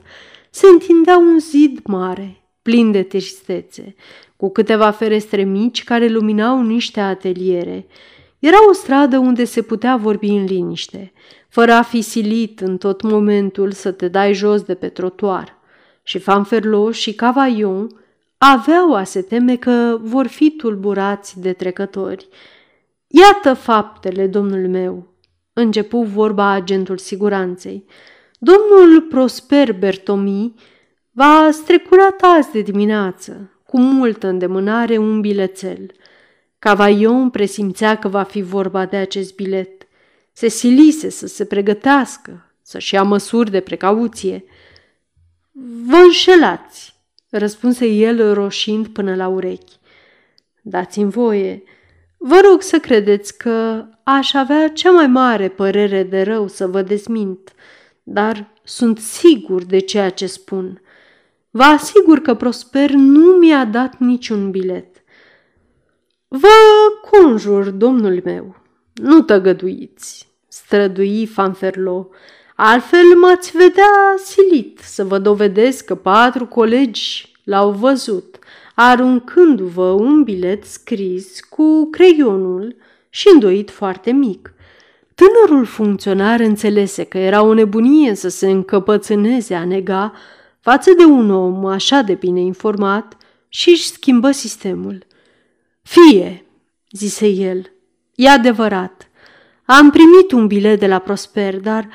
se 0.49 0.67
întindea 0.67 1.17
un 1.17 1.39
zid 1.39 1.79
mare, 1.83 2.43
plin 2.61 2.91
de 2.91 3.03
tristețe, 3.03 3.95
cu 4.35 4.49
câteva 4.49 4.91
ferestre 4.91 5.43
mici 5.43 5.83
care 5.83 6.07
luminau 6.07 6.61
niște 6.61 6.99
ateliere. 6.99 7.87
Era 8.39 8.57
o 8.69 8.73
stradă 8.73 9.17
unde 9.17 9.43
se 9.43 9.61
putea 9.61 9.95
vorbi 9.95 10.29
în 10.29 10.43
liniște, 10.43 11.13
fără 11.49 11.71
a 11.71 11.81
fi 11.81 12.01
silit 12.01 12.59
în 12.59 12.77
tot 12.77 13.01
momentul 13.01 13.71
să 13.71 13.91
te 13.91 14.07
dai 14.07 14.33
jos 14.33 14.61
de 14.61 14.75
pe 14.75 14.89
trotuar. 14.89 15.57
Și 16.03 16.19
Fanferlo 16.19 16.91
și 16.91 17.13
Cavaillon 17.13 17.87
aveau 18.37 18.93
a 18.93 19.03
se 19.03 19.21
teme 19.21 19.55
că 19.55 19.97
vor 20.01 20.27
fi 20.27 20.51
tulburați 20.51 21.39
de 21.39 21.53
trecători. 21.53 22.27
Iată 23.07 23.53
faptele, 23.53 24.27
domnul 24.27 24.67
meu, 24.67 25.07
începu 25.53 26.03
vorba 26.03 26.49
agentul 26.49 26.97
siguranței. 26.97 27.85
Domnul 28.39 29.01
Prosper 29.01 29.73
Bertomi 29.73 30.53
va 31.11 31.49
strecurat 31.51 32.21
azi 32.21 32.51
de 32.51 32.61
dimineață, 32.61 33.61
cu 33.65 33.79
multă 33.79 34.27
îndemânare, 34.27 34.97
un 34.97 35.21
bilețel. 35.21 35.91
Cavaillon 36.59 37.29
presimțea 37.29 37.97
că 37.97 38.07
va 38.07 38.23
fi 38.23 38.41
vorba 38.41 38.85
de 38.85 38.97
acest 38.97 39.35
bilet. 39.35 39.87
Se 40.31 40.47
silise 40.47 41.09
să 41.09 41.27
se 41.27 41.45
pregătească, 41.45 42.51
să-și 42.61 42.93
ia 42.93 43.03
măsuri 43.03 43.51
de 43.51 43.59
precauție. 43.59 44.43
Vă 45.85 45.95
înșelați, 45.95 46.95
răspunse 47.29 47.85
el 47.85 48.33
roșind 48.33 48.87
până 48.87 49.15
la 49.15 49.27
urechi. 49.27 49.73
Dați-mi 50.61 51.11
voie, 51.11 51.63
vă 52.17 52.39
rog 52.49 52.61
să 52.61 52.79
credeți 52.79 53.37
că 53.37 53.85
aș 54.03 54.33
avea 54.33 54.69
cea 54.69 54.91
mai 54.91 55.07
mare 55.07 55.49
părere 55.49 56.03
de 56.03 56.21
rău 56.21 56.47
să 56.47 56.67
vă 56.67 56.81
desmint, 56.81 57.53
dar 58.03 58.53
sunt 58.63 58.97
sigur 58.99 59.63
de 59.63 59.79
ceea 59.79 60.09
ce 60.09 60.25
spun. 60.25 60.81
Vă 61.49 61.63
asigur 61.63 62.19
că 62.19 62.33
Prosper 62.33 62.89
nu 62.91 63.31
mi-a 63.31 63.65
dat 63.65 63.97
niciun 63.97 64.51
bilet. 64.51 64.98
Vă 66.31 66.47
conjur, 67.11 67.69
domnul 67.69 68.21
meu, 68.23 68.55
nu 68.93 69.21
tăgăduiți, 69.21 70.27
strădui 70.47 71.25
Fanferlo, 71.25 72.09
altfel 72.55 73.15
m-ați 73.21 73.57
vedea 73.57 74.15
silit 74.23 74.79
să 74.79 75.05
vă 75.05 75.17
dovedesc 75.17 75.85
că 75.85 75.95
patru 75.95 76.45
colegi 76.45 77.31
l-au 77.43 77.71
văzut, 77.71 78.39
aruncându-vă 78.75 79.91
un 79.91 80.23
bilet 80.23 80.63
scris 80.63 81.39
cu 81.39 81.87
creionul 81.91 82.75
și 83.09 83.29
îndoit 83.33 83.69
foarte 83.69 84.11
mic. 84.11 84.53
Tânărul 85.15 85.65
funcționar 85.65 86.39
înțelese 86.39 87.03
că 87.03 87.17
era 87.17 87.41
o 87.41 87.53
nebunie 87.53 88.15
să 88.15 88.29
se 88.29 88.49
încăpățâneze 88.49 89.55
a 89.55 89.65
nega 89.65 90.13
față 90.59 90.93
de 90.97 91.03
un 91.03 91.31
om 91.31 91.65
așa 91.65 92.01
de 92.01 92.13
bine 92.13 92.41
informat 92.41 93.17
și 93.47 93.69
își 93.69 93.91
schimbă 93.91 94.31
sistemul. 94.31 95.07
Fie, 95.89 96.45
zise 96.91 97.27
el, 97.27 97.71
e 98.15 98.29
adevărat. 98.29 99.09
Am 99.65 99.89
primit 99.89 100.31
un 100.31 100.47
bilet 100.47 100.79
de 100.79 100.87
la 100.87 100.99
Prosper, 100.99 101.59
dar 101.59 101.89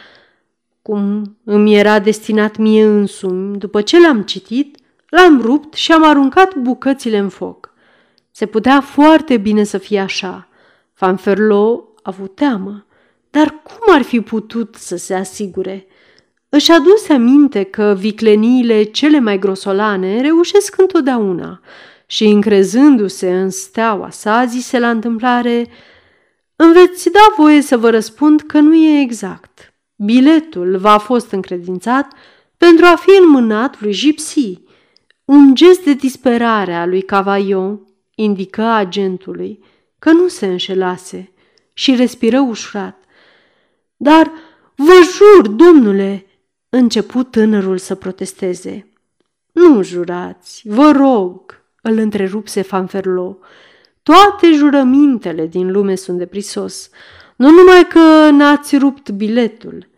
cum 0.82 1.36
îmi 1.44 1.76
era 1.76 1.98
destinat 1.98 2.56
mie 2.56 2.84
însumi, 2.84 3.58
după 3.58 3.82
ce 3.82 4.00
l-am 4.00 4.22
citit, 4.22 4.78
l-am 5.08 5.40
rupt 5.40 5.74
și 5.74 5.92
am 5.92 6.04
aruncat 6.04 6.56
bucățile 6.56 7.18
în 7.18 7.28
foc. 7.28 7.72
Se 8.30 8.46
putea 8.46 8.80
foarte 8.80 9.36
bine 9.36 9.64
să 9.64 9.78
fie 9.78 10.00
așa. 10.00 10.48
Fanferlo 10.92 11.88
a 11.94 12.00
avut 12.02 12.34
teamă, 12.34 12.86
dar 13.30 13.62
cum 13.62 13.94
ar 13.94 14.02
fi 14.02 14.20
putut 14.20 14.74
să 14.74 14.96
se 14.96 15.14
asigure? 15.14 15.86
Își 16.48 16.70
aduse 16.70 17.12
aminte 17.12 17.62
că 17.62 17.96
vicleniile 17.98 18.82
cele 18.82 19.20
mai 19.20 19.38
grosolane 19.38 20.20
reușesc 20.20 20.78
întotdeauna 20.78 21.60
și 22.14 22.24
încrezându-se 22.24 23.40
în 23.40 23.50
steaua 23.50 24.10
sa, 24.10 24.44
zise 24.44 24.78
la 24.78 24.90
întâmplare 24.90 25.66
Îmi 26.56 26.72
veți 26.72 27.10
da 27.10 27.34
voie 27.36 27.60
să 27.60 27.76
vă 27.76 27.90
răspund 27.90 28.40
că 28.40 28.58
nu 28.58 28.74
e 28.74 29.00
exact. 29.00 29.74
Biletul 29.96 30.76
v-a 30.76 30.98
fost 30.98 31.30
încredințat 31.30 32.12
pentru 32.56 32.84
a 32.84 32.96
fi 32.96 33.10
înmânat 33.22 33.80
lui 33.80 33.92
Gipsy. 33.92 34.60
Un 35.24 35.54
gest 35.54 35.84
de 35.84 35.92
disperare 35.92 36.74
a 36.74 36.86
lui 36.86 37.02
Cavaillon 37.02 37.80
indică 38.14 38.62
agentului 38.62 39.64
că 39.98 40.12
nu 40.12 40.28
se 40.28 40.46
înșelase 40.46 41.32
și 41.72 41.94
respiră 41.94 42.40
ușurat. 42.40 43.04
Dar 43.96 44.32
vă 44.76 45.00
jur, 45.12 45.48
domnule, 45.48 46.26
început 46.68 47.30
tânărul 47.30 47.78
să 47.78 47.94
protesteze. 47.94 48.92
Nu 49.52 49.82
jurați, 49.82 50.62
vă 50.64 50.90
rog, 50.90 51.63
îl 51.84 51.98
întrerupse 51.98 52.62
Fanferlo. 52.62 53.38
Toate 54.02 54.52
jurămintele 54.52 55.46
din 55.46 55.70
lume 55.70 55.94
sunt 55.94 56.18
de 56.18 56.26
prisos. 56.26 56.90
Nu 57.36 57.50
numai 57.50 57.86
că 57.88 58.30
n-ați 58.30 58.76
rupt 58.76 59.10
biletul, 59.10 59.88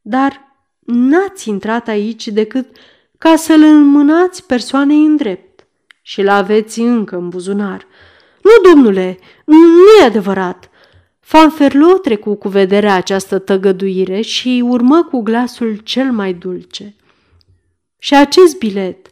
dar 0.00 0.54
n-ați 0.78 1.48
intrat 1.48 1.88
aici 1.88 2.28
decât 2.28 2.76
ca 3.18 3.36
să-l 3.36 3.62
înmânați 3.62 4.46
persoanei 4.46 5.04
în 5.04 5.16
drept 5.16 5.66
și 6.02 6.22
l-aveți 6.22 6.80
încă 6.80 7.16
în 7.16 7.28
buzunar. 7.28 7.86
Nu, 8.42 8.70
domnule, 8.70 9.18
nu 9.44 9.56
e 10.00 10.04
adevărat. 10.04 10.70
Fanferlo 11.20 11.92
trecu 11.92 12.34
cu 12.34 12.48
vederea 12.48 12.94
această 12.94 13.38
tăgăduire 13.38 14.20
și 14.20 14.64
urmă 14.66 15.04
cu 15.04 15.20
glasul 15.20 15.76
cel 15.76 16.12
mai 16.12 16.32
dulce. 16.32 16.94
Și 17.98 18.14
acest 18.14 18.58
bilet 18.58 19.11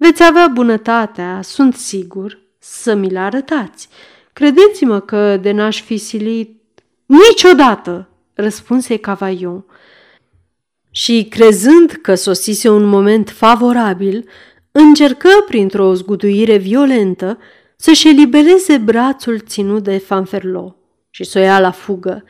veți 0.00 0.22
avea 0.22 0.48
bunătatea, 0.48 1.40
sunt 1.42 1.74
sigur, 1.74 2.38
să 2.58 2.94
mi-l 2.94 3.16
arătați. 3.16 3.88
Credeți-mă 4.32 5.00
că 5.00 5.36
de 5.36 5.50
n-aș 5.50 5.82
fi 5.82 5.96
silit... 5.96 6.58
Niciodată, 7.06 8.08
răspunse 8.34 8.96
Cavaion. 8.96 9.64
Și 10.90 11.26
crezând 11.30 11.90
că 11.90 12.14
sosise 12.14 12.68
un 12.68 12.84
moment 12.84 13.30
favorabil, 13.30 14.28
încercă 14.70 15.28
printr-o 15.46 15.94
zguduire 15.94 16.56
violentă 16.56 17.38
să-și 17.76 18.08
elibereze 18.08 18.78
brațul 18.78 19.38
ținut 19.38 19.82
de 19.82 19.98
Fanferlo 19.98 20.76
și 21.10 21.24
să 21.24 21.38
o 21.38 21.42
ia 21.42 21.60
la 21.60 21.70
fugă, 21.70 22.24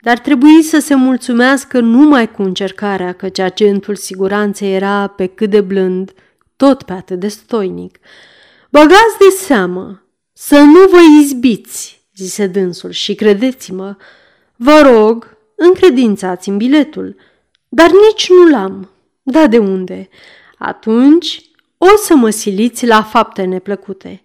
dar 0.00 0.18
trebuie 0.18 0.62
să 0.62 0.78
se 0.78 0.94
mulțumească 0.94 1.80
numai 1.80 2.30
cu 2.30 2.42
încercarea, 2.42 3.12
căci 3.12 3.38
agentul 3.38 3.94
siguranței 3.94 4.74
era 4.74 5.06
pe 5.06 5.26
cât 5.26 5.50
de 5.50 5.60
blând, 5.60 6.12
tot 6.60 6.82
pe 6.82 6.92
atât 6.92 7.18
de 7.20 7.28
stoinic. 7.28 7.98
Băgați 8.70 9.18
de 9.18 9.28
seamă, 9.28 10.02
să 10.32 10.58
nu 10.58 10.88
vă 10.90 10.98
izbiți, 11.22 12.02
zise 12.14 12.46
dânsul, 12.46 12.90
și 12.90 13.14
credeți-mă, 13.14 13.96
vă 14.56 14.80
rog, 14.80 15.36
încredințați-mi 15.56 16.56
biletul, 16.56 17.16
dar 17.68 17.90
nici 17.90 18.28
nu 18.28 18.48
l-am. 18.48 18.90
Da 19.22 19.46
de 19.46 19.58
unde? 19.58 20.08
Atunci 20.58 21.42
o 21.78 21.96
să 21.96 22.14
mă 22.14 22.30
siliți 22.30 22.86
la 22.86 23.02
fapte 23.02 23.42
neplăcute. 23.42 24.22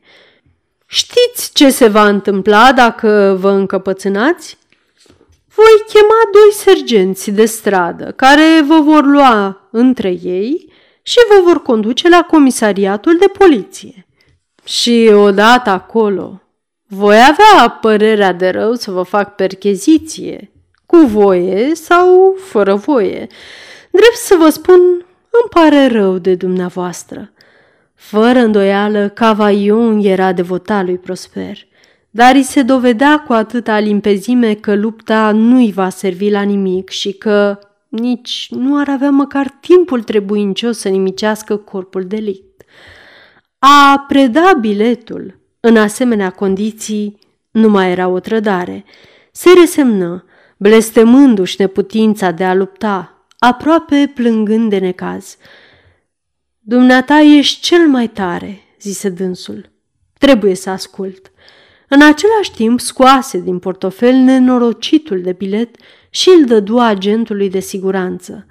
Știți 0.86 1.54
ce 1.54 1.70
se 1.70 1.88
va 1.88 2.08
întâmpla 2.08 2.74
dacă 2.74 3.38
vă 3.40 3.50
încăpățânați? 3.50 4.58
voi 5.56 5.84
chema 5.88 6.22
doi 6.32 6.52
sergenți 6.52 7.32
de 7.32 7.46
stradă 7.46 8.12
care 8.12 8.64
vă 8.68 8.80
vor 8.80 9.06
lua 9.06 9.68
între 9.72 10.10
ei 10.10 10.74
și 11.08 11.18
vă 11.30 11.42
vor 11.44 11.62
conduce 11.62 12.10
la 12.10 12.26
comisariatul 12.30 13.18
de 13.18 13.28
poliție. 13.38 14.08
Și 14.64 15.12
odată 15.14 15.70
acolo, 15.70 16.42
voi 16.88 17.16
avea 17.16 17.70
părerea 17.70 18.34
de 18.34 18.50
rău 18.50 18.74
să 18.74 18.92
vă 18.92 19.02
fac 19.02 19.36
percheziție, 19.36 20.52
cu 20.86 20.98
voie 20.98 21.76
sau 21.76 22.36
fără 22.40 22.76
voie. 22.76 23.28
Drept 23.92 24.16
să 24.16 24.36
vă 24.40 24.50
spun, 24.50 24.80
îmi 25.30 25.50
pare 25.50 25.88
rău 25.88 26.18
de 26.18 26.36
dumneavoastră. 26.36 27.32
Fără 27.96 28.40
îndoială, 28.40 29.10
Cavaion 29.10 30.00
era 30.04 30.34
devotat 30.34 30.86
lui 30.86 30.98
Prosper, 30.98 31.58
dar 32.10 32.36
îi 32.36 32.44
se 32.44 32.62
dovedea 32.62 33.20
cu 33.20 33.34
atâta 33.34 33.80
limpezime 33.80 34.54
că 34.54 34.76
lupta 34.76 35.32
nu-i 35.32 35.72
va 35.72 35.90
servi 35.90 36.30
la 36.30 36.42
nimic 36.42 36.90
și 36.90 37.14
că 37.14 37.60
nici 37.98 38.48
nu 38.50 38.80
ar 38.80 38.90
avea 38.90 39.10
măcar 39.10 39.58
timpul 39.60 40.04
trebuincios 40.04 40.78
să 40.78 40.90
nimicească 40.90 41.58
corpul 41.58 42.04
delict. 42.08 42.62
A 43.60 44.06
preda 44.08 44.54
biletul 44.60 45.40
în 45.60 45.78
asemenea 45.78 46.30
condiții 46.30 47.20
nu 47.52 47.70
mai 47.70 47.92
era 47.92 48.08
o 48.08 48.20
trădare. 48.20 48.86
Se 49.32 49.50
resemnă, 49.60 50.26
blestemându-și 50.58 51.56
neputința 51.60 52.32
de 52.32 52.44
a 52.44 52.54
lupta, 52.54 53.26
aproape 53.40 54.12
plângând 54.16 54.70
de 54.70 54.78
necaz. 54.78 55.38
Dumneata 56.60 57.20
ești 57.20 57.62
cel 57.62 57.88
mai 57.88 58.08
tare, 58.08 58.60
zise 58.80 59.10
dânsul. 59.10 59.70
Trebuie 60.18 60.56
să 60.56 60.70
ascult. 60.70 61.32
În 61.88 62.02
același 62.02 62.52
timp 62.56 62.80
scoase 62.80 63.40
din 63.40 63.60
portofel 63.60 64.14
nenorocitul 64.14 65.22
de 65.22 65.32
bilet 65.32 65.76
și 66.16 66.30
îl 66.30 66.46
dădu 66.46 66.78
agentului 66.78 67.50
de 67.50 67.60
siguranță. 67.60 68.46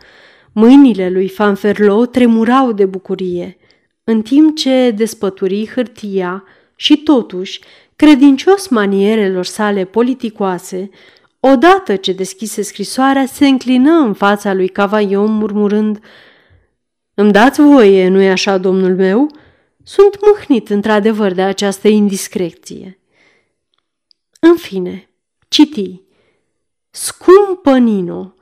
Mâinile 0.53 1.11
lui 1.11 1.29
Fanferlo 1.29 2.07
tremurau 2.07 2.73
de 2.73 2.87
bucurie, 2.87 3.57
în 4.05 4.23
timp 4.23 4.57
ce 4.57 4.91
despături 4.91 5.71
hârtia 5.75 6.45
și 6.77 6.97
totuși, 6.97 7.61
credincios 7.97 8.69
manierelor 8.69 9.45
sale 9.45 9.85
politicoase, 9.85 10.91
odată 11.41 11.97
ce 11.97 12.13
deschise 12.13 12.63
scrisoarea, 12.63 13.27
se 13.27 13.47
înclină 13.47 13.93
în 13.93 14.13
fața 14.13 14.55
lui 14.55 14.69
Cavaion 14.69 15.33
murmurând 15.33 15.99
Îmi 17.15 17.33
dați 17.33 17.61
voie, 17.61 18.09
nu-i 18.09 18.31
așa, 18.31 18.59
domnul 18.59 18.95
meu? 18.95 19.31
Sunt 19.83 20.19
mâhnit 20.27 20.71
într-adevăr 20.71 21.33
de 21.33 21.43
această 21.43 21.89
indiscreție. 21.89 22.99
În 24.41 24.57
fine, 24.57 25.11
citi. 25.49 26.03
Scumpă 26.97 27.79
Nino, 27.79 28.35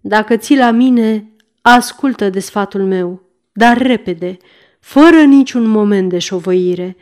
dacă 0.00 0.36
ții 0.36 0.56
la 0.56 0.70
mine, 0.70 1.32
ascultă 1.62 2.30
de 2.30 2.40
sfatul 2.40 2.84
meu, 2.84 3.22
dar 3.52 3.78
repede, 3.78 4.36
fără 4.80 5.22
niciun 5.22 5.68
moment 5.68 6.08
de 6.08 6.18
șovăire. 6.18 6.96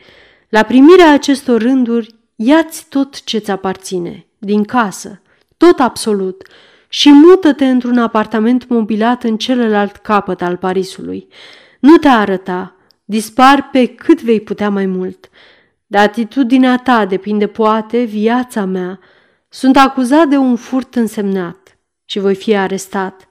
La 0.49 0.63
primirea 0.63 1.11
acestor 1.11 1.61
rânduri, 1.61 2.15
ia-ți 2.35 2.85
tot 2.89 3.23
ce-ți 3.23 3.51
aparține, 3.51 4.27
din 4.37 4.63
casă, 4.63 5.21
tot 5.57 5.79
absolut, 5.79 6.47
și 6.89 7.11
mută-te 7.11 7.65
într-un 7.65 7.97
apartament 7.97 8.67
mobilat 8.67 9.23
în 9.23 9.37
celălalt 9.37 9.95
capăt 9.95 10.41
al 10.41 10.57
Parisului. 10.57 11.27
Nu 11.79 11.97
te 11.97 12.07
arăta, 12.07 12.75
dispar 13.05 13.69
pe 13.71 13.85
cât 13.85 14.21
vei 14.21 14.41
putea 14.41 14.69
mai 14.69 14.85
mult. 14.85 15.29
De 15.87 15.97
atitudinea 15.97 16.77
ta 16.77 17.05
depinde 17.05 17.47
poate 17.47 18.03
viața 18.03 18.65
mea. 18.65 18.99
Sunt 19.57 19.77
acuzat 19.77 20.27
de 20.27 20.37
un 20.37 20.55
furt 20.55 20.95
însemnat 20.95 21.77
și 22.05 22.19
voi 22.19 22.35
fi 22.35 22.55
arestat. 22.55 23.27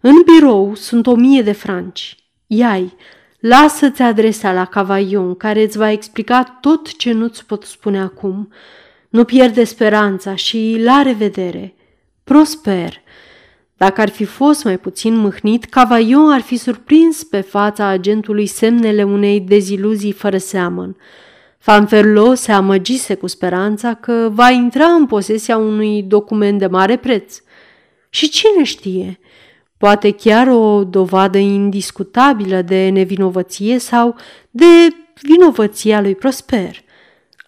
În 0.00 0.14
birou 0.24 0.74
sunt 0.74 1.06
o 1.06 1.14
mie 1.14 1.42
de 1.42 1.52
franci. 1.52 2.16
Iai, 2.46 2.96
lasă-ți 3.40 4.02
adresa 4.02 4.52
la 4.52 4.64
Cavaion, 4.64 5.34
care 5.34 5.62
îți 5.62 5.78
va 5.78 5.90
explica 5.90 6.58
tot 6.60 6.96
ce 6.96 7.12
nu-ți 7.12 7.46
pot 7.46 7.64
spune 7.64 8.00
acum. 8.00 8.52
Nu 9.08 9.24
pierde 9.24 9.64
speranța 9.64 10.34
și 10.34 10.76
la 10.84 11.02
revedere. 11.02 11.74
Prosper. 12.24 13.00
Dacă 13.76 14.00
ar 14.00 14.08
fi 14.08 14.24
fost 14.24 14.64
mai 14.64 14.78
puțin 14.78 15.16
mâhnit, 15.16 15.64
Cavaion 15.64 16.30
ar 16.30 16.40
fi 16.40 16.56
surprins 16.56 17.24
pe 17.24 17.40
fața 17.40 17.86
agentului 17.86 18.46
semnele 18.46 19.02
unei 19.02 19.40
deziluzii 19.40 20.12
fără 20.12 20.38
seamăn. 20.38 20.96
Fanferlo 21.58 22.34
se 22.34 22.52
amăgise 22.52 23.14
cu 23.14 23.26
speranța 23.26 23.94
că 23.94 24.28
va 24.32 24.50
intra 24.50 24.86
în 24.86 25.06
posesia 25.06 25.56
unui 25.56 26.02
document 26.02 26.58
de 26.58 26.66
mare 26.66 26.96
preț. 26.96 27.40
Și 28.10 28.28
cine 28.28 28.64
știe, 28.64 29.18
poate 29.76 30.10
chiar 30.10 30.48
o 30.48 30.84
dovadă 30.84 31.38
indiscutabilă 31.38 32.62
de 32.62 32.88
nevinovăție 32.88 33.78
sau 33.78 34.16
de 34.50 34.64
vinovăția 35.22 36.00
lui 36.00 36.14
Prosper. 36.14 36.86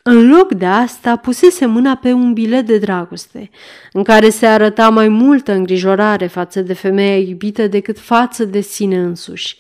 În 0.02 0.28
loc 0.30 0.52
de 0.52 0.66
asta, 0.66 1.16
pusese 1.16 1.66
mâna 1.66 1.96
pe 1.96 2.12
un 2.12 2.32
bilet 2.32 2.66
de 2.66 2.78
dragoste, 2.78 3.50
în 3.92 4.02
care 4.02 4.30
se 4.30 4.46
arăta 4.46 4.88
mai 4.88 5.08
multă 5.08 5.52
îngrijorare 5.52 6.26
față 6.26 6.61
de 6.61 6.72
femeia 6.72 7.16
iubită 7.16 7.66
decât 7.66 7.98
față 7.98 8.44
de 8.44 8.61
sine 8.61 8.98
însuși. 8.98 9.56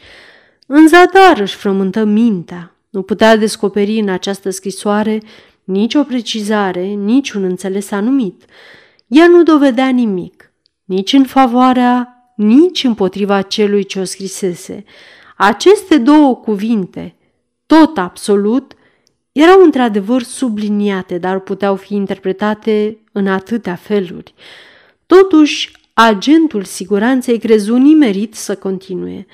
În 0.66 0.88
zadar 0.88 1.40
își 1.40 1.56
frământă 1.56 2.04
mintea, 2.04 2.74
nu 2.90 3.02
putea 3.02 3.36
descoperi 3.36 3.98
în 3.98 4.08
această 4.08 4.50
scrisoare 4.50 5.20
nici 5.64 5.94
o 5.94 6.02
precizare, 6.02 6.84
nici 6.84 7.30
un 7.30 7.42
înțeles 7.42 7.90
anumit. 7.90 8.44
Ea 9.06 9.26
nu 9.26 9.42
dovedea 9.42 9.88
nimic, 9.88 10.52
nici 10.84 11.12
în 11.12 11.24
favoarea, 11.24 12.14
nici 12.36 12.84
împotriva 12.84 13.42
celui 13.42 13.84
ce 13.84 14.00
o 14.00 14.04
scrisese. 14.04 14.84
Aceste 15.36 15.98
două 15.98 16.36
cuvinte, 16.36 17.14
tot 17.66 17.98
absolut, 17.98 18.72
erau 19.32 19.62
într-adevăr 19.62 20.22
subliniate, 20.22 21.18
dar 21.18 21.40
puteau 21.40 21.76
fi 21.76 21.94
interpretate 21.94 22.98
în 23.12 23.26
atâtea 23.26 23.74
feluri. 23.74 24.34
Totuși, 25.06 25.72
agentul 25.92 26.64
siguranței 26.64 27.38
crezu 27.38 27.76
nimerit 27.76 28.34
să 28.34 28.56
continue. 28.56 29.26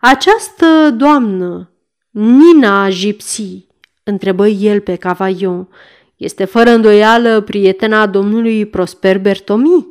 Această 0.00 0.90
doamnă, 0.96 1.70
Nina 2.10 2.90
Gipsy, 2.90 3.66
întrebă 4.02 4.46
el 4.46 4.80
pe 4.80 4.96
Cavaion, 4.96 5.68
este 6.16 6.44
fără 6.44 6.70
îndoială 6.70 7.40
prietena 7.40 8.06
domnului 8.06 8.66
Prosper 8.66 9.18
Bertomi? 9.18 9.86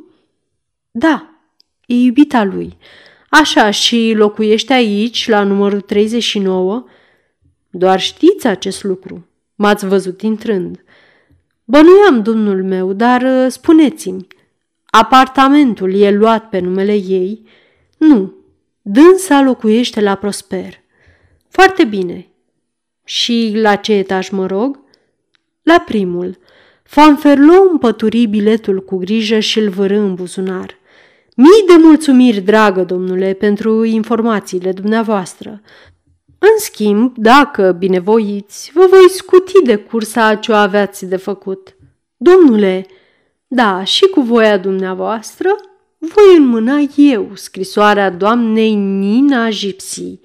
Da, 0.90 1.30
e 1.86 1.94
iubita 1.94 2.44
lui. 2.44 2.76
Așa, 3.30 3.70
și 3.70 4.12
locuiește 4.16 4.72
aici, 4.72 5.28
la 5.28 5.42
numărul 5.42 5.80
39? 5.80 6.84
Doar 7.70 8.00
știți 8.00 8.46
acest 8.46 8.84
lucru. 8.84 9.26
M-ați 9.54 9.86
văzut 9.86 10.22
intrând. 10.22 10.84
Bănuiam, 11.64 12.22
domnul 12.22 12.64
meu, 12.64 12.92
dar 12.92 13.22
uh, 13.22 13.46
spuneți-mi, 13.48 14.26
apartamentul 14.86 15.94
e 15.94 16.10
luat 16.10 16.48
pe 16.48 16.58
numele 16.58 16.94
ei? 16.94 17.46
Nu, 17.98 18.34
dânsa 18.82 19.40
locuiește 19.42 20.00
la 20.00 20.14
Prosper. 20.14 20.80
Foarte 21.48 21.84
bine. 21.84 22.28
Și 23.04 23.52
la 23.54 23.74
ce 23.74 23.92
etaj 23.92 24.28
mă 24.30 24.46
rog? 24.46 24.80
La 25.62 25.82
primul. 25.86 26.38
Fanferlo 26.82 27.52
împături 27.70 28.26
biletul 28.26 28.84
cu 28.84 28.96
grijă 28.96 29.38
și 29.38 29.58
îl 29.58 29.68
vără 29.68 29.96
în 29.96 30.14
buzunar. 30.14 30.76
Mii 31.36 31.64
de 31.66 31.82
mulțumiri, 31.82 32.40
dragă 32.40 32.82
domnule, 32.82 33.32
pentru 33.32 33.84
informațiile 33.84 34.72
dumneavoastră. 34.72 35.62
În 36.38 36.58
schimb, 36.58 37.12
dacă 37.16 37.72
binevoiți, 37.78 38.70
vă 38.74 38.86
voi 38.90 39.08
scuti 39.10 39.62
de 39.64 39.76
cursa 39.76 40.34
ce 40.34 40.52
o 40.52 40.54
aveați 40.54 41.06
de 41.06 41.16
făcut. 41.16 41.76
Domnule, 42.16 42.86
da, 43.46 43.84
și 43.84 44.06
cu 44.06 44.20
voia 44.20 44.58
dumneavoastră, 44.58 45.48
voi 45.98 46.36
înmâna 46.36 46.76
eu 46.96 47.30
scrisoarea 47.34 48.10
doamnei 48.10 48.74
Nina 48.74 49.48
Gipsy. 49.48 50.20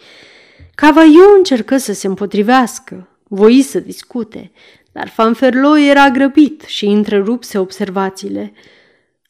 Cavaio 0.75 1.23
încercă 1.37 1.77
să 1.77 1.93
se 1.93 2.07
împotrivească, 2.07 3.07
voi 3.23 3.61
să 3.61 3.79
discute, 3.79 4.51
dar 4.91 5.07
Fanferlo 5.07 5.77
era 5.77 6.09
grăbit 6.09 6.61
și 6.61 6.85
întrerupse 6.85 7.57
observațiile. 7.57 8.53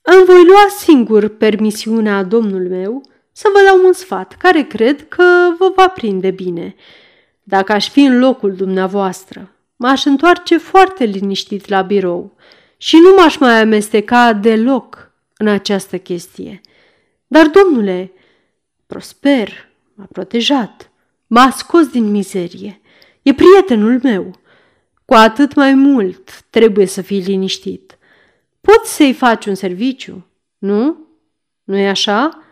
Îmi 0.02 0.26
voi 0.26 0.46
lua 0.46 0.68
singur 0.78 1.28
permisiunea 1.28 2.24
domnul 2.24 2.68
meu 2.70 3.02
să 3.32 3.50
vă 3.54 3.60
dau 3.66 3.86
un 3.86 3.94
sfat 3.94 4.36
care 4.38 4.62
cred 4.62 5.08
că 5.08 5.24
vă 5.58 5.72
va 5.76 5.88
prinde 5.88 6.32
bine. 6.32 6.76
Dacă 7.44 7.72
aș 7.72 7.90
fi 7.90 8.02
în 8.02 8.20
locul 8.20 8.56
dumneavoastră, 8.56 9.52
m-aș 9.76 10.06
întoarce 10.06 10.58
foarte 10.58 11.04
liniștit 11.04 11.68
la 11.68 11.82
birou 11.82 12.36
și 12.78 12.96
nu 12.96 13.14
m-aș 13.18 13.38
mai 13.38 13.62
amesteca 13.62 14.34
deloc 14.34 15.12
în 15.38 15.48
această 15.48 15.98
chestie. 15.98 16.62
Dar, 17.28 17.48
domnule, 17.48 18.12
Prosper 18.86 19.70
m-a 19.94 20.08
protejat, 20.12 20.92
m-a 21.34 21.50
scos 21.50 21.88
din 21.88 22.12
mizerie, 22.12 22.82
e 23.22 23.34
prietenul 23.34 24.00
meu. 24.04 24.36
Cu 25.06 25.14
atât 25.14 25.56
mai 25.56 25.74
mult 25.74 26.44
trebuie 26.50 26.86
să 26.86 27.02
fii 27.02 27.22
liniștit. 27.22 27.98
Poți 28.62 28.96
să-i 28.96 29.14
faci 29.14 29.46
un 29.46 29.56
serviciu? 29.56 30.28
nu? 30.58 30.98
Nu-i 31.64 31.88
așa? 31.88 32.44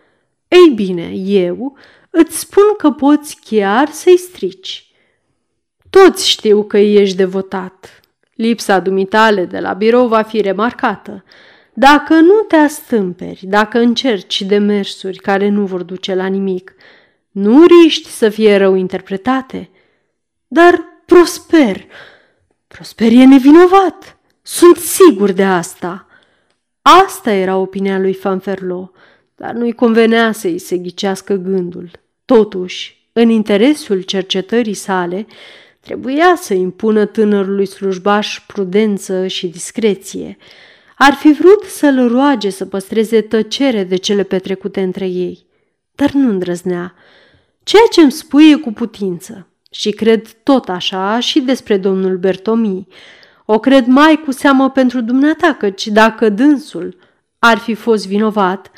Ei 0.48 0.74
bine, 0.76 1.12
eu 1.16 1.78
îți 2.10 2.40
spun 2.40 2.64
că 2.78 2.92
poți 2.92 3.38
chiar 3.46 3.90
să-i 3.90 4.18
strici. 4.18 4.92
Toți 5.90 6.30
știu 6.30 6.64
că 6.64 6.78
ești 6.78 7.16
devotat. 7.16 8.02
Lipsa 8.36 8.80
dumitale 8.80 9.46
de 9.46 9.60
la 9.60 9.74
birou 9.74 10.08
va 10.08 10.22
fi 10.22 10.42
remarcată. 10.42 11.24
Dacă 11.74 12.14
nu 12.14 12.42
te 12.48 12.56
astâmperi, 12.56 13.46
dacă 13.46 13.80
încerci 13.80 14.42
demersuri 14.42 15.18
care 15.18 15.50
nu 15.50 15.66
vor 15.66 15.84
duce 15.84 16.16
la 16.16 16.26
nimic, 16.26 16.76
nu 17.32 17.66
riști 17.66 18.10
să 18.10 18.30
fie 18.30 18.58
rău 18.58 18.76
interpretate. 18.76 19.70
Dar 20.48 20.84
Prosper, 21.06 21.86
Prosper 22.68 23.12
e 23.12 23.26
nevinovat. 23.26 24.18
Sunt 24.42 24.78
sigur 24.78 25.32
de 25.32 25.44
asta. 25.44 26.08
Asta 26.82 27.32
era 27.32 27.58
opinia 27.58 28.00
lui 28.00 28.14
Fanferlo, 28.14 28.92
dar 29.36 29.54
nu-i 29.54 29.72
convenea 29.72 30.32
să-i 30.32 30.60
se 30.60 30.78
ghicească 30.78 31.34
gândul. 31.34 31.92
Totuși, 32.26 33.10
în 33.14 33.30
interesul 33.30 34.02
cercetării 34.02 34.74
sale, 34.74 35.28
trebuia 35.80 36.36
să 36.36 36.54
impună 36.54 37.06
tânărului 37.06 37.66
slujbaș 37.66 38.40
prudență 38.48 39.28
și 39.28 39.48
discreție. 39.48 40.38
Ar 40.98 41.14
fi 41.14 41.32
vrut 41.32 41.64
să-l 41.64 42.08
roage 42.08 42.50
să 42.50 42.66
păstreze 42.66 43.22
tăcere 43.22 43.84
de 43.84 43.96
cele 43.96 44.24
petrecute 44.24 44.82
între 44.82 45.08
ei, 45.08 45.46
dar 45.96 46.12
nu 46.12 46.30
îndrăznea. 46.30 46.94
Ceea 47.64 47.84
ce 47.92 48.02
îmi 48.02 48.12
spui 48.12 48.52
e 48.52 48.56
cu 48.56 48.72
putință 48.72 49.48
și 49.72 49.92
cred 49.92 50.28
tot 50.44 50.70
așa 50.70 51.20
și 51.20 51.40
despre 51.40 51.78
domnul 51.78 52.18
Bertomi. 52.18 52.88
O 53.46 53.60
cred 53.60 53.86
mai 53.86 54.22
cu 54.26 54.32
seamă 54.32 54.70
pentru 54.70 55.02
dumneata, 55.02 55.56
căci 55.60 55.88
dacă 55.88 56.30
dânsul 56.30 56.98
ar 57.40 57.58
fi 57.58 57.74
fost 57.74 58.08
vinovat, 58.08 58.72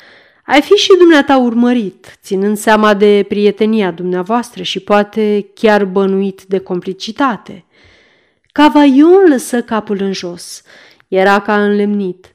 ai 0.46 0.62
fi 0.62 0.72
și 0.72 0.96
dumneata 0.98 1.36
urmărit, 1.36 2.18
ținând 2.22 2.56
seama 2.56 2.94
de 2.94 3.24
prietenia 3.28 3.90
dumneavoastră 3.90 4.62
și 4.62 4.80
poate 4.80 5.50
chiar 5.54 5.84
bănuit 5.84 6.42
de 6.42 6.58
complicitate. 6.58 7.64
Cavaion 8.52 9.24
lăsă 9.28 9.62
capul 9.62 10.00
în 10.00 10.12
jos. 10.12 10.62
Era 11.08 11.40
ca 11.40 11.64
înlemnit. 11.64 12.34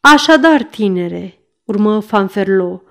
Așadar, 0.00 0.62
tinere, 0.62 1.38
urmă 1.64 2.00
Fanferlo, 2.00 2.82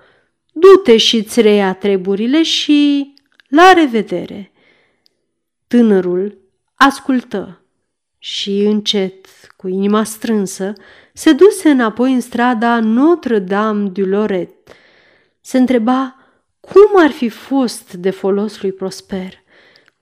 du-te 0.52 0.96
și-ți 0.96 1.40
reia 1.40 1.72
treburile 1.74 2.42
și 2.42 3.14
la 3.48 3.72
revedere. 3.72 4.52
Tânărul 5.66 6.38
ascultă 6.74 7.60
și 8.18 8.60
încet, 8.60 9.26
cu 9.56 9.68
inima 9.68 10.04
strânsă, 10.04 10.72
se 11.12 11.32
duse 11.32 11.68
înapoi 11.68 12.12
în 12.12 12.20
strada 12.20 12.80
Notre-Dame 12.80 13.88
du 13.88 14.04
Loret. 14.04 14.50
Se 15.40 15.58
întreba 15.58 16.16
cum 16.60 17.02
ar 17.02 17.10
fi 17.10 17.28
fost 17.28 17.92
de 17.92 18.10
folos 18.10 18.62
lui 18.62 18.72
Prosper, 18.72 19.42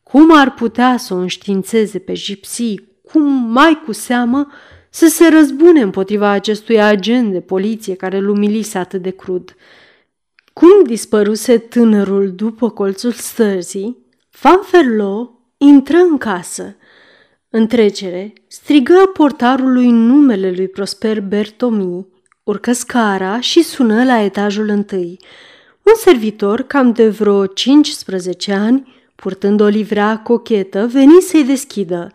cum 0.03 0.37
ar 0.37 0.55
putea 0.55 0.97
să 0.97 1.15
o 1.15 1.17
înștiințeze 1.17 1.99
pe 1.99 2.13
gipsii, 2.13 2.89
cum 3.13 3.23
mai 3.33 3.83
cu 3.85 3.93
seamă 3.93 4.47
să 4.91 5.07
se 5.07 5.29
răzbune 5.29 5.81
împotriva 5.81 6.29
acestui 6.29 6.83
agent 6.83 7.33
de 7.33 7.41
poliție 7.41 7.95
care 7.95 8.17
îl 8.17 8.29
umilise 8.29 8.79
atât 8.79 9.03
de 9.03 9.11
crud. 9.11 9.57
Cum 10.53 10.85
dispăruse 10.85 11.59
tânărul 11.59 12.33
după 12.33 12.71
colțul 12.71 13.13
stărzii, 13.13 14.07
Fanferlo 14.31 15.41
intră 15.57 15.97
în 15.97 16.19
casă 16.19 16.75
în 17.53 17.67
trecere, 17.67 18.33
strigă 18.47 19.11
portarului 19.13 19.91
numele 19.91 20.51
lui 20.51 20.69
Prosper 20.69 21.21
Bertomi, 21.21 22.07
urcă 22.43 22.73
scara 22.73 23.41
și 23.41 23.63
sună 23.63 24.05
la 24.05 24.21
etajul 24.21 24.69
întâi. 24.69 25.19
Un 25.83 25.93
servitor, 25.97 26.63
cam 26.63 26.93
de 26.93 27.09
vreo 27.09 27.47
15 27.47 28.53
ani, 28.53 28.95
purtând 29.15 29.61
o 29.61 29.67
livrea 29.67 30.19
cochetă, 30.19 30.87
veni 30.93 31.21
să-i 31.21 31.45
deschidă. 31.45 32.13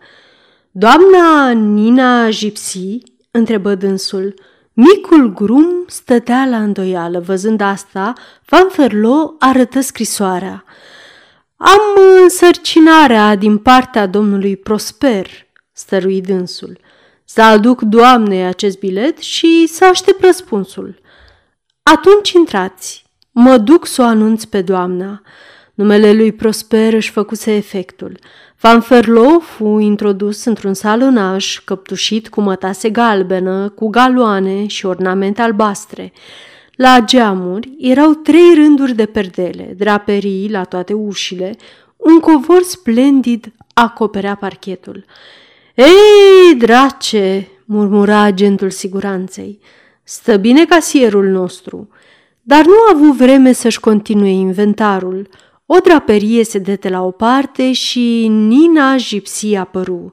Doamna 0.70 1.50
Nina 1.50 2.28
Gipsy?" 2.28 2.98
întrebă 3.30 3.74
dânsul. 3.74 4.34
Micul 4.78 5.32
grum 5.32 5.84
stătea 5.86 6.46
la 6.46 6.62
îndoială. 6.62 7.20
Văzând 7.20 7.60
asta, 7.60 8.12
Van 8.44 8.68
Ferlo 8.68 9.34
arătă 9.38 9.80
scrisoarea. 9.80 10.64
Am 11.56 11.80
însărcinarea 12.22 13.34
din 13.34 13.58
partea 13.58 14.06
domnului 14.06 14.56
Prosper, 14.56 15.26
stărui 15.72 16.20
dânsul. 16.20 16.78
Să 17.24 17.42
aduc 17.42 17.80
doamnei 17.80 18.44
acest 18.44 18.78
bilet 18.78 19.18
și 19.18 19.66
să 19.66 19.84
aștept 19.84 20.24
răspunsul. 20.24 21.00
Atunci 21.82 22.32
intrați. 22.32 23.04
Mă 23.30 23.58
duc 23.58 23.86
să 23.86 24.02
o 24.02 24.04
anunț 24.04 24.44
pe 24.44 24.62
doamna. 24.62 25.22
Numele 25.74 26.12
lui 26.12 26.32
Prosper 26.32 26.92
își 26.92 27.10
făcuse 27.10 27.54
efectul. 27.54 28.18
Van 28.60 28.80
Ferlo 28.80 29.38
fu 29.40 29.78
introdus 29.78 30.44
într-un 30.44 30.74
salonaj 30.74 31.58
căptușit 31.64 32.28
cu 32.28 32.40
mătase 32.40 32.90
galbenă, 32.90 33.68
cu 33.68 33.88
galoane 33.88 34.66
și 34.66 34.86
ornamente 34.86 35.42
albastre. 35.42 36.12
La 36.74 37.00
geamuri 37.04 37.74
erau 37.78 38.12
trei 38.12 38.54
rânduri 38.54 38.94
de 38.94 39.06
perdele, 39.06 39.74
draperii 39.76 40.50
la 40.50 40.64
toate 40.64 40.92
ușile, 40.92 41.56
un 41.96 42.20
covor 42.20 42.62
splendid 42.62 43.52
acoperea 43.74 44.34
parchetul. 44.34 45.04
Ei, 45.74 46.54
drace, 46.58 47.48
murmura 47.64 48.20
agentul 48.20 48.70
siguranței, 48.70 49.60
stă 50.02 50.36
bine 50.36 50.64
casierul 50.64 51.26
nostru, 51.26 51.88
dar 52.42 52.64
nu 52.64 52.72
a 52.72 52.92
avut 52.94 53.16
vreme 53.16 53.52
să-și 53.52 53.80
continue 53.80 54.30
inventarul. 54.30 55.28
O 55.66 55.78
draperie 55.78 56.44
se 56.44 56.58
dete 56.58 56.88
la 56.88 57.02
o 57.02 57.10
parte 57.10 57.72
și 57.72 58.26
Nina 58.28 58.96
Gipsy 58.96 59.54
apăru. 59.54 60.12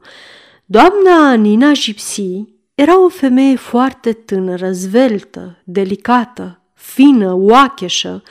Doamna 0.65 1.33
Nina 1.33 1.71
Gipsy 1.71 2.45
era 2.75 3.03
o 3.03 3.09
femeie 3.09 3.55
foarte 3.55 4.13
tânără, 4.13 4.71
zveltă, 4.71 5.61
delicată, 5.63 6.61
fină, 6.73 7.33
oacheșă, 7.33 8.23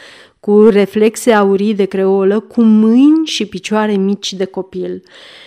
cu 0.45 0.69
reflexe 0.69 1.33
aurii 1.33 1.75
de 1.75 1.85
creolă, 1.85 2.41
cu 2.41 2.63
mâini 2.63 3.27
și 3.27 3.47
picioare 3.47 3.93
mici 3.93 4.33
de 4.33 4.45
copil. 4.45 5.03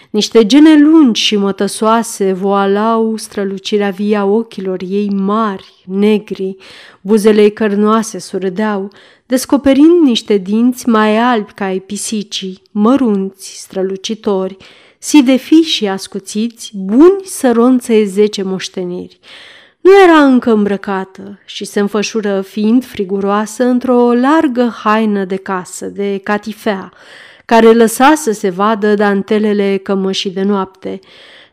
Niște 0.10 0.46
gene 0.46 0.80
lungi 0.80 1.22
și 1.22 1.36
mătăsoase 1.36 2.34
voalau 2.34 3.16
strălucirea 3.18 3.90
via 3.90 4.26
ochilor 4.26 4.82
ei 4.90 5.10
mari, 5.10 5.84
negri, 5.86 6.56
buzele 7.02 7.42
ei 7.42 7.54
cărnoase 7.54 8.20
surâdeau, 8.20 8.92
descoperind 9.26 10.04
niște 10.04 10.38
dinți 10.38 10.90
mai 10.90 11.18
albi 11.18 11.52
ca 11.52 11.66
ai 11.66 11.80
pisicii, 11.80 12.62
mărunți, 12.72 13.60
strălucitori, 13.60 14.58
si 14.98 15.24
de 15.24 15.36
fi 15.36 15.62
și 15.62 15.88
ascuțiți, 15.88 16.72
buni 16.76 17.22
să 17.24 17.52
ronțe 17.52 18.04
zece 18.04 18.44
moșteniri. 18.44 19.20
Nu 19.86 20.02
era 20.04 20.24
încă 20.24 20.52
îmbrăcată 20.52 21.40
și 21.46 21.66
se 21.66 21.80
înfășură 21.80 22.42
fiind 22.42 22.86
friguroasă 22.86 23.64
într-o 23.64 24.14
largă 24.14 24.74
haină 24.84 25.26
de 25.26 25.36
casă, 25.36 25.86
de 25.86 26.20
catifea, 26.24 26.92
care 27.46 27.72
lăsa 27.72 28.14
să 28.16 28.32
se 28.32 28.50
vadă 28.50 28.94
dantelele 28.94 29.78
cămășii 29.78 30.32
de 30.32 30.42
noapte. 30.42 31.00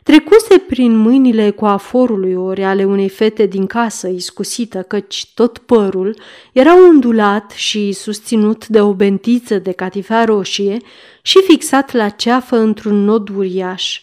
Trecuse 0.03 0.57
prin 0.57 0.95
mâinile 0.95 1.49
coaforului 1.49 2.33
ori 2.35 2.63
ale 2.63 2.85
unei 2.85 3.09
fete 3.09 3.45
din 3.45 3.65
casă 3.65 4.07
iscusită, 4.07 4.81
căci 4.81 5.31
tot 5.33 5.57
părul 5.57 6.17
era 6.51 6.87
ondulat 6.87 7.51
și 7.51 7.91
susținut 7.91 8.67
de 8.67 8.81
o 8.81 8.93
bentiță 8.93 9.57
de 9.57 9.71
catifea 9.71 10.23
roșie 10.23 10.77
și 11.21 11.39
fixat 11.47 11.91
la 11.91 12.09
ceafă 12.09 12.57
într-un 12.57 13.03
nod 13.03 13.29
uriaș. 13.29 14.01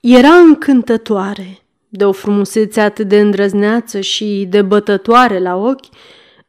Era 0.00 0.34
încântătoare, 0.34 1.58
de 1.92 2.04
o 2.04 2.12
frumusețe 2.12 2.80
atât 2.80 3.08
de 3.08 3.20
îndrăzneață 3.20 4.00
și 4.00 4.46
de 4.48 4.62
bătătoare 4.62 5.38
la 5.38 5.56
ochi, 5.56 5.86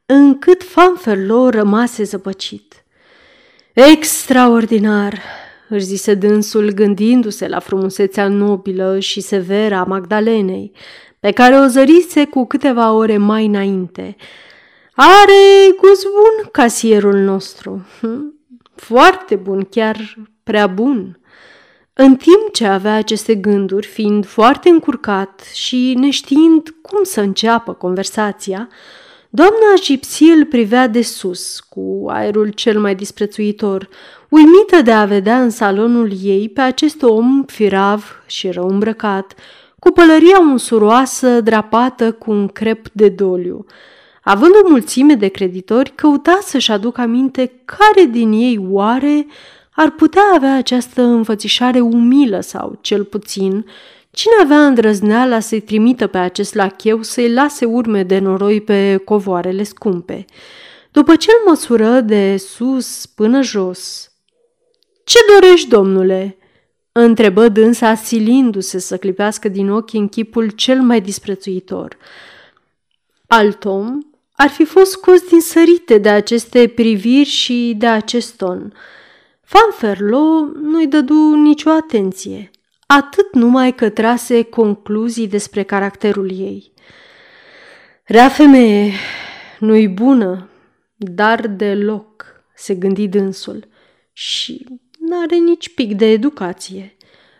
încât 0.05 0.63
Fanferlo 0.63 1.49
rămase 1.49 2.03
zăpăcit. 2.03 2.85
Extraordinar, 3.73 5.21
își 5.69 5.85
zise 5.85 6.13
dânsul 6.13 6.71
gândindu-se 6.71 7.47
la 7.47 7.59
frumusețea 7.59 8.27
nobilă 8.27 8.99
și 8.99 9.21
severă 9.21 9.75
a 9.75 9.83
Magdalenei, 9.83 10.71
pe 11.19 11.31
care 11.31 11.55
o 11.55 11.67
zărise 11.67 12.25
cu 12.25 12.45
câteva 12.45 12.91
ore 12.91 13.17
mai 13.17 13.45
înainte. 13.45 14.15
Are 14.93 15.75
gust 15.81 16.03
bun 16.03 16.49
casierul 16.51 17.17
nostru. 17.17 17.85
Hm, 17.99 18.33
foarte 18.75 19.35
bun, 19.35 19.67
chiar 19.69 20.15
prea 20.43 20.67
bun. 20.67 21.20
În 21.93 22.15
timp 22.15 22.51
ce 22.51 22.65
avea 22.65 22.95
aceste 22.95 23.35
gânduri, 23.35 23.87
fiind 23.87 24.25
foarte 24.25 24.69
încurcat 24.69 25.41
și 25.53 25.95
neștiind 25.99 26.75
cum 26.81 27.03
să 27.03 27.21
înceapă 27.21 27.73
conversația, 27.73 28.69
doamna 29.29 29.73
Gipsy 29.81 30.23
îl 30.23 30.45
privea 30.45 30.87
de 30.87 31.01
sus, 31.01 31.59
cu 31.59 32.05
aerul 32.07 32.49
cel 32.49 32.79
mai 32.79 32.95
disprețuitor, 32.95 33.89
uimită 34.29 34.81
de 34.83 34.91
a 34.91 35.05
vedea 35.05 35.41
în 35.41 35.49
salonul 35.49 36.11
ei 36.23 36.49
pe 36.49 36.61
acest 36.61 37.03
om 37.03 37.43
firav 37.43 38.23
și 38.25 38.49
rău 38.49 38.67
îmbrăcat, 38.67 39.33
cu 39.79 39.91
pălăria 39.91 40.39
unsuroasă 40.39 41.41
drapată 41.41 42.11
cu 42.11 42.31
un 42.31 42.47
crep 42.47 42.87
de 42.91 43.09
doliu. 43.09 43.65
Având 44.23 44.51
o 44.63 44.69
mulțime 44.69 45.13
de 45.13 45.27
creditori, 45.27 45.91
căuta 45.95 46.39
să-și 46.41 46.71
aducă 46.71 47.01
aminte 47.01 47.51
care 47.65 48.05
din 48.05 48.31
ei 48.31 48.65
oare 48.69 49.25
ar 49.81 49.89
putea 49.89 50.21
avea 50.33 50.55
această 50.55 51.01
înfățișare 51.01 51.79
umilă 51.79 52.39
sau, 52.39 52.77
cel 52.81 53.03
puțin, 53.03 53.65
cine 54.11 54.33
avea 54.41 54.65
îndrăzneala 54.65 55.39
să-i 55.39 55.59
trimită 55.59 56.07
pe 56.07 56.17
acest 56.17 56.53
lacheu 56.53 57.01
să-i 57.01 57.33
lase 57.33 57.65
urme 57.65 58.03
de 58.03 58.19
noroi 58.19 58.61
pe 58.61 59.01
covoarele 59.05 59.63
scumpe. 59.63 60.25
După 60.91 61.15
ce 61.15 61.29
îl 61.31 61.49
măsură 61.49 62.01
de 62.01 62.37
sus 62.37 63.05
până 63.05 63.41
jos. 63.41 64.11
Ce 65.03 65.17
dorești, 65.33 65.69
domnule?" 65.69 66.37
întrebă 66.91 67.47
dânsa, 67.47 67.95
silindu-se 67.95 68.79
să 68.79 68.97
clipească 68.97 69.47
din 69.47 69.71
ochi 69.71 69.93
în 69.93 70.07
chipul 70.07 70.49
cel 70.49 70.81
mai 70.81 71.01
disprețuitor. 71.01 71.97
Alt 73.27 73.65
om 73.65 73.99
ar 74.31 74.49
fi 74.49 74.65
fost 74.65 74.91
scos 74.91 75.21
din 75.21 75.41
sărite 75.41 75.97
de 75.97 76.09
aceste 76.09 76.67
priviri 76.67 77.29
și 77.29 77.73
de 77.77 77.87
acest 77.87 78.37
ton. 78.37 78.73
Fanferlo 79.41 80.45
nu-i 80.61 80.87
dădu 80.87 81.35
nicio 81.35 81.69
atenție, 81.69 82.51
atât 82.87 83.33
numai 83.33 83.75
că 83.75 83.89
trase 83.89 84.43
concluzii 84.43 85.27
despre 85.27 85.63
caracterul 85.63 86.31
ei. 86.31 86.73
Rea 88.03 88.29
femeie, 88.29 88.91
nu-i 89.59 89.87
bună, 89.87 90.49
dar 90.95 91.47
deloc, 91.47 92.25
se 92.55 92.75
gândi 92.75 93.07
dânsul, 93.07 93.67
și 94.13 94.65
n-are 94.99 95.35
nici 95.35 95.73
pic 95.73 95.95
de 95.95 96.05
educație. 96.05 96.95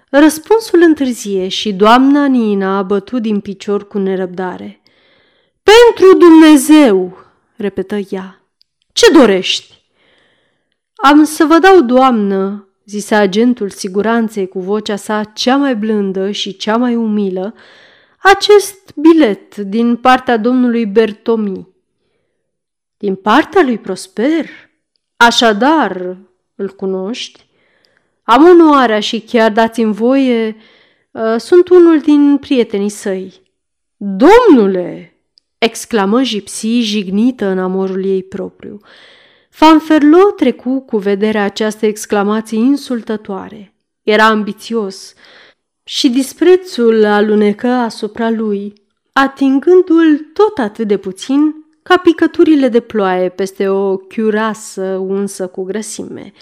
Răspunsul 0.10 0.82
întârzie 0.82 1.48
și 1.48 1.74
doamna 1.74 2.26
Nina 2.26 2.78
a 2.78 2.84
bătut 2.84 3.22
din 3.22 3.40
picior 3.40 3.88
cu 3.88 3.98
nerăbdare. 3.98 4.82
Pentru 5.64 6.18
Dumnezeu, 6.18 7.18
repetă 7.56 7.96
ea, 8.10 8.46
ce 8.94 9.12
dorești? 9.12 9.81
Am 11.02 11.24
să 11.24 11.46
vă 11.46 11.58
dau, 11.58 11.82
doamnă, 11.82 12.68
zise 12.86 13.16
agentul 13.16 13.70
siguranței 13.70 14.48
cu 14.48 14.60
vocea 14.60 14.96
sa 14.96 15.24
cea 15.24 15.56
mai 15.56 15.76
blândă 15.76 16.32
și 16.32 16.58
cea 16.58 16.78
mai 16.78 16.96
umilă, 16.96 17.54
acest 18.18 18.94
bilet 18.96 19.56
din 19.56 19.96
partea 19.96 20.38
domnului 20.38 20.86
Bertomi. 20.86 21.68
Din 22.98 23.16
partea 23.16 23.62
lui 23.62 23.78
Prosper? 23.78 24.46
Așadar, 25.18 26.18
îl 26.56 26.70
cunoști? 26.70 27.46
Am 28.24 28.44
onoarea 28.44 29.00
și 29.00 29.20
chiar 29.20 29.52
dați-mi 29.52 29.94
voie, 29.94 30.56
uh, 31.12 31.36
sunt 31.38 31.70
unul 31.70 32.00
din 32.00 32.38
prietenii 32.38 32.90
săi. 32.90 33.42
Domnule! 33.98 35.16
exclamă 35.58 36.22
Gipsy, 36.22 36.82
jignită 36.82 37.46
în 37.46 37.60
amorul 37.60 38.06
ei 38.06 38.24
propriu. 38.24 38.80
Fanferlo 39.54 40.32
trecu 40.36 40.80
cu 40.80 40.98
vederea 40.98 41.44
această 41.44 41.86
exclamație 41.86 42.58
insultătoare. 42.58 43.74
Era 44.04 44.26
ambițios 44.26 45.14
și 45.84 46.10
disprețul 46.10 47.06
alunecă 47.06 47.68
asupra 47.68 48.30
lui, 48.30 48.74
atingându-l 49.14 50.30
tot 50.34 50.58
atât 50.58 50.88
de 50.88 50.98
puțin 50.98 51.56
ca 51.84 51.98
picăturile 51.98 52.68
de 52.68 52.80
ploaie 52.80 53.30
peste 53.30 53.70
o 53.70 53.98
chiurasă 53.98 54.84
unsă 54.98 55.48
cu 55.48 55.64
grăsime. 55.64 56.34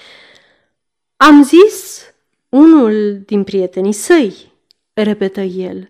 Am 1.18 1.44
zis 1.44 2.02
unul 2.50 3.22
din 3.26 3.44
prietenii 3.44 3.94
săi, 3.94 4.52
repetă 4.94 5.42
el, 5.42 5.90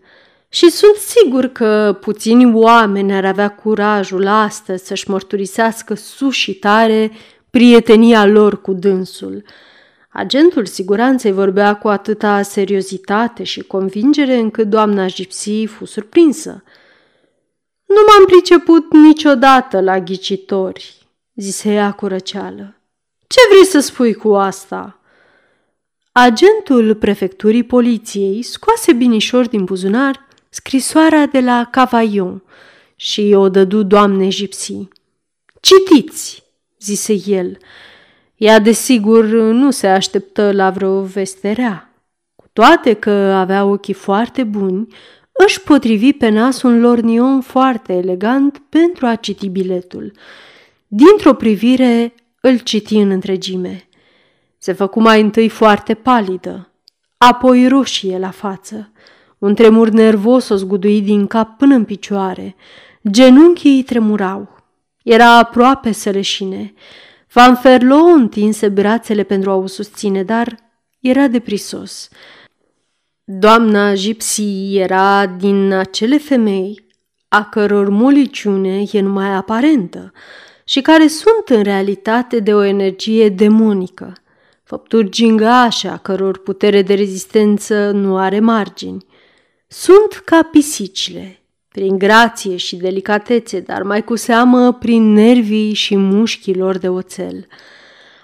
și 0.49 0.69
sunt 0.69 0.95
sigur 0.95 1.45
că 1.45 1.97
puțini 2.01 2.53
oameni 2.53 3.13
ar 3.13 3.25
avea 3.25 3.49
curajul 3.49 4.27
astăzi 4.27 4.85
să-și 4.85 5.09
mărturisească 5.09 5.93
sus 5.93 6.33
și 6.33 6.53
tare 6.53 7.11
prietenia 7.49 8.25
lor 8.25 8.61
cu 8.61 8.73
dânsul. 8.73 9.43
Agentul 10.09 10.65
siguranței 10.65 11.31
vorbea 11.31 11.75
cu 11.75 11.87
atâta 11.87 12.41
seriozitate 12.41 13.43
și 13.43 13.61
convingere 13.61 14.35
încât 14.35 14.67
doamna 14.67 15.05
Gipsy 15.05 15.65
fu 15.65 15.85
surprinsă. 15.85 16.63
Nu 17.85 18.01
m-am 18.07 18.25
priceput 18.25 18.93
niciodată 18.93 19.81
la 19.81 19.99
ghicitori, 19.99 21.07
zise 21.35 21.73
ea 21.73 21.91
cu 21.91 22.07
răceală. 22.07 22.81
Ce 23.27 23.39
vrei 23.49 23.65
să 23.65 23.79
spui 23.79 24.13
cu 24.13 24.33
asta?" 24.33 24.99
Agentul 26.11 26.95
prefecturii 26.95 27.63
poliției 27.63 28.41
scoase 28.41 28.93
binișor 28.93 29.47
din 29.47 29.63
buzunar 29.63 30.27
scrisoarea 30.49 31.25
de 31.25 31.39
la 31.39 31.67
Cavaillon 31.71 32.43
și 32.95 33.33
o 33.35 33.49
dădu 33.49 33.83
doamne 33.83 34.27
Gipsy. 34.27 34.87
Citiți, 35.59 36.43
zise 36.79 37.13
el. 37.25 37.57
Ea, 38.35 38.59
desigur, 38.59 39.25
nu 39.25 39.71
se 39.71 39.87
așteptă 39.87 40.51
la 40.51 40.69
vreo 40.69 41.01
veste 41.01 41.51
rea. 41.51 41.93
Cu 42.35 42.45
toate 42.53 42.93
că 42.93 43.09
avea 43.11 43.65
ochii 43.65 43.93
foarte 43.93 44.43
buni, 44.43 44.87
își 45.45 45.61
potrivi 45.61 46.13
pe 46.13 46.29
nas 46.29 46.61
un 46.61 46.79
lornion 46.79 47.41
foarte 47.41 47.93
elegant 47.93 48.61
pentru 48.69 49.05
a 49.05 49.15
citi 49.15 49.49
biletul. 49.49 50.11
Dintr-o 50.87 51.33
privire 51.33 52.13
îl 52.41 52.57
citi 52.57 52.95
în 52.95 53.09
întregime. 53.09 53.87
Se 54.57 54.71
făcu 54.71 55.01
mai 55.01 55.21
întâi 55.21 55.49
foarte 55.49 55.93
palidă, 55.93 56.71
apoi 57.17 57.67
roșie 57.67 58.17
la 58.17 58.29
față. 58.29 58.91
Un 59.39 59.55
tremur 59.55 59.89
nervos 59.89 60.49
o 60.49 60.55
zgudui 60.55 61.01
din 61.01 61.27
cap 61.27 61.57
până 61.57 61.75
în 61.75 61.83
picioare. 61.83 62.55
Genunchii 63.09 63.75
îi 63.75 63.83
tremurau. 63.83 64.55
Era 65.03 65.37
aproape 65.37 65.91
să 65.91 66.09
leșine. 66.09 66.73
Van 67.33 67.55
Ferlo 67.55 67.95
întinse 67.95 68.69
brațele 68.69 69.23
pentru 69.23 69.49
a 69.49 69.55
o 69.55 69.67
susține, 69.67 70.23
dar 70.23 70.57
era 70.99 71.27
deprisos. 71.27 72.09
Doamna 73.23 73.93
Gipsy 73.93 74.77
era 74.77 75.25
din 75.25 75.73
acele 75.73 76.17
femei 76.17 76.87
a 77.27 77.43
căror 77.43 77.89
moliciune 77.89 78.83
e 78.91 79.01
numai 79.01 79.35
aparentă 79.35 80.11
și 80.63 80.81
care 80.81 81.07
sunt 81.07 81.49
în 81.49 81.63
realitate 81.63 82.39
de 82.39 82.53
o 82.53 82.63
energie 82.63 83.29
demonică, 83.29 84.13
făpturi 84.63 85.09
gingașe 85.09 85.87
a 85.87 85.97
căror 85.97 86.37
putere 86.37 86.81
de 86.81 86.93
rezistență 86.93 87.91
nu 87.91 88.17
are 88.17 88.39
margini. 88.39 89.05
Sunt 89.71 90.21
ca 90.25 90.43
pisicile, 90.51 91.39
prin 91.67 91.97
grație 91.97 92.55
și 92.55 92.75
delicatețe, 92.75 93.59
dar 93.59 93.83
mai 93.83 94.03
cu 94.03 94.15
seamă 94.15 94.73
prin 94.73 95.13
nervii 95.13 95.73
și 95.73 95.95
mușchii 95.95 96.55
lor 96.55 96.77
de 96.77 96.89
oțel. 96.89 97.47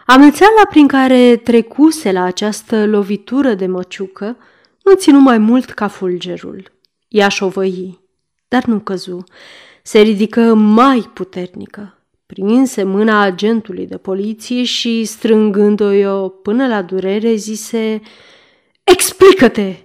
Amețeala 0.05 0.61
prin 0.69 0.87
care 0.87 1.35
trecuse 1.35 2.11
la 2.11 2.23
această 2.23 2.85
lovitură 2.85 3.53
de 3.53 3.67
măciucă 3.67 4.37
nu 4.83 4.93
ținu 4.95 5.19
mai 5.19 5.37
mult 5.37 5.69
ca 5.69 5.87
fulgerul. 5.87 6.71
Ea 7.07 7.27
șovăi, 7.27 7.99
dar 8.47 8.63
nu 8.65 8.79
căzu. 8.79 9.23
Se 9.83 9.99
ridică 9.99 10.53
mai 10.53 11.11
puternică. 11.13 11.99
Prinse 12.25 12.83
mâna 12.83 13.21
agentului 13.21 13.87
de 13.87 13.97
poliție 13.97 14.63
și, 14.63 15.03
strângând-o 15.03 16.29
până 16.29 16.67
la 16.67 16.81
durere, 16.81 17.35
zise 17.35 18.01
Explică-te! 18.83 19.84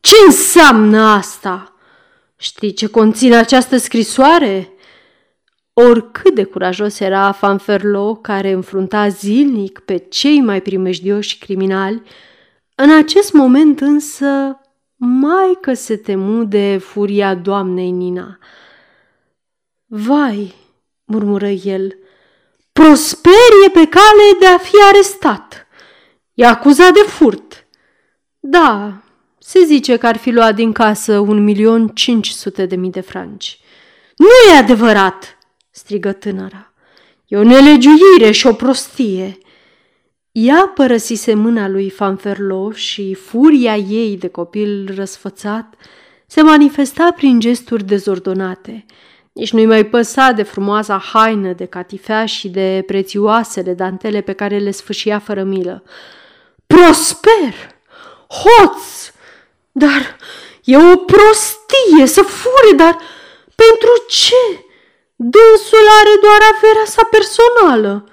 Ce 0.00 0.14
înseamnă 0.26 1.00
asta? 1.00 1.74
Știi 2.36 2.72
ce 2.72 2.86
conține 2.86 3.36
această 3.36 3.76
scrisoare? 3.76 4.72
Oricât 5.72 6.34
de 6.34 6.44
curajos 6.44 7.00
era 7.00 7.32
Fanferlo, 7.32 8.14
care 8.14 8.50
înfrunta 8.50 9.08
zilnic 9.08 9.78
pe 9.78 9.96
cei 9.96 10.40
mai 10.40 10.62
primejdioși 10.62 11.38
criminali, 11.38 12.02
în 12.74 12.90
acest 12.96 13.32
moment 13.32 13.80
însă 13.80 14.60
mai 14.96 15.58
că 15.60 15.74
se 15.74 15.96
temu 15.96 16.44
de 16.44 16.78
furia 16.78 17.34
doamnei 17.34 17.90
Nina. 17.90 18.38
Vai, 19.86 20.54
murmură 21.04 21.48
el, 21.48 21.98
prosperie 22.72 23.68
pe 23.72 23.86
cale 23.86 24.38
de 24.40 24.46
a 24.46 24.58
fi 24.58 24.74
arestat. 24.88 25.66
E 26.34 26.46
acuzat 26.46 26.92
de 26.92 27.00
furt. 27.00 27.66
Da, 28.40 29.02
se 29.48 29.64
zice 29.64 29.96
că 29.96 30.06
ar 30.06 30.16
fi 30.16 30.30
luat 30.30 30.54
din 30.54 30.72
casă 30.72 31.18
un 31.18 31.44
milion 31.44 31.88
cinci 31.88 32.28
sute 32.28 32.66
de 32.66 32.76
mii 32.76 32.90
de 32.90 33.00
franci. 33.00 33.60
Nu 34.16 34.26
e 34.52 34.56
adevărat, 34.56 35.38
strigă 35.70 36.12
tânăra. 36.12 36.72
E 37.26 37.36
o 37.36 37.42
nelegiuire 37.42 38.30
și 38.30 38.46
o 38.46 38.52
prostie. 38.52 39.38
Ea 40.32 40.72
părăsise 40.74 41.34
mâna 41.34 41.68
lui 41.68 41.90
Fanferlo 41.90 42.72
și 42.72 43.14
furia 43.14 43.76
ei 43.76 44.16
de 44.16 44.28
copil 44.28 44.92
răsfățat 44.94 45.74
se 46.26 46.42
manifesta 46.42 47.12
prin 47.16 47.40
gesturi 47.40 47.84
dezordonate. 47.84 48.84
Nici 49.32 49.52
nu-i 49.52 49.66
mai 49.66 49.86
păsa 49.86 50.32
de 50.32 50.42
frumoasa 50.42 50.98
haină 51.12 51.52
de 51.52 51.64
catifea 51.64 52.26
și 52.26 52.48
de 52.48 52.82
prețioasele 52.86 53.74
dantele 53.74 54.20
pe 54.20 54.32
care 54.32 54.58
le 54.58 54.70
sfâșia 54.70 55.18
fără 55.18 55.42
milă. 55.42 55.82
Prosper! 56.66 57.54
Hoț! 58.28 59.16
Dar 59.78 60.16
e 60.64 60.76
o 60.76 60.96
prostie 60.96 62.06
să 62.06 62.22
fure, 62.22 62.76
dar 62.76 62.96
pentru 63.54 63.90
ce? 64.08 64.64
Dânsul 65.16 65.86
are 66.00 66.18
doar 66.20 66.38
averea 66.54 66.84
sa 66.84 67.08
personală. 67.10 68.08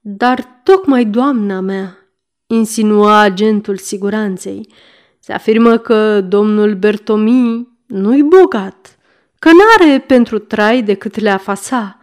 Dar 0.00 0.60
tocmai 0.62 1.04
doamna 1.04 1.60
mea, 1.60 1.98
insinua 2.46 3.18
agentul 3.18 3.76
siguranței, 3.76 4.72
se 5.18 5.32
afirmă 5.32 5.78
că 5.78 6.20
domnul 6.20 6.74
Bertomi 6.74 7.68
nu-i 7.86 8.22
bogat, 8.22 8.98
că 9.38 9.50
n-are 9.52 10.00
pentru 10.00 10.38
trai 10.38 10.82
decât 10.82 11.18
leafa 11.18 11.54
sa. 11.54 11.98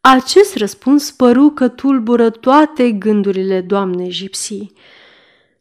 Acest 0.00 0.56
răspuns 0.56 1.10
păru 1.10 1.50
că 1.50 1.68
tulbură 1.68 2.30
toate 2.30 2.90
gândurile 2.90 3.60
doamnei 3.60 4.10
Gipsy. 4.10 4.72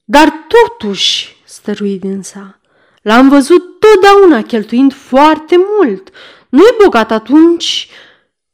Dar 0.03 0.33
totuși, 0.47 1.37
stărui 1.69 1.99
dânsa, 1.99 2.59
l-am 3.01 3.29
văzut 3.29 3.79
totdeauna 3.79 4.41
cheltuind 4.41 4.93
foarte 4.93 5.55
mult. 5.57 6.09
Nu-i 6.49 6.75
bogat 6.83 7.11
atunci? 7.11 7.89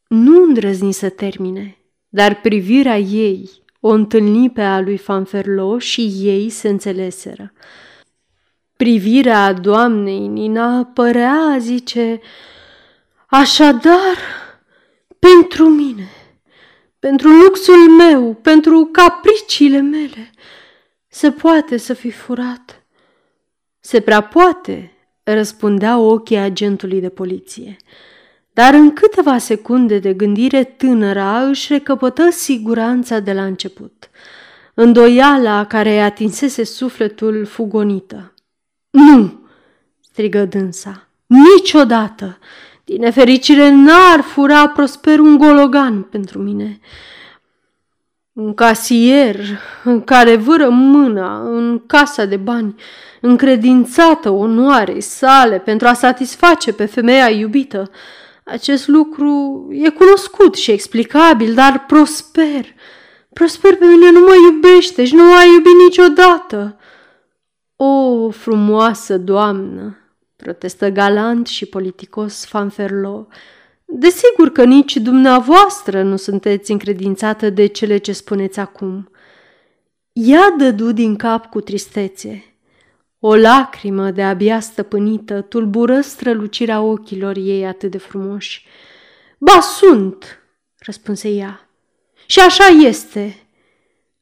Nu 0.08 0.44
îndrăzni 0.44 0.94
să 0.94 1.10
termine, 1.10 1.78
dar 2.10 2.42
privirea 2.42 2.98
ei 3.00 3.50
o 3.80 3.90
întâlni 3.90 4.50
pe 4.50 4.62
a 4.62 4.80
lui 4.80 4.98
Fanferlo 4.98 5.80
și 5.80 6.14
ei 6.20 6.50
se 6.50 6.70
înțeleseră. 6.70 7.54
Privirea 8.78 9.54
doamnei 9.54 10.28
Nina 10.28 10.86
părea, 10.94 11.58
zice, 11.60 12.20
așadar, 13.28 14.18
pentru 15.20 15.70
mine, 15.70 16.10
pentru 17.00 17.30
luxul 17.30 17.90
meu, 17.90 18.34
pentru 18.34 18.90
capriciile 18.92 19.82
mele, 19.82 20.32
se 21.08 21.32
poate 21.32 21.78
să 21.78 21.94
fi 21.94 22.12
furat. 22.12 22.85
Se 23.86 24.00
prea 24.00 24.22
poate, 24.22 24.92
răspundea 25.24 25.98
ochii 25.98 26.38
agentului 26.38 27.02
de 27.02 27.10
poliție. 27.10 27.76
Dar 28.54 28.74
în 28.74 28.94
câteva 28.94 29.38
secunde 29.38 30.00
de 30.00 30.14
gândire 30.14 30.64
tânăra 30.64 31.48
își 31.48 31.74
recăpătă 31.74 32.30
siguranța 32.32 33.20
de 33.20 33.34
la 33.34 33.46
început. 33.46 34.10
Îndoiala 34.74 35.66
care 35.66 35.92
îi 35.92 36.02
atinsese 36.02 36.64
sufletul 36.64 37.46
fugonită. 37.46 38.34
Nu!" 38.90 39.40
strigă 40.02 40.46
dânsa. 40.46 41.08
Niciodată! 41.26 42.38
Din 42.84 43.00
nefericire 43.02 43.70
n-ar 43.70 44.22
fura 44.22 44.68
prosper 44.68 45.20
un 45.20 45.38
gologan 45.38 46.02
pentru 46.02 46.40
mine. 46.40 46.80
Un 48.36 48.54
casier 48.54 49.40
în 49.84 50.02
care 50.04 50.36
vâră 50.36 50.70
mâna 50.70 51.40
în 51.40 51.86
casa 51.86 52.26
de 52.26 52.38
bani, 52.38 52.76
încredințată 53.22 54.30
onoarei 54.30 55.02
sale 55.02 55.60
pentru 55.60 55.88
a 55.88 55.94
satisface 55.94 56.74
pe 56.74 56.86
femeia 56.86 57.30
iubită. 57.30 57.92
Acest 58.44 58.88
lucru 58.88 59.68
e 59.72 59.90
cunoscut 59.90 60.56
și 60.56 60.72
explicabil, 60.72 61.54
dar 61.54 61.86
prosper. 61.88 62.66
Prosper 63.34 63.76
pe 63.76 63.86
mine 63.86 64.12
nu 64.12 64.20
mă 64.20 64.34
iubește 64.52 65.06
și 65.06 65.16
nu 65.16 65.24
m-a 65.24 65.44
iubit 65.44 65.74
niciodată. 65.88 66.78
O, 67.76 68.30
frumoasă 68.30 69.18
doamnă, 69.18 69.98
protestă 70.36 70.90
galant 70.90 71.48
și 71.48 71.66
politicos 71.66 72.46
Fanferlo. 72.46 73.28
Desigur 73.86 74.50
că 74.50 74.64
nici 74.64 74.96
dumneavoastră 74.96 76.04
nu 76.04 76.16
sunteți 76.16 76.72
încredințată 76.72 77.50
de 77.50 77.66
cele 77.66 77.98
ce 77.98 78.12
spuneți 78.12 78.60
acum. 78.60 79.10
Ea 80.14 80.50
dădu 80.58 80.92
din 80.92 81.16
cap 81.16 81.46
cu 81.46 81.62
tristețe. 81.62 82.44
O 83.20 83.36
lacrimă 83.36 84.12
de 84.12 84.24
abia 84.24 84.60
stăpânită 84.60 85.42
tulbură 85.42 86.02
strălucirea 86.02 86.82
ochilor 86.82 87.36
ei 87.38 87.66
atât 87.66 87.92
de 87.92 87.98
frumoși. 87.98 88.66
Ba, 89.38 89.60
sunt, 89.60 90.40
răspunse 90.78 91.30
ea. 91.30 91.70
Și 92.26 92.40
așa 92.40 92.66
este. 92.66 93.40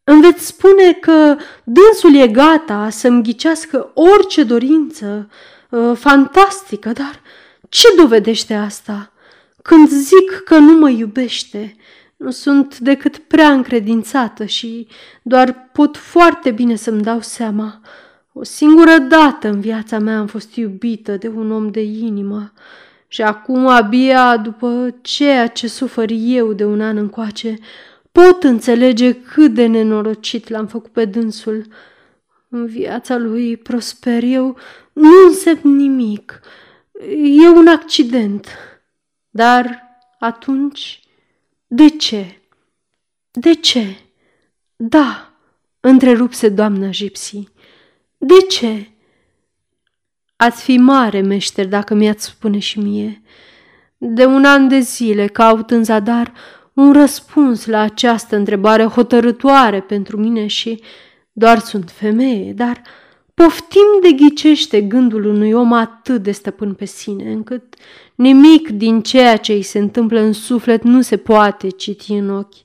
Îmi 0.03 0.22
veți 0.22 0.45
spune 0.45 0.94
că 0.94 1.38
dânsul 1.64 2.15
e 2.15 2.27
gata 2.27 2.90
să-mi 2.90 3.23
ghicească 3.23 3.91
orice 3.94 4.44
dorință 4.44 5.30
uh, 5.69 5.91
fantastică, 5.95 6.90
dar 6.90 7.22
ce 7.69 7.88
dovedește 7.98 8.53
asta? 8.53 9.12
Când 9.64 9.90
zic 9.90 10.41
că 10.45 10.57
nu 10.57 10.77
mă 10.80 10.90
iubește, 10.90 11.76
nu 12.18 12.31
sunt 12.31 12.80
decât 12.80 13.18
prea 13.18 13.52
încredințată 13.52 14.45
și 14.45 14.88
doar 15.22 15.69
pot 15.72 15.98
foarte 15.98 16.52
bine 16.52 16.76
să-mi 16.76 17.02
dau 17.02 17.22
seama. 17.22 17.81
O 18.34 18.44
singură 18.44 18.98
dată 18.98 19.48
în 19.48 19.60
viața 19.60 19.99
mea 19.99 20.19
am 20.19 20.27
fost 20.27 20.56
iubită 20.56 21.18
de 21.18 21.27
un 21.27 21.52
om 21.52 21.72
de 21.72 21.81
inimă 21.81 22.53
și 23.07 23.22
acum, 23.22 23.68
abia 23.68 24.38
după 24.38 24.95
ceea 25.02 25.48
ce 25.48 25.68
sufăr 25.68 26.10
eu 26.11 26.53
de 26.53 26.65
un 26.65 26.81
an 26.81 26.98
încoace, 26.98 27.56
pot 28.11 28.44
înțelege 28.44 29.14
cât 29.14 29.53
de 29.53 29.65
nenorocit 29.65 30.49
l-am 30.49 30.68
făcut 30.68 30.91
pe 30.91 31.06
dânsul. 31.06 31.65
În 32.49 32.65
viața 32.65 33.18
lui 33.18 33.57
Prosper 33.57 34.23
eu 34.23 34.57
nu 34.94 35.10
însemn 35.27 35.76
nimic. 35.76 36.40
E 37.44 37.49
un 37.49 37.68
accident. 37.68 38.48
Dar 39.35 39.84
atunci, 40.19 40.99
de 41.68 41.88
ce? 41.88 42.41
De 43.31 43.53
ce? 43.53 43.95
Da, 44.76 45.34
întrerupse 45.80 46.49
doamna 46.49 46.89
Gipsy. 46.89 47.47
De 48.18 48.41
ce? 48.49 48.89
Ați 50.35 50.64
fi 50.64 50.77
mare 50.77 51.22
meșter 51.22 51.68
dacă 51.68 51.93
mi-ați 51.93 52.26
spune 52.26 52.60
și 52.60 52.80
mie. 52.80 53.22
De 53.97 54.26
un 54.26 54.45
an 54.45 54.68
de 54.68 54.80
zile 54.80 55.27
caut 55.27 55.72
în 55.72 55.84
zadar 55.84 56.34
un 56.73 56.91
răspuns 56.91 57.65
la 57.65 57.80
această 57.80 58.35
întrebare 58.35 58.85
hotărătoare 58.85 59.81
pentru 59.81 60.18
mine 60.18 60.47
și 60.47 60.84
doar 61.31 61.60
sunt 61.60 61.89
femeie, 61.89 62.53
dar 62.53 62.81
poftim 63.34 63.99
de 64.01 64.11
ghicește 64.11 64.81
gândul 64.81 65.26
unui 65.26 65.51
om 65.51 65.73
atât 65.73 66.23
de 66.23 66.31
stăpân 66.31 66.73
pe 66.73 66.85
sine, 66.85 67.31
încât 67.31 67.76
nimic 68.15 68.69
din 68.69 69.02
ceea 69.02 69.38
ce 69.38 69.53
îi 69.53 69.61
se 69.61 69.80
întâmplă 69.80 70.19
în 70.19 70.34
suflet 70.34 70.84
nu 70.84 71.02
se 71.02 71.18
poate 71.18 71.69
citi 71.69 72.14
în 72.14 72.30
ochi. 72.30 72.56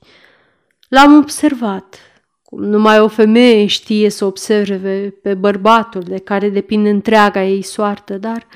L-am 0.89 1.17
observat, 1.17 1.99
cum 2.43 2.63
numai 2.63 2.99
o 2.99 3.07
femeie 3.07 3.65
știe 3.65 4.09
să 4.09 4.25
observe 4.25 5.13
pe 5.21 5.33
bărbatul 5.33 6.01
de 6.01 6.17
care 6.17 6.49
depinde 6.49 6.89
întreaga 6.89 7.43
ei 7.43 7.61
soartă, 7.61 8.17
dar 8.17 8.47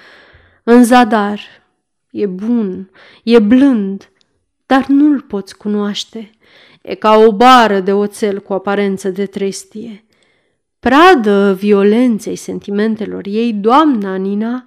în 0.64 0.84
zadar 0.84 1.40
e 2.12 2.26
bun, 2.26 2.90
e 3.24 3.40
blând, 3.40 4.12
dar 4.66 4.86
nu-l 4.88 5.22
poți 5.22 5.58
cunoaște. 5.58 6.30
E 6.82 6.96
ca 6.96 7.16
o 7.16 7.32
bară 7.32 7.80
de 7.80 7.94
oțel 7.94 8.40
cu 8.40 8.54
aparență 8.54 9.10
de 9.10 9.26
trestie. 9.26 10.06
Pradă 10.80 11.54
violenței 11.54 12.36
sentimentelor 12.36 13.24
ei, 13.26 13.54
doamna 13.54 14.16
Nina 14.16 14.66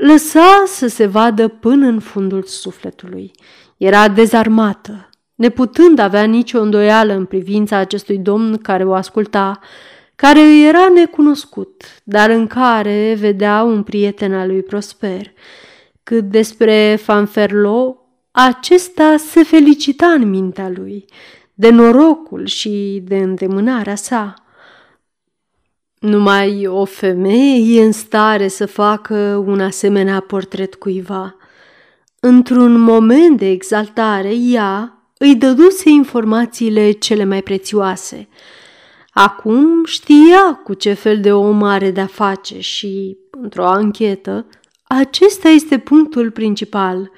lăsa 0.00 0.62
să 0.66 0.86
se 0.86 1.06
vadă 1.06 1.48
până 1.48 1.86
în 1.86 2.00
fundul 2.00 2.42
sufletului. 2.42 3.30
Era 3.76 4.08
dezarmată, 4.08 5.08
neputând 5.34 5.98
avea 5.98 6.24
nicio 6.24 6.60
îndoială 6.60 7.12
în 7.12 7.24
privința 7.24 7.76
acestui 7.76 8.18
domn 8.18 8.56
care 8.56 8.84
o 8.84 8.94
asculta, 8.94 9.58
care 10.16 10.40
îi 10.40 10.64
era 10.64 10.88
necunoscut, 10.94 11.82
dar 12.04 12.30
în 12.30 12.46
care 12.46 13.16
vedea 13.18 13.62
un 13.62 13.82
prieten 13.82 14.34
al 14.34 14.46
lui 14.48 14.62
Prosper. 14.62 15.32
Cât 16.02 16.24
despre 16.24 16.98
Fanferlo, 17.02 17.96
acesta 18.30 19.16
se 19.16 19.42
felicita 19.42 20.06
în 20.06 20.28
mintea 20.28 20.68
lui 20.68 21.04
de 21.54 21.70
norocul 21.70 22.46
și 22.46 23.02
de 23.04 23.16
îndemânarea 23.16 23.94
sa. 23.94 24.34
Numai 26.00 26.66
o 26.66 26.84
femeie 26.84 27.80
e 27.80 27.84
în 27.84 27.92
stare 27.92 28.48
să 28.48 28.66
facă 28.66 29.42
un 29.46 29.60
asemenea 29.60 30.20
portret 30.20 30.74
cuiva. 30.74 31.36
Într-un 32.20 32.80
moment 32.80 33.38
de 33.38 33.50
exaltare, 33.50 34.34
ea 34.34 35.02
îi 35.18 35.34
dăduse 35.34 35.88
informațiile 35.88 36.90
cele 36.90 37.24
mai 37.24 37.42
prețioase. 37.42 38.28
Acum 39.10 39.84
știa 39.84 40.60
cu 40.64 40.74
ce 40.74 40.92
fel 40.92 41.20
de 41.20 41.32
om 41.32 41.62
are 41.62 41.90
de-a 41.90 42.06
face 42.06 42.60
și, 42.60 43.16
într-o 43.30 43.66
anchetă, 43.66 44.46
acesta 44.82 45.48
este 45.48 45.78
punctul 45.78 46.30
principal– 46.30 47.10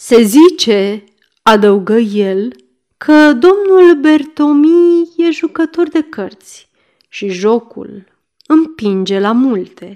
se 0.00 0.22
zice, 0.22 1.04
adăugă 1.42 1.96
el, 1.96 2.52
că 2.96 3.32
domnul 3.32 3.94
Bertomi 4.00 5.08
e 5.16 5.30
jucător 5.30 5.88
de 5.88 6.02
cărți 6.02 6.67
și 7.08 7.28
jocul 7.28 8.04
împinge 8.46 9.18
la 9.18 9.32
multe. 9.32 9.92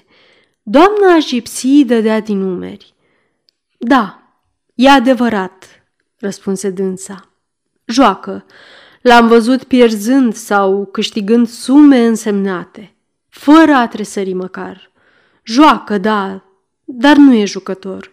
Doamna 0.63 1.19
Gipsy 1.19 1.85
dădea 1.85 2.21
din 2.21 2.39
numeri. 2.39 2.95
Da, 3.79 4.23
e 4.75 4.91
adevărat, 4.91 5.85
răspunse 6.19 6.71
dânsa. 6.71 7.31
Joacă. 7.85 8.45
L-am 9.03 9.29
văzut 9.29 9.65
pierzând 9.65 10.35
sau 10.35 10.89
câștigând 10.93 11.49
sume 11.49 12.07
însemnate, 12.07 12.95
fără 13.29 13.73
a 13.73 13.89
tresări 13.89 14.33
măcar. 14.33 14.91
Joacă, 15.43 15.99
da, 15.99 16.45
dar 16.85 17.17
nu 17.17 17.35
e 17.35 17.45
jucător. 17.45 18.11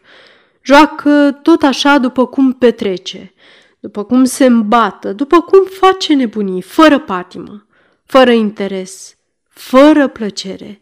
Joacă 0.61 1.39
tot 1.41 1.61
așa 1.61 1.97
după 1.97 2.25
cum 2.25 2.53
petrece, 2.53 3.33
după 3.79 4.03
cum 4.03 4.23
se 4.23 4.45
îmbată, 4.45 5.13
după 5.13 5.41
cum 5.41 5.65
face 5.79 6.13
nebunii, 6.13 6.61
fără 6.61 6.99
patimă, 6.99 7.67
fără 8.09 8.31
interes, 8.31 9.17
fără 9.49 10.07
plăcere. 10.07 10.81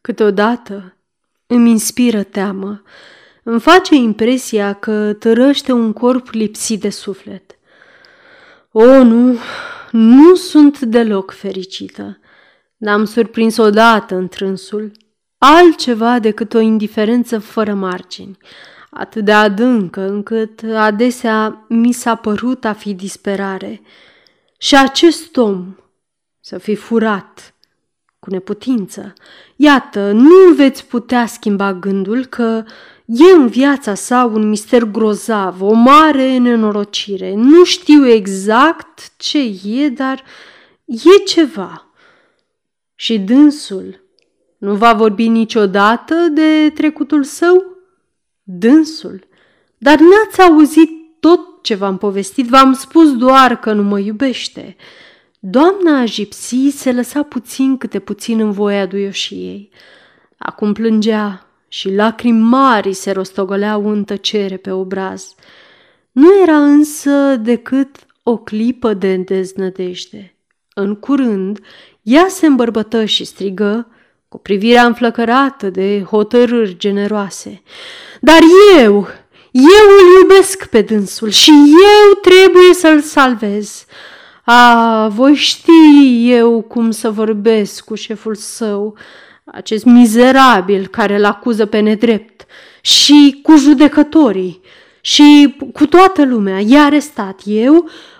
Câteodată 0.00 0.96
îmi 1.46 1.70
inspiră 1.70 2.22
teamă, 2.22 2.82
îmi 3.42 3.60
face 3.60 3.94
impresia 3.94 4.72
că 4.72 5.12
tărăște 5.12 5.72
un 5.72 5.92
corp 5.92 6.28
lipsit 6.30 6.80
de 6.80 6.90
suflet. 6.90 7.58
O, 8.72 9.02
nu, 9.02 9.38
nu 9.90 10.34
sunt 10.34 10.80
deloc 10.80 11.30
fericită. 11.30 12.18
N-am 12.76 13.04
surprins 13.04 13.56
odată 13.56 14.14
întrânsul 14.14 14.92
altceva 15.38 16.18
decât 16.18 16.54
o 16.54 16.58
indiferență 16.58 17.38
fără 17.38 17.74
margini, 17.74 18.36
atât 18.90 19.24
de 19.24 19.32
adâncă 19.32 20.00
încât 20.00 20.62
adesea 20.74 21.64
mi 21.68 21.92
s-a 21.92 22.14
părut 22.14 22.64
a 22.64 22.72
fi 22.72 22.94
disperare. 22.94 23.82
Și 24.58 24.76
acest 24.76 25.36
om 25.36 25.74
să 26.46 26.58
fi 26.58 26.74
furat 26.74 27.54
cu 28.18 28.30
neputință. 28.30 29.12
Iată, 29.56 30.12
nu 30.12 30.54
veți 30.56 30.86
putea 30.86 31.26
schimba 31.26 31.74
gândul 31.74 32.24
că 32.24 32.64
e 33.04 33.32
în 33.36 33.46
viața 33.46 33.94
sa 33.94 34.24
un 34.24 34.48
mister 34.48 34.84
grozav, 34.84 35.62
o 35.62 35.72
mare 35.72 36.36
nenorocire. 36.36 37.34
Nu 37.34 37.64
știu 37.64 38.06
exact 38.06 39.16
ce 39.16 39.38
e, 39.64 39.88
dar 39.88 40.24
e 40.86 41.22
ceva. 41.26 41.86
Și 42.94 43.18
dânsul 43.18 44.00
nu 44.58 44.74
va 44.74 44.92
vorbi 44.92 45.28
niciodată 45.28 46.14
de 46.14 46.70
trecutul 46.74 47.24
său? 47.24 47.64
Dânsul. 48.42 49.26
Dar 49.78 49.98
n-ați 49.98 50.40
auzit 50.40 50.90
tot 51.20 51.62
ce 51.62 51.74
v-am 51.74 51.98
povestit, 51.98 52.48
v-am 52.48 52.72
spus 52.72 53.16
doar 53.16 53.58
că 53.58 53.72
nu 53.72 53.82
mă 53.82 53.98
iubește. 53.98 54.76
Doamna 55.46 56.00
Agipsi 56.00 56.70
se 56.70 56.92
lăsa 56.92 57.22
puțin 57.22 57.76
câte 57.76 57.98
puțin 57.98 58.40
în 58.40 58.50
voia 58.50 58.86
duioșiei. 58.86 59.70
Acum 60.38 60.72
plângea 60.72 61.46
și 61.68 61.94
lacrimi 61.94 62.40
mari 62.40 62.92
se 62.92 63.10
rostogoleau 63.10 63.88
în 63.88 64.04
tăcere 64.04 64.56
pe 64.56 64.70
obraz. 64.70 65.34
Nu 66.12 66.40
era 66.42 66.56
însă 66.56 67.36
decât 67.36 67.96
o 68.22 68.36
clipă 68.36 68.94
de 68.94 69.16
deznădejde. 69.16 70.36
În 70.74 70.94
curând, 70.94 71.60
ea 72.02 72.26
se 72.28 72.46
îmbărbătă 72.46 73.04
și 73.04 73.24
strigă, 73.24 73.88
cu 74.28 74.38
privirea 74.38 74.86
înflăcărată 74.86 75.70
de 75.70 76.02
hotărâri 76.02 76.76
generoase. 76.76 77.62
Dar 78.20 78.40
eu, 78.78 78.92
eu 79.52 79.86
îl 80.00 80.20
iubesc 80.20 80.66
pe 80.66 80.80
dânsul 80.80 81.28
și 81.30 81.50
eu 81.70 82.32
trebuie 82.32 82.74
să-l 82.74 83.00
salvez. 83.00 83.86
A, 84.44 85.08
voi 85.08 85.34
ști 85.34 86.30
eu 86.30 86.60
cum 86.62 86.90
să 86.90 87.10
vorbesc 87.10 87.84
cu 87.84 87.94
șeful 87.94 88.34
său, 88.34 88.96
acest 89.44 89.84
mizerabil 89.84 90.86
care 90.86 91.16
îl 91.16 91.24
acuză 91.24 91.66
pe 91.66 91.78
nedrept, 91.78 92.46
și 92.80 93.40
cu 93.42 93.56
judecătorii, 93.56 94.60
și 95.00 95.56
cu 95.72 95.86
toată 95.86 96.24
lumea. 96.24 96.60
E 96.60 96.78
arestat. 96.78 97.40
Eu 97.44 97.74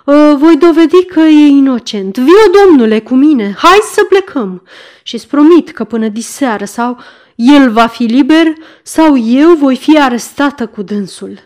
uh, 0.05 0.33
voi 0.37 0.57
dovedi 0.57 1.05
că 1.05 1.19
e 1.19 1.47
inocent. 1.47 2.17
Vio, 2.17 2.61
domnule, 2.63 2.99
cu 2.99 3.15
mine. 3.15 3.55
Hai 3.57 3.79
să 3.93 4.03
plecăm. 4.09 4.63
Și 5.03 5.15
îți 5.15 5.27
promit 5.27 5.71
că 5.71 5.83
până 5.83 6.07
diseară 6.07 6.65
sau 6.65 6.97
el 7.35 7.71
va 7.71 7.87
fi 7.87 8.03
liber 8.03 8.53
sau 8.83 9.17
eu 9.17 9.53
voi 9.53 9.75
fi 9.75 9.99
arestată 9.99 10.67
cu 10.67 10.81
dânsul. 10.81 11.39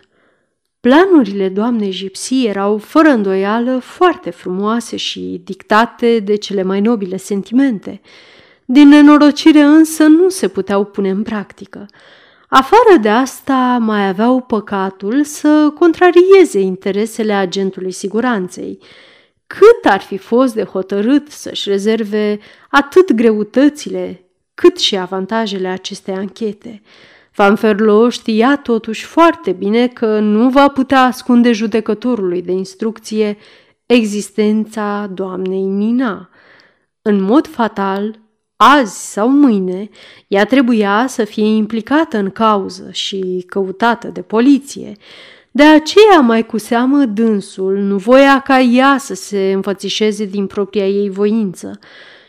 Planurile 0.80 1.48
doamnei 1.48 1.90
Gipsy 1.90 2.46
erau 2.46 2.78
fără 2.78 3.08
îndoială 3.08 3.78
foarte 3.78 4.30
frumoase 4.30 4.96
și 4.96 5.40
dictate 5.44 6.18
de 6.18 6.34
cele 6.34 6.62
mai 6.62 6.80
nobile 6.80 7.16
sentimente. 7.16 8.00
Din 8.64 8.88
nenorocire 8.88 9.60
însă 9.60 10.06
nu 10.06 10.28
se 10.28 10.48
puteau 10.48 10.84
pune 10.84 11.10
în 11.10 11.22
practică. 11.22 11.86
Afară 12.48 12.98
de 13.00 13.08
asta, 13.08 13.78
mai 13.80 14.08
aveau 14.08 14.40
păcatul 14.40 15.24
să 15.24 15.72
contrarieze 15.78 16.60
interesele 16.60 17.32
agentului 17.32 17.92
siguranței. 17.92 18.78
Cât 19.46 19.90
ar 19.92 20.00
fi 20.00 20.16
fost 20.16 20.54
de 20.54 20.64
hotărât 20.64 21.30
să-și 21.30 21.68
rezerve 21.68 22.38
atât 22.70 23.12
greutățile 23.12 24.24
cât 24.54 24.78
și 24.78 24.96
avantajele 24.96 25.68
acestei 25.68 26.14
anchete. 26.14 26.82
Van 27.34 27.56
Ferlo 27.56 28.08
știa 28.08 28.56
totuși 28.56 29.04
foarte 29.04 29.52
bine 29.52 29.88
că 29.88 30.18
nu 30.18 30.48
va 30.48 30.68
putea 30.68 31.02
ascunde 31.02 31.52
judecătorului 31.52 32.42
de 32.42 32.52
instrucție 32.52 33.36
existența 33.86 35.10
doamnei 35.14 35.64
Nina. 35.64 36.28
În 37.02 37.20
mod 37.22 37.46
fatal, 37.46 38.20
azi 38.56 39.12
sau 39.12 39.28
mâine, 39.28 39.88
ea 40.28 40.44
trebuia 40.44 41.04
să 41.08 41.24
fie 41.24 41.46
implicată 41.46 42.18
în 42.18 42.30
cauză 42.30 42.88
și 42.92 43.44
căutată 43.46 44.08
de 44.08 44.22
poliție. 44.22 44.92
De 45.50 45.62
aceea, 45.62 46.20
mai 46.20 46.46
cu 46.46 46.58
seamă, 46.58 47.04
dânsul 47.04 47.76
nu 47.76 47.96
voia 47.96 48.40
ca 48.40 48.60
ea 48.60 48.96
să 48.98 49.14
se 49.14 49.52
înfățișeze 49.52 50.24
din 50.24 50.46
propria 50.46 50.88
ei 50.88 51.10
voință 51.10 51.78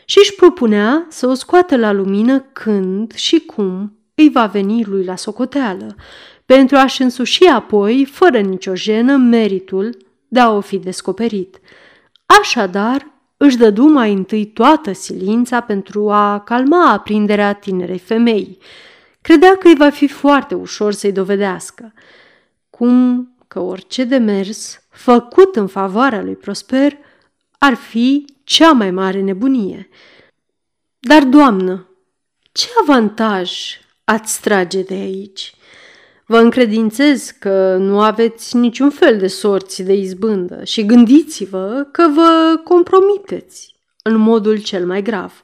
și 0.06 0.18
își 0.20 0.36
propunea 0.36 1.06
să 1.10 1.28
o 1.28 1.34
scoată 1.34 1.78
la 1.78 1.92
lumină 1.92 2.40
când 2.40 3.14
și 3.14 3.40
cum 3.40 4.01
îi 4.22 4.30
va 4.30 4.46
veni 4.46 4.84
lui 4.84 5.04
la 5.04 5.16
socoteală, 5.16 5.96
pentru 6.46 6.78
a-și 6.78 7.02
însuși 7.02 7.46
apoi, 7.46 8.06
fără 8.06 8.40
nicio 8.40 8.76
jenă, 8.76 9.16
meritul 9.16 9.98
de 10.28 10.40
a 10.40 10.52
o 10.52 10.62
fi 10.62 10.78
descoperit. 10.78 11.60
Așadar, 12.26 13.12
își 13.38 13.58
dădu 13.58 13.84
mai 13.84 14.14
întâi 14.14 14.46
toată 14.46 14.92
silința 14.92 15.62
pentru 15.62 16.12
a 16.12 16.40
calma 16.40 16.92
aprinderea 16.92 17.54
tinerei 17.54 18.00
femei. 18.00 18.58
Credea 19.22 19.56
că 19.56 19.68
îi 19.68 19.76
va 19.76 19.90
fi 19.90 20.08
foarte 20.08 20.56
ușor 20.56 20.94
să-i 20.94 21.12
dovedească. 21.12 21.94
Cum 22.70 23.28
că 23.48 23.60
orice 23.60 24.04
demers 24.04 24.84
făcut 24.90 25.56
în 25.56 25.68
favoarea 25.68 26.22
lui 26.22 26.36
Prosper 26.36 26.98
ar 27.58 27.74
fi 27.74 28.26
cea 28.44 28.72
mai 28.72 28.92
mare 28.92 29.22
nebunie. 29.22 29.90
Dar, 31.00 31.24
doamnă, 31.24 31.90
ce 32.52 32.68
avantaj 32.82 33.52
ați 34.12 34.42
trage 34.42 34.82
de 34.82 34.94
aici? 34.94 35.54
Vă 36.26 36.38
încredințez 36.38 37.30
că 37.40 37.78
nu 37.80 38.02
aveți 38.02 38.56
niciun 38.56 38.90
fel 38.90 39.18
de 39.18 39.28
sorți 39.28 39.84
de 39.84 39.94
izbândă 39.94 40.64
și 40.64 40.86
gândiți-vă 40.86 41.88
că 41.92 42.08
vă 42.16 42.62
compromiteți 42.64 43.76
în 44.04 44.16
modul 44.18 44.58
cel 44.58 44.86
mai 44.86 45.02
grav. 45.02 45.42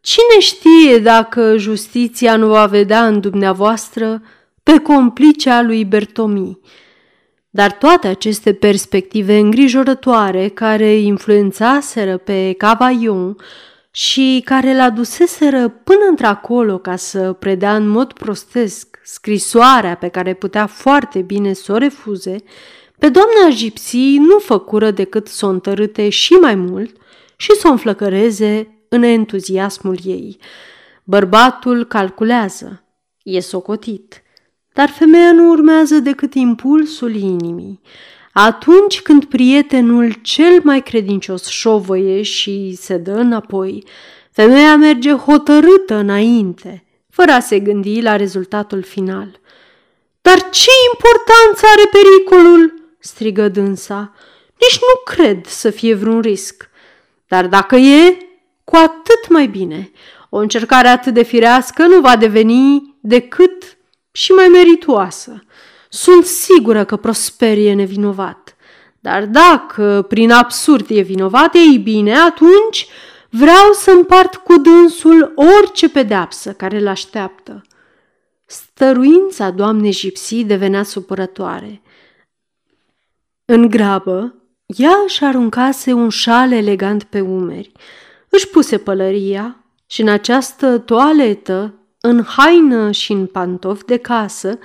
Cine 0.00 0.40
știe 0.40 0.98
dacă 0.98 1.56
justiția 1.56 2.36
nu 2.36 2.48
va 2.48 2.66
vedea 2.66 3.06
în 3.06 3.20
dumneavoastră 3.20 4.22
pe 4.62 4.78
complicea 4.78 5.62
lui 5.62 5.84
Bertomi? 5.84 6.58
Dar 7.50 7.72
toate 7.72 8.06
aceste 8.06 8.52
perspective 8.52 9.38
îngrijorătoare 9.38 10.48
care 10.48 10.94
influențaseră 10.94 12.16
pe 12.16 12.54
Cavaillon 12.58 13.36
și 13.98 14.42
care 14.44 14.76
l 14.76 14.80
aduseseră 14.80 15.68
până 15.68 16.04
într-acolo 16.08 16.78
ca 16.78 16.96
să 16.96 17.32
predea 17.32 17.76
în 17.76 17.88
mod 17.88 18.12
prostesc 18.12 18.98
scrisoarea 19.04 19.96
pe 19.96 20.08
care 20.08 20.34
putea 20.34 20.66
foarte 20.66 21.20
bine 21.20 21.52
să 21.52 21.72
o 21.72 21.76
refuze, 21.76 22.36
pe 22.98 23.08
doamna 23.08 23.48
Gipsy 23.48 24.16
nu 24.18 24.38
făcură 24.38 24.90
decât 24.90 25.26
să 25.26 25.46
o 25.46 25.48
întărâte 25.48 26.08
și 26.08 26.32
mai 26.32 26.54
mult 26.54 26.96
și 27.36 27.52
să 27.54 27.68
o 27.68 27.70
înflăcăreze 27.70 28.84
în 28.88 29.02
entuziasmul 29.02 29.98
ei. 30.04 30.38
Bărbatul 31.04 31.84
calculează, 31.84 32.84
e 33.22 33.40
socotit, 33.40 34.22
dar 34.72 34.88
femeia 34.88 35.32
nu 35.32 35.48
urmează 35.48 35.94
decât 35.98 36.34
impulsul 36.34 37.14
inimii. 37.14 37.80
Atunci 38.32 39.00
când 39.00 39.24
prietenul 39.24 40.12
cel 40.12 40.60
mai 40.62 40.82
credincios 40.82 41.48
șovăie 41.48 42.22
și 42.22 42.76
se 42.80 42.96
dă 42.96 43.12
înapoi, 43.12 43.84
femeia 44.30 44.76
merge 44.76 45.12
hotărâtă 45.12 45.94
înainte, 45.94 46.84
fără 47.10 47.32
a 47.32 47.40
se 47.40 47.58
gândi 47.58 48.00
la 48.00 48.16
rezultatul 48.16 48.82
final. 48.82 49.40
Dar 50.20 50.50
ce 50.50 50.70
importanță 50.92 51.66
are 51.66 51.88
pericolul?" 51.90 52.78
strigă 52.98 53.48
dânsa. 53.48 54.12
Nici 54.60 54.78
nu 54.80 55.14
cred 55.14 55.46
să 55.46 55.70
fie 55.70 55.94
vreun 55.94 56.20
risc. 56.20 56.70
Dar 57.28 57.46
dacă 57.46 57.76
e, 57.76 58.16
cu 58.64 58.76
atât 58.76 59.28
mai 59.28 59.46
bine. 59.46 59.90
O 60.28 60.38
încercare 60.38 60.88
atât 60.88 61.14
de 61.14 61.22
firească 61.22 61.86
nu 61.86 62.00
va 62.00 62.16
deveni 62.16 62.94
decât 63.00 63.78
și 64.12 64.32
mai 64.32 64.48
meritoasă. 64.48 65.42
Sunt 65.88 66.24
sigură 66.24 66.84
că 66.84 66.96
Prosper 66.96 67.58
e 67.58 67.72
nevinovat. 67.72 68.56
Dar 69.00 69.26
dacă 69.26 70.04
prin 70.08 70.30
absurd 70.30 70.86
e 70.90 71.00
vinovat, 71.00 71.54
ei 71.54 71.78
bine, 71.78 72.16
atunci 72.16 72.86
vreau 73.30 73.72
să 73.72 73.90
împart 73.90 74.34
cu 74.34 74.58
dânsul 74.58 75.34
orice 75.60 75.88
pedeapsă 75.88 76.52
care 76.52 76.78
îl 76.78 76.86
așteaptă. 76.86 77.62
Stăruința 78.44 79.50
doamnei 79.50 79.90
Gipsy 79.90 80.44
devenea 80.44 80.82
supărătoare. 80.82 81.82
În 83.44 83.68
grabă, 83.68 84.34
ea 84.66 84.96
își 85.04 85.24
aruncase 85.24 85.92
un 85.92 86.08
șal 86.08 86.52
elegant 86.52 87.04
pe 87.04 87.20
umeri, 87.20 87.72
își 88.28 88.48
puse 88.48 88.78
pălăria 88.78 89.64
și 89.86 90.00
în 90.00 90.08
această 90.08 90.78
toaletă, 90.78 91.74
în 92.00 92.22
haină 92.22 92.90
și 92.90 93.12
în 93.12 93.26
pantofi 93.26 93.84
de 93.84 93.96
casă, 93.96 94.58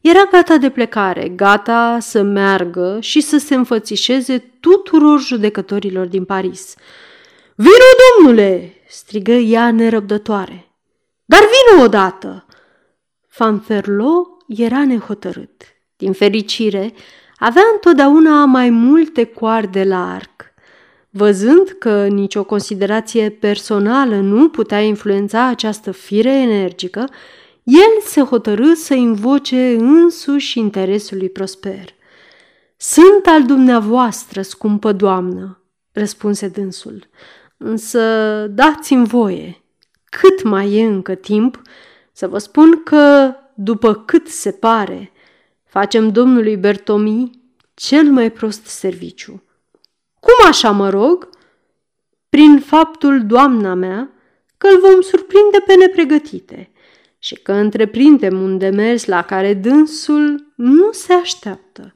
era 0.00 0.24
gata 0.30 0.56
de 0.56 0.70
plecare, 0.70 1.28
gata 1.28 1.98
să 2.00 2.22
meargă 2.22 2.98
și 3.00 3.20
să 3.20 3.38
se 3.38 3.54
înfățișeze 3.54 4.38
tuturor 4.60 5.20
judecătorilor 5.20 6.06
din 6.06 6.24
Paris. 6.24 6.74
Vino, 7.54 7.70
domnule!" 8.16 8.72
strigă 8.88 9.32
ea 9.32 9.70
nerăbdătoare. 9.70 10.70
Dar 11.24 11.40
vino 11.40 11.84
odată!" 11.84 12.46
Fanferlo 13.28 14.36
era 14.46 14.84
nehotărât. 14.84 15.62
Din 15.96 16.12
fericire, 16.12 16.92
avea 17.36 17.62
întotdeauna 17.72 18.44
mai 18.44 18.70
multe 18.70 19.24
coarde 19.24 19.84
la 19.84 20.12
arc. 20.12 20.44
Văzând 21.10 21.68
că 21.78 22.06
nicio 22.06 22.44
considerație 22.44 23.30
personală 23.30 24.16
nu 24.16 24.48
putea 24.48 24.80
influența 24.80 25.46
această 25.46 25.90
fire 25.90 26.32
energică, 26.32 27.08
el 27.66 28.00
se 28.00 28.20
hotărâ 28.20 28.74
să 28.74 28.94
invoce 28.94 29.76
însuși 29.78 30.58
interesul 30.58 31.16
lui 31.16 31.28
Prosper. 31.28 31.94
Sunt 32.76 33.26
al 33.26 33.44
dumneavoastră, 33.44 34.42
scumpă 34.42 34.92
doamnă, 34.92 35.62
răspunse 35.92 36.48
dânsul, 36.48 37.08
însă 37.56 38.00
dați-mi 38.50 39.06
voie, 39.06 39.64
cât 40.04 40.42
mai 40.42 40.72
e 40.72 40.86
încă 40.86 41.14
timp, 41.14 41.62
să 42.12 42.28
vă 42.28 42.38
spun 42.38 42.82
că, 42.82 43.34
după 43.54 43.94
cât 43.94 44.28
se 44.28 44.50
pare, 44.50 45.12
facem 45.64 46.08
domnului 46.08 46.56
Bertomi 46.56 47.30
cel 47.74 48.04
mai 48.04 48.30
prost 48.32 48.66
serviciu. 48.66 49.42
Cum 50.20 50.48
așa 50.48 50.70
mă 50.70 50.90
rog? 50.90 51.28
Prin 52.28 52.60
faptul, 52.60 53.26
doamna 53.26 53.74
mea, 53.74 54.10
că 54.58 54.66
îl 54.66 54.80
vom 54.80 55.00
surprinde 55.00 55.58
pe 55.66 55.74
nepregătite 55.74 56.70
și 57.26 57.34
că 57.34 57.52
întreprindem 57.52 58.40
un 58.40 58.58
demers 58.58 59.04
la 59.04 59.22
care 59.22 59.54
dânsul 59.54 60.52
nu 60.54 60.92
se 60.92 61.12
așteaptă, 61.12 61.94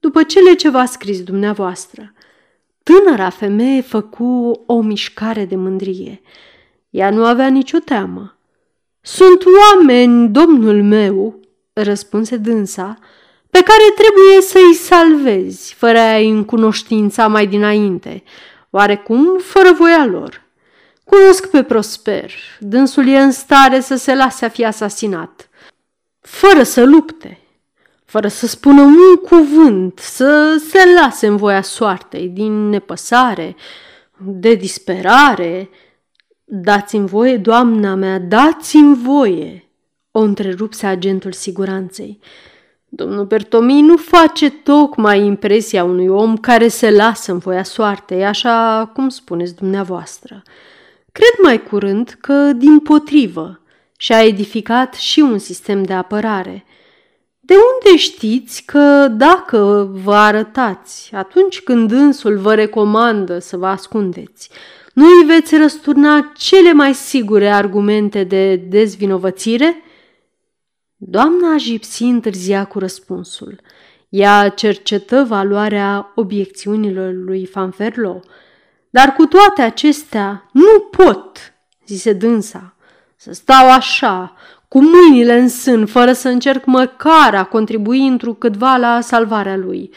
după 0.00 0.22
cele 0.22 0.54
ce 0.54 0.70
v-a 0.70 0.84
scris 0.84 1.22
dumneavoastră. 1.22 2.12
Tânăra 2.82 3.28
femeie 3.28 3.80
făcu 3.80 4.62
o 4.66 4.80
mișcare 4.80 5.44
de 5.44 5.56
mândrie. 5.56 6.20
Ea 6.90 7.10
nu 7.10 7.24
avea 7.24 7.48
nicio 7.48 7.78
teamă. 7.78 8.36
Sunt 9.00 9.42
oameni, 9.60 10.28
domnul 10.28 10.82
meu, 10.82 11.40
răspunse 11.72 12.36
dânsa, 12.36 12.98
pe 13.50 13.62
care 13.62 13.94
trebuie 13.94 14.40
să-i 14.40 14.74
salvezi, 14.74 15.74
fără 15.74 15.98
a-i 15.98 16.30
încunoștința 16.30 17.28
mai 17.28 17.46
dinainte, 17.46 18.22
oarecum 18.70 19.38
fără 19.38 19.72
voia 19.72 20.06
lor. 20.06 20.42
Cunosc 21.04 21.50
pe 21.50 21.62
Prosper, 21.62 22.32
dânsul 22.58 23.08
e 23.08 23.18
în 23.18 23.30
stare 23.30 23.80
să 23.80 23.96
se 23.96 24.14
lase 24.14 24.44
a 24.44 24.48
fi 24.48 24.64
asasinat, 24.64 25.48
fără 26.20 26.62
să 26.62 26.84
lupte, 26.84 27.38
fără 28.04 28.28
să 28.28 28.46
spună 28.46 28.82
un 28.82 29.16
cuvânt, 29.28 29.98
să 29.98 30.62
se 30.68 30.78
lase 31.00 31.26
în 31.26 31.36
voia 31.36 31.62
soartei, 31.62 32.28
din 32.28 32.68
nepăsare, 32.68 33.56
de 34.16 34.54
disperare. 34.54 35.70
Dați-mi 36.44 37.06
voie, 37.06 37.36
doamna 37.36 37.94
mea, 37.94 38.18
dați-mi 38.18 38.96
voie, 38.96 39.64
o 40.10 40.20
întrerupse 40.20 40.86
agentul 40.86 41.32
siguranței. 41.32 42.18
Domnul 42.88 43.24
Bertomi 43.24 43.80
nu 43.80 43.96
face 43.96 44.50
tocmai 44.50 45.24
impresia 45.24 45.84
unui 45.84 46.08
om 46.08 46.36
care 46.36 46.68
se 46.68 46.90
lasă 46.90 47.32
în 47.32 47.38
voia 47.38 47.62
soartei, 47.62 48.24
așa 48.24 48.90
cum 48.94 49.08
spuneți 49.08 49.54
dumneavoastră. 49.54 50.42
Cred 51.12 51.42
mai 51.42 51.62
curând 51.62 52.16
că, 52.20 52.52
din 52.52 52.78
potrivă, 52.78 53.60
și-a 53.96 54.22
edificat 54.24 54.94
și 54.94 55.20
un 55.20 55.38
sistem 55.38 55.82
de 55.82 55.92
apărare. 55.92 56.64
De 57.40 57.54
unde 57.54 57.98
știți 57.98 58.62
că 58.64 59.08
dacă 59.08 59.90
vă 59.92 60.14
arătați 60.14 61.14
atunci 61.14 61.60
când 61.60 61.90
însul 61.90 62.36
vă 62.36 62.54
recomandă 62.54 63.38
să 63.38 63.56
vă 63.56 63.66
ascundeți, 63.66 64.50
nu 64.94 65.04
îi 65.04 65.26
veți 65.26 65.56
răsturna 65.56 66.32
cele 66.36 66.72
mai 66.72 66.94
sigure 66.94 67.48
argumente 67.48 68.24
de 68.24 68.56
dezvinovățire? 68.56 69.82
Doamna 70.96 71.56
Gipsy 71.56 72.02
întârzia 72.02 72.64
cu 72.64 72.78
răspunsul. 72.78 73.60
Ea 74.08 74.48
cercetă 74.48 75.24
valoarea 75.28 76.12
obiecțiunilor 76.14 77.12
lui 77.12 77.46
Fanferlo. 77.46 78.20
Dar 78.92 79.12
cu 79.12 79.26
toate 79.26 79.62
acestea, 79.62 80.48
nu 80.52 80.80
pot, 80.90 81.54
zise 81.86 82.12
dânsa, 82.12 82.74
să 83.16 83.32
stau 83.32 83.70
așa, 83.70 84.34
cu 84.68 84.82
mâinile 84.82 85.38
în 85.38 85.48
sân, 85.48 85.86
fără 85.86 86.12
să 86.12 86.28
încerc 86.28 86.64
măcar 86.64 87.34
a 87.34 87.44
contribui 87.44 88.06
întrucâtva 88.06 88.76
la 88.76 89.00
salvarea 89.00 89.56
lui. 89.56 89.90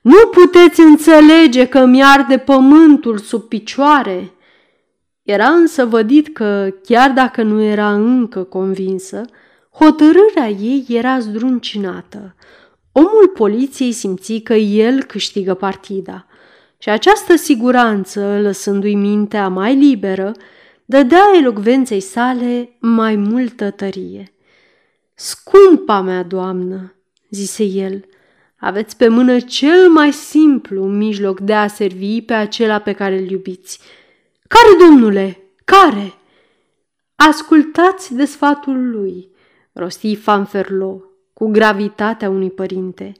Nu 0.00 0.26
puteți 0.32 0.80
înțelege 0.80 1.66
că 1.66 1.84
mi 1.84 2.04
arde 2.04 2.38
pământul 2.38 3.18
sub 3.18 3.42
picioare? 3.42 4.32
Era 5.22 5.48
însă 5.48 5.84
vădit 5.84 6.34
că, 6.34 6.68
chiar 6.82 7.10
dacă 7.10 7.42
nu 7.42 7.62
era 7.62 7.92
încă 7.92 8.42
convinsă, 8.42 9.24
Hotărârea 9.70 10.48
ei 10.48 10.84
era 10.88 11.18
zdruncinată. 11.18 12.34
Omul 12.92 13.30
poliției 13.34 13.92
simți 13.92 14.34
că 14.34 14.54
el 14.54 15.02
câștigă 15.02 15.54
partida 15.54 16.26
și 16.78 16.88
această 16.88 17.36
siguranță, 17.36 18.38
lăsându-i 18.40 18.94
mintea 18.94 19.48
mai 19.48 19.76
liberă, 19.76 20.32
dădea 20.84 21.24
elocvenței 21.38 22.00
sale 22.00 22.76
mai 22.80 23.16
multă 23.16 23.70
tărie. 23.70 24.32
Scumpa 25.14 26.00
mea 26.00 26.22
doamnă, 26.22 26.94
zise 27.30 27.64
el, 27.64 28.04
aveți 28.56 28.96
pe 28.96 29.08
mână 29.08 29.40
cel 29.40 29.88
mai 29.88 30.12
simplu 30.12 30.84
mijloc 30.84 31.40
de 31.40 31.54
a 31.54 31.66
servi 31.66 32.22
pe 32.22 32.32
acela 32.32 32.78
pe 32.78 32.92
care 32.92 33.18
îl 33.18 33.30
iubiți. 33.30 33.80
Care, 34.48 34.88
domnule? 34.88 35.38
Care? 35.64 36.14
Ascultați 37.16 38.14
de 38.14 38.24
sfatul 38.24 38.90
lui 38.90 39.28
rosti 39.72 40.16
Fanferlo 40.16 41.02
cu 41.32 41.50
gravitatea 41.50 42.28
unui 42.28 42.50
părinte. 42.50 43.12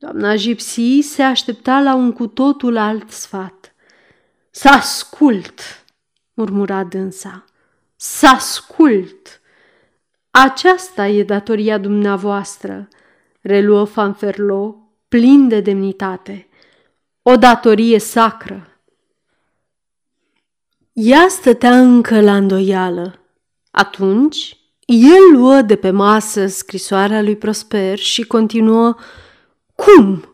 Doamna 0.00 0.34
Gipsy 0.34 1.00
se 1.00 1.22
aștepta 1.22 1.80
la 1.80 1.94
un 1.94 2.12
cu 2.12 2.26
totul 2.26 2.76
alt 2.76 3.10
sfat. 3.10 3.74
Să 4.50 4.68
ascult, 4.68 5.60
murmura 6.34 6.84
dânsa, 6.84 7.44
să 7.96 8.26
ascult. 8.26 9.40
Aceasta 10.30 11.06
e 11.06 11.22
datoria 11.22 11.78
dumneavoastră, 11.78 12.88
reluă 13.40 13.84
Fanferlo, 13.84 14.76
plin 15.08 15.48
de 15.48 15.60
demnitate. 15.60 16.48
O 17.22 17.36
datorie 17.36 17.98
sacră. 17.98 18.80
Ea 20.92 21.26
stătea 21.28 21.80
încă 21.80 22.20
la 22.20 22.36
îndoială. 22.36 23.18
Atunci 23.70 24.56
el 24.86 25.32
luă 25.32 25.60
de 25.60 25.76
pe 25.76 25.90
masă 25.90 26.46
scrisoarea 26.46 27.22
lui 27.22 27.36
Prosper 27.36 27.98
și 27.98 28.22
continuă 28.22 28.96
Cum? 29.84 30.24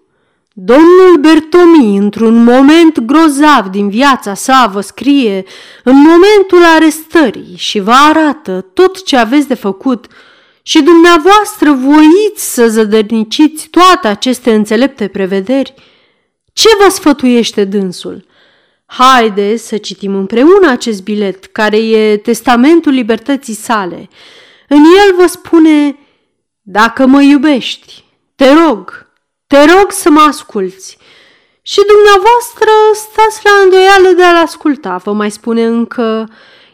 Domnul 0.53 1.17
Bertomi, 1.21 1.97
într-un 1.97 2.45
moment 2.45 3.01
grozav 3.01 3.67
din 3.67 3.89
viața 3.89 4.35
sa, 4.35 4.71
vă 4.73 4.81
scrie 4.81 5.45
în 5.85 5.97
momentul 5.97 6.65
arestării 6.75 7.55
și 7.57 7.81
vă 7.81 7.93
arată 7.93 8.67
tot 8.75 9.05
ce 9.05 9.17
aveți 9.17 9.49
de 9.49 9.55
făcut 9.55 10.07
și 10.63 10.83
dumneavoastră 10.83 11.73
voiți 11.73 12.55
să 12.55 12.69
zădărniciți 12.69 13.69
toate 13.69 14.09
aceste 14.09 14.55
înțelepte 14.55 15.09
prevederi? 15.09 15.75
Ce 16.53 16.69
vă 16.83 16.91
sfătuiește 16.91 17.65
dânsul? 17.65 18.25
Haide 18.87 19.57
să 19.57 19.77
citim 19.77 20.15
împreună 20.15 20.71
acest 20.71 21.03
bilet, 21.03 21.45
care 21.45 21.77
e 21.77 22.17
testamentul 22.17 22.93
libertății 22.93 23.55
sale– 23.55 24.09
în 24.69 24.79
el 24.79 25.15
vă 25.17 25.27
spune, 25.27 25.99
dacă 26.63 27.07
mă 27.07 27.23
iubești, 27.23 28.05
te 28.35 28.53
rog, 28.53 29.06
te 29.47 29.65
rog 29.65 29.91
să 29.91 30.11
mă 30.11 30.21
asculți. 30.21 30.99
Și 31.63 31.81
dumneavoastră 31.87 32.71
stați 32.95 33.41
la 33.45 33.51
îndoială 33.63 34.09
de 34.17 34.23
a-l 34.23 34.45
asculta. 34.45 34.97
Vă 34.97 35.13
mai 35.13 35.31
spune 35.31 35.65
încă, 35.65 36.29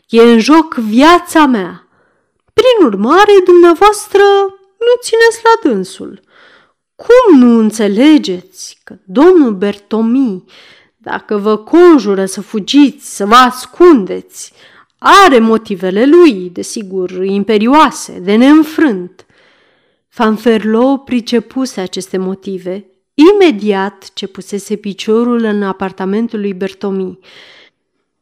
e 0.08 0.22
în 0.22 0.38
joc 0.38 0.74
viața 0.74 1.46
mea. 1.46 1.88
Prin 2.52 2.86
urmare, 2.86 3.32
dumneavoastră 3.44 4.22
nu 4.78 5.00
țineți 5.00 5.40
la 5.42 5.70
dânsul. 5.70 6.20
Cum 6.94 7.38
nu 7.38 7.58
înțelegeți 7.58 8.80
că 8.84 8.94
domnul 9.04 9.52
Bertomi, 9.52 10.44
dacă 10.96 11.36
vă 11.36 11.56
conjură 11.56 12.24
să 12.24 12.40
fugiți, 12.40 13.16
să 13.16 13.26
vă 13.26 13.34
ascundeți, 13.34 14.52
are 14.98 15.38
motivele 15.38 16.06
lui, 16.06 16.50
desigur, 16.52 17.10
imperioase, 17.24 18.18
de 18.18 18.34
neînfrânt. 18.34 19.26
Fanferlo 20.14 20.96
pricepuse 20.96 21.80
aceste 21.80 22.16
motive 22.16 22.86
imediat 23.14 24.10
ce 24.14 24.26
pusese 24.26 24.76
piciorul 24.76 25.44
în 25.44 25.62
apartamentul 25.62 26.40
lui 26.40 26.52
Bertomi. 26.54 27.18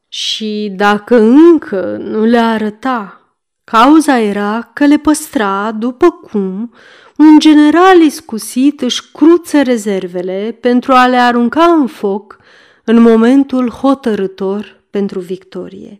Și 0.09 0.73
dacă 0.77 1.17
încă 1.21 1.97
nu 2.01 2.25
le 2.25 2.39
arăta, 2.39 3.21
cauza 3.65 4.19
era 4.19 4.71
că 4.75 4.87
le 4.87 4.97
păstra 4.97 5.73
după 5.73 6.11
cum 6.11 6.73
un 7.17 7.39
general 7.39 8.01
iscusit 8.01 8.81
își 8.81 9.11
cruță 9.13 9.63
rezervele 9.63 10.59
pentru 10.61 10.93
a 10.93 11.07
le 11.07 11.17
arunca 11.17 11.65
în 11.65 11.87
foc 11.87 12.39
în 12.85 13.01
momentul 13.01 13.71
hotărător 13.71 14.83
pentru 14.91 15.21
victorie. 15.21 15.97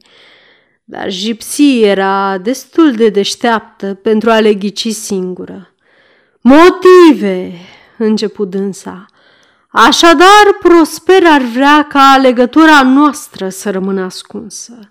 Dar 0.85 1.09
Gipsy 1.09 1.83
era 1.83 2.39
destul 2.39 2.93
de 2.93 3.09
deșteaptă 3.09 3.95
pentru 3.95 4.31
a 4.31 4.41
le 4.41 4.55
ghici 4.55 4.89
singură. 4.89 5.70
Motive, 6.43 7.53
început 7.99 8.51
dânsa. 8.51 9.07
Așadar, 9.69 10.57
Prosper 10.61 11.23
ar 11.27 11.43
vrea 11.43 11.87
ca 11.89 12.19
legătura 12.23 12.83
noastră 12.83 13.49
să 13.49 13.71
rămână 13.71 14.05
ascunsă. 14.05 14.91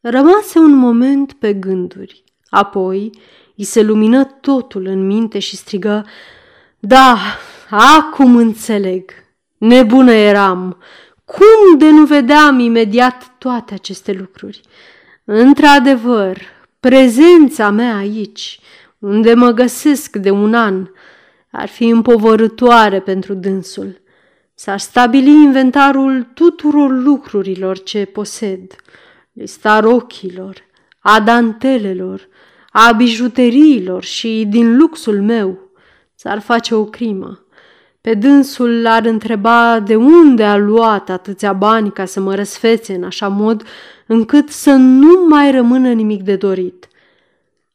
Rămase 0.00 0.58
un 0.58 0.72
moment 0.72 1.32
pe 1.32 1.52
gânduri. 1.52 2.24
Apoi 2.48 3.10
îi 3.56 3.64
se 3.64 3.82
lumină 3.82 4.24
totul 4.24 4.86
în 4.86 5.06
minte 5.06 5.38
și 5.38 5.56
strigă 5.56 6.06
Da, 6.78 7.18
acum 7.70 8.36
înțeleg. 8.36 9.10
Nebună 9.58 10.12
eram. 10.12 10.78
Cum 11.24 11.78
de 11.78 11.90
nu 11.90 12.04
vedeam 12.04 12.58
imediat 12.58 13.34
toate 13.38 13.74
aceste 13.74 14.12
lucruri? 14.12 14.60
Într-adevăr, 15.24 16.38
prezența 16.80 17.70
mea 17.70 17.96
aici, 17.96 18.60
unde 19.00 19.34
mă 19.34 19.50
găsesc 19.50 20.16
de 20.16 20.30
un 20.30 20.54
an, 20.54 20.86
ar 21.50 21.68
fi 21.68 21.88
împovărătoare 21.88 23.00
pentru 23.00 23.34
dânsul. 23.34 24.00
S-ar 24.54 24.78
stabili 24.78 25.30
inventarul 25.30 26.30
tuturor 26.34 26.90
lucrurilor 26.90 27.82
ce 27.82 28.04
posed, 28.04 28.76
lista 29.32 29.80
rochilor, 29.80 30.56
a 30.98 31.20
dantelelor, 31.20 32.28
a 32.70 32.92
bijuteriilor 32.92 34.02
și 34.02 34.46
din 34.48 34.76
luxul 34.76 35.22
meu. 35.22 35.58
S-ar 36.14 36.40
face 36.40 36.74
o 36.74 36.84
crimă. 36.84 37.44
Pe 38.00 38.14
dânsul 38.14 38.82
l-ar 38.82 39.04
întreba 39.04 39.80
de 39.80 39.96
unde 39.96 40.44
a 40.44 40.56
luat 40.56 41.08
atâția 41.08 41.52
bani 41.52 41.92
ca 41.92 42.04
să 42.04 42.20
mă 42.20 42.34
răsfețe 42.34 42.94
în 42.94 43.04
așa 43.04 43.28
mod 43.28 43.62
încât 44.06 44.48
să 44.48 44.70
nu 44.70 45.26
mai 45.28 45.50
rămână 45.50 45.92
nimic 45.92 46.22
de 46.22 46.36
dorit. 46.36 46.88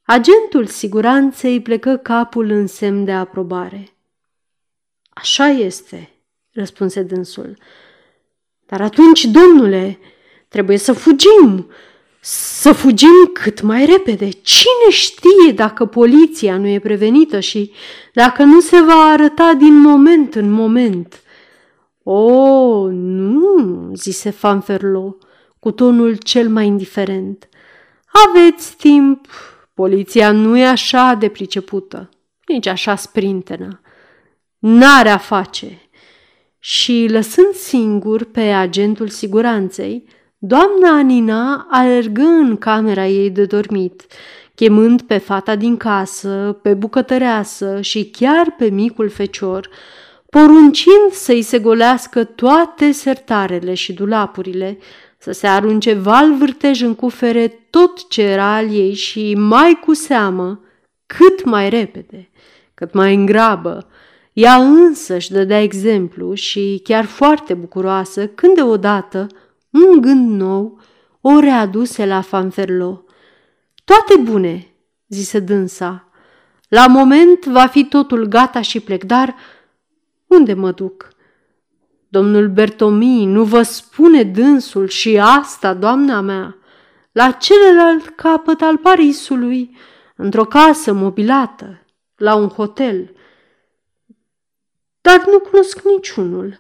Agentul 0.08 0.66
siguranței 0.66 1.62
plecă 1.62 1.98
capul 1.98 2.50
în 2.50 2.68
semn 2.68 3.06
de 3.06 3.12
aprobare. 3.12 3.96
Așa 5.10 5.48
este, 5.48 6.10
răspunse 6.52 7.02
dânsul. 7.02 7.58
Dar 8.66 8.82
atunci, 8.82 9.26
domnule, 9.26 10.00
trebuie 10.48 10.78
să 10.78 10.94
fugim, 10.94 11.68
să 12.20 12.72
fugim 12.72 13.30
cât 13.34 13.62
mai 13.62 13.86
repede. 13.86 14.30
Cine 14.30 14.90
știe 14.90 15.52
dacă 15.56 15.86
poliția 15.86 16.58
nu 16.58 16.68
e 16.68 16.80
prevenită 16.80 17.40
și 17.40 17.72
dacă 18.14 18.44
nu 18.44 18.60
se 18.60 18.82
va 18.82 19.02
arăta 19.12 19.54
din 19.54 19.74
moment 19.74 20.36
în 20.36 20.52
moment? 20.52 21.22
O, 22.04 22.88
nu, 22.92 23.92
zise 23.94 24.30
Fanferlo, 24.30 25.18
cu 25.60 25.72
tonul 25.72 26.16
cel 26.16 26.50
mai 26.50 26.66
indiferent. 26.66 27.50
Aveți 28.28 28.76
timp 28.76 29.28
Poliția 29.76 30.32
nu 30.32 30.58
e 30.58 30.66
așa 30.66 31.16
de 31.20 31.28
pricepută, 31.28 32.10
nici 32.48 32.68
așa 32.68 32.96
sprintenă. 32.96 33.82
N-are 34.60 35.10
a 35.10 35.18
face. 35.18 35.90
Și 36.60 37.08
lăsând 37.10 37.54
singur 37.54 38.24
pe 38.24 38.42
agentul 38.42 39.08
siguranței, 39.08 40.08
doamna 40.38 40.90
Anina 40.90 41.68
alergă 41.70 42.22
în 42.22 42.58
camera 42.58 43.08
ei 43.08 43.30
de 43.30 43.46
dormit, 43.46 44.06
chemând 44.54 45.02
pe 45.02 45.18
fata 45.18 45.56
din 45.56 45.78
casă, 45.78 46.60
pe 46.62 46.74
bucătăreasă 46.74 47.82
și 47.82 48.10
chiar 48.10 48.56
pe 48.58 48.70
micul 48.70 49.10
fecior, 49.10 49.70
poruncind 50.30 51.12
să-i 51.12 51.42
se 51.42 51.60
golească 51.60 52.24
toate 52.24 52.92
sertarele 52.92 53.74
și 53.74 53.94
dulapurile, 53.94 54.78
să 55.26 55.32
se 55.32 55.48
arunce 55.48 55.94
val 55.94 56.38
vârtej 56.38 56.82
în 56.82 56.96
cufere 56.96 57.48
tot 57.70 58.08
ce 58.08 58.22
era 58.22 58.56
al 58.56 58.74
ei 58.74 58.94
și 58.94 59.36
mai 59.36 59.80
cu 59.86 59.94
seamă, 59.94 60.60
cât 61.06 61.44
mai 61.44 61.70
repede, 61.70 62.30
cât 62.74 62.94
mai 62.94 63.16
în 63.16 63.26
grabă. 63.26 63.88
Ea 64.34 64.56
însă 64.56 65.16
își 65.16 65.32
dădea 65.32 65.62
exemplu 65.62 66.34
și 66.34 66.82
chiar 66.84 67.06
foarte 67.06 67.54
bucuroasă 67.54 68.28
când 68.28 68.56
deodată 68.56 69.28
un 69.70 70.02
gând 70.02 70.40
nou 70.42 70.80
o 71.22 71.40
readuse 71.40 72.06
la 72.06 72.22
Fanferlo. 72.22 73.04
Toate 73.86 74.22
bune, 74.22 74.68
zise 75.08 75.40
dânsa. 75.40 76.10
La 76.68 76.88
moment 76.88 77.46
va 77.46 77.68
fi 77.68 77.86
totul 77.86 78.26
gata 78.26 78.62
și 78.62 78.80
plec, 78.80 79.04
dar 79.04 79.36
unde 80.28 80.54
mă 80.54 80.72
duc? 80.72 81.15
Domnul 82.16 82.48
Bertomi 82.48 83.26
nu 83.26 83.44
vă 83.44 83.62
spune 83.62 84.24
dânsul 84.24 84.88
și 84.88 85.20
asta, 85.20 85.74
doamna 85.74 86.22
mea, 86.22 86.58
la 87.12 87.32
celălalt 87.32 88.10
capăt 88.10 88.62
al 88.62 88.78
Parisului, 88.78 89.78
într-o 90.16 90.46
casă 90.46 90.94
mobilată, 90.94 91.86
la 92.16 92.36
un 92.36 92.48
hotel. 92.48 93.16
Dar 95.02 95.24
nu 95.26 95.40
cunosc 95.40 95.82
niciunul. 95.84 96.60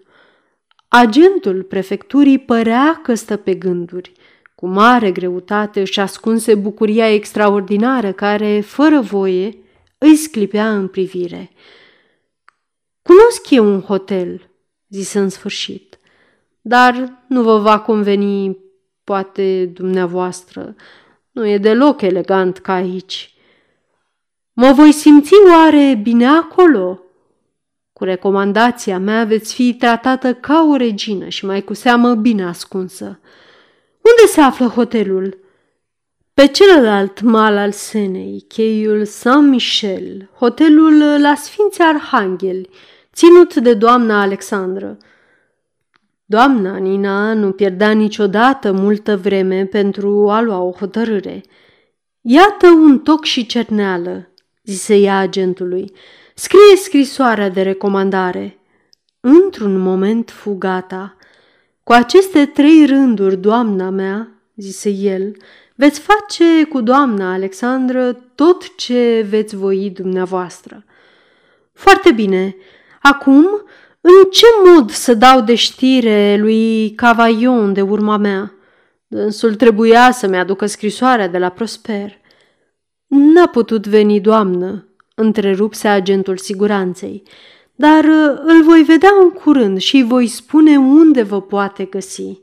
Agentul 0.88 1.64
prefecturii 1.64 2.40
părea 2.40 2.99
că 3.03 3.14
stă 3.14 3.38
pe 3.38 3.53
gânduri. 3.53 4.11
Cu 4.56 4.68
mare 4.68 5.11
greutate 5.11 5.80
își 5.80 5.99
ascunse 5.99 6.56
bucuria 6.56 7.14
extraordinară 7.14 8.11
care, 8.11 8.61
fără 8.61 8.99
voie, 8.99 9.57
îi 9.98 10.15
sclipea 10.15 10.76
în 10.76 10.88
privire. 10.88 11.52
Cunosc 13.02 13.49
eu 13.49 13.65
un 13.65 13.82
hotel, 13.82 14.49
zise 14.90 15.20
în 15.20 15.30
sfârșit. 15.30 15.99
Dar 16.62 17.24
nu 17.28 17.44
vă 17.44 17.57
va 17.57 17.80
conveni, 17.80 18.57
poate, 19.03 19.66
dumneavoastră. 19.66 20.76
Nu 21.32 21.48
e 21.48 21.57
deloc 21.57 22.02
elegant 22.02 22.57
ca 22.57 22.74
aici. 22.74 23.34
Mă 24.53 24.72
voi 24.72 24.91
simți 24.91 25.34
oare 25.53 25.99
bine 26.03 26.28
acolo? 26.28 26.99
Cu 27.94 28.03
recomandația 28.03 28.99
mea 28.99 29.24
veți 29.24 29.53
fi 29.53 29.74
tratată 29.74 30.34
ca 30.34 30.68
o 30.72 30.76
regină 30.76 31.28
și 31.28 31.45
mai 31.45 31.62
cu 31.62 31.74
seamă 31.74 32.16
bine 32.16 32.44
ascunsă. 32.44 33.20
Unde 34.02 34.32
se 34.32 34.41
află 34.41 34.66
hotelul? 34.66 35.40
Pe 36.34 36.48
celălalt 36.48 37.22
mal 37.22 37.57
al 37.57 37.72
Senei, 37.72 38.45
cheiul 38.48 39.06
Saint-Michel, 39.06 40.30
hotelul 40.38 41.22
la 41.22 41.36
Sfinții 41.36 41.84
Arhangheli, 41.84 42.70
ținut 43.16 43.56
de 43.56 43.74
doamna 43.74 44.22
Alexandră. 44.22 44.98
Doamna 46.26 46.78
Nina 46.78 47.34
nu 47.34 47.52
pierdea 47.52 47.92
niciodată 47.92 48.72
multă 48.72 49.18
vreme 49.18 49.66
pentru 49.66 50.30
a 50.30 50.42
lua 50.42 50.60
o 50.62 50.72
hotărâre. 50.72 51.44
Iată 52.22 52.70
un 52.70 53.00
toc 53.00 53.24
și 53.24 53.46
cerneală, 53.46 54.30
zise 54.64 54.96
ea 54.96 55.18
agentului. 55.18 55.92
Scrie 56.36 56.76
scrisoarea 56.76 57.50
de 57.50 57.62
recomandare. 57.62 58.60
Într-un 59.20 59.78
moment 59.78 60.30
fugata. 60.30 61.18
Cu 61.84 61.92
aceste 61.92 62.46
trei 62.46 62.86
rânduri, 62.86 63.38
doamna 63.38 63.90
mea, 63.90 64.30
zise 64.56 64.90
el, 64.90 65.36
veți 65.76 66.00
face 66.00 66.64
cu 66.70 66.82
doamna 66.82 67.34
Alexandră 67.34 68.14
tot 68.14 68.76
ce 68.76 69.26
veți 69.30 69.56
voi 69.56 69.92
dumneavoastră. 69.94 70.86
Foarte 71.74 72.12
bine, 72.12 72.56
Acum, 73.07 73.45
în 74.02 74.30
ce 74.32 74.45
mod 74.65 74.91
să 74.91 75.14
dau 75.14 75.41
de 75.41 75.56
știre 75.56 76.38
lui 76.40 76.90
Cavaillon 76.95 77.73
de 77.73 77.82
urma 77.82 78.18
mea? 78.18 78.53
Dânsul 79.07 79.56
trebuia 79.56 80.11
să-mi 80.11 80.38
aducă 80.38 80.65
scrisoarea 80.65 81.27
de 81.27 81.38
la 81.38 81.49
Prosper. 81.49 82.18
N-a 83.07 83.48
putut 83.48 83.88
veni, 83.88 84.19
doamnă, 84.19 84.88
întrerupse 85.15 85.88
agentul 85.88 86.38
siguranței, 86.38 87.23
dar 87.76 88.03
uh, 88.03 88.40
îl 88.44 88.64
voi 88.64 88.82
vedea 88.82 89.11
în 89.22 89.30
curând 89.30 89.80
și 89.80 90.03
voi 90.03 90.27
spune 90.27 90.77
unde 90.77 91.22
vă 91.22 91.41
poate 91.41 91.84
găsi. 91.84 92.41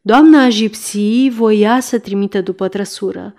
Doamna 0.00 0.48
Gipsy 0.48 1.28
voia 1.28 1.80
să 1.80 1.98
trimite 1.98 2.40
după 2.40 2.68
trăsură. 2.68 3.34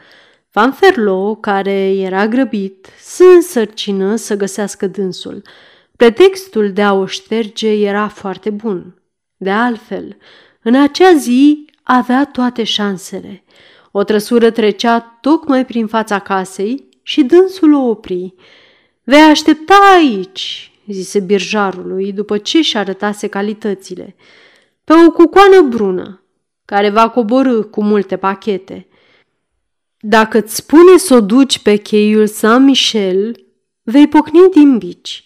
Van 0.52 0.72
Ferlo, 0.72 1.36
care 1.36 1.96
era 1.96 2.28
grăbit, 2.28 2.88
se 3.00 3.24
însărcină 3.24 4.16
să 4.16 4.36
găsească 4.36 4.88
dânsul– 4.88 5.42
Pretextul 6.02 6.72
de 6.72 6.82
a 6.82 6.94
o 6.94 7.06
șterge 7.06 7.70
era 7.70 8.08
foarte 8.08 8.50
bun. 8.50 9.02
De 9.38 9.50
altfel, 9.50 10.18
în 10.62 10.76
acea 10.76 11.14
zi 11.14 11.66
avea 11.84 12.26
toate 12.26 12.64
șansele. 12.64 13.44
O 13.92 14.04
trăsură 14.04 14.52
trecea 14.52 15.18
tocmai 15.22 15.66
prin 15.66 15.88
fața 15.88 16.20
casei 16.20 16.90
și 17.04 17.24
dânsul 17.24 17.74
o 17.74 17.80
opri. 17.80 18.34
Vei 19.04 19.22
aștepta 19.22 19.76
aici, 19.96 20.72
zise 20.88 21.20
birjarului 21.20 22.12
după 22.12 22.38
ce 22.38 22.62
și 22.62 22.78
arătase 22.78 23.28
calitățile, 23.28 24.16
pe 24.84 24.94
o 25.08 25.12
cucoană 25.12 25.62
brună, 25.62 26.24
care 26.66 26.90
va 26.90 27.10
coborâ 27.10 27.64
cu 27.64 27.84
multe 27.84 28.18
pachete. 28.18 28.88
Dacă 30.00 30.38
îți 30.38 30.56
spune 30.56 30.98
să 30.98 31.14
o 31.14 31.22
duci 31.22 31.60
pe 31.60 31.76
cheiul 31.76 32.28
Saint-Michel, 32.28 33.46
vei 33.84 34.08
pocni 34.08 34.50
din 34.52 34.78
bici. 34.78 35.26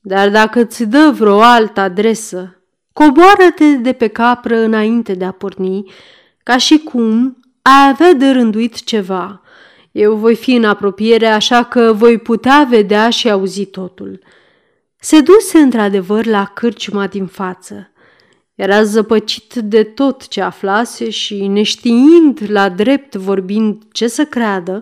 Dar 0.00 0.30
dacă 0.30 0.60
îți 0.60 0.84
dă 0.84 1.14
vreo 1.18 1.40
altă 1.40 1.80
adresă, 1.80 2.62
coboară-te 2.92 3.76
de 3.76 3.92
pe 3.92 4.06
capră 4.06 4.56
înainte 4.58 5.14
de 5.14 5.24
a 5.24 5.30
porni, 5.30 5.92
ca 6.42 6.56
și 6.56 6.78
cum 6.78 7.36
ai 7.62 7.88
avea 7.88 8.12
de 8.12 8.30
rânduit 8.30 8.84
ceva. 8.84 9.42
Eu 9.92 10.14
voi 10.14 10.34
fi 10.34 10.54
în 10.54 10.64
apropiere, 10.64 11.26
așa 11.26 11.64
că 11.64 11.92
voi 11.92 12.18
putea 12.18 12.66
vedea 12.70 13.10
și 13.10 13.30
auzi 13.30 13.64
totul. 13.64 14.22
Se 15.00 15.20
duse 15.20 15.58
într-adevăr 15.58 16.26
la 16.26 16.44
cârciuma 16.44 17.06
din 17.06 17.26
față. 17.26 17.92
Era 18.54 18.82
zăpăcit 18.82 19.54
de 19.54 19.82
tot 19.82 20.28
ce 20.28 20.40
aflase 20.40 21.10
și, 21.10 21.46
neștiind 21.46 22.40
la 22.46 22.68
drept 22.68 23.14
vorbind 23.14 23.82
ce 23.92 24.08
să 24.08 24.24
creadă, 24.24 24.80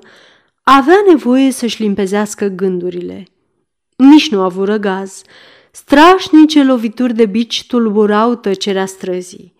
avea 0.62 0.96
nevoie 1.08 1.50
să-și 1.50 1.82
limpezească 1.82 2.46
gândurile. 2.46 3.24
Nici 3.96 4.30
nu 4.30 4.40
a 4.40 4.44
avut 4.44 4.66
răgaz. 4.66 5.22
Strașnice 5.70 6.64
lovituri 6.64 7.14
de 7.14 7.26
bici 7.26 7.66
tulburau 7.66 8.34
tăcerea 8.34 8.86
străzii. 8.86 9.54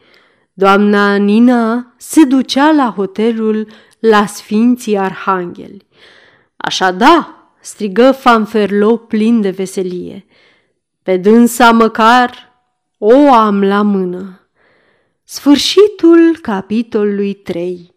Doamna 0.52 1.16
Nina 1.16 1.94
se 1.96 2.24
ducea 2.24 2.72
la 2.72 2.92
hotelul 2.96 3.68
la 3.98 4.26
Sfinții 4.26 4.98
Arhangheli. 4.98 5.86
Așa 6.56 6.90
da, 6.90 7.48
strigă 7.60 8.12
Fanferlo 8.12 8.96
plin 8.96 9.40
de 9.40 9.50
veselie. 9.50 10.26
Pe 11.02 11.16
dânsa 11.16 11.70
măcar 11.70 12.52
o 12.98 13.32
am 13.32 13.64
la 13.64 13.82
mână. 13.82 14.48
Sfârșitul 15.24 16.38
capitolului 16.42 17.34
3 17.34 17.95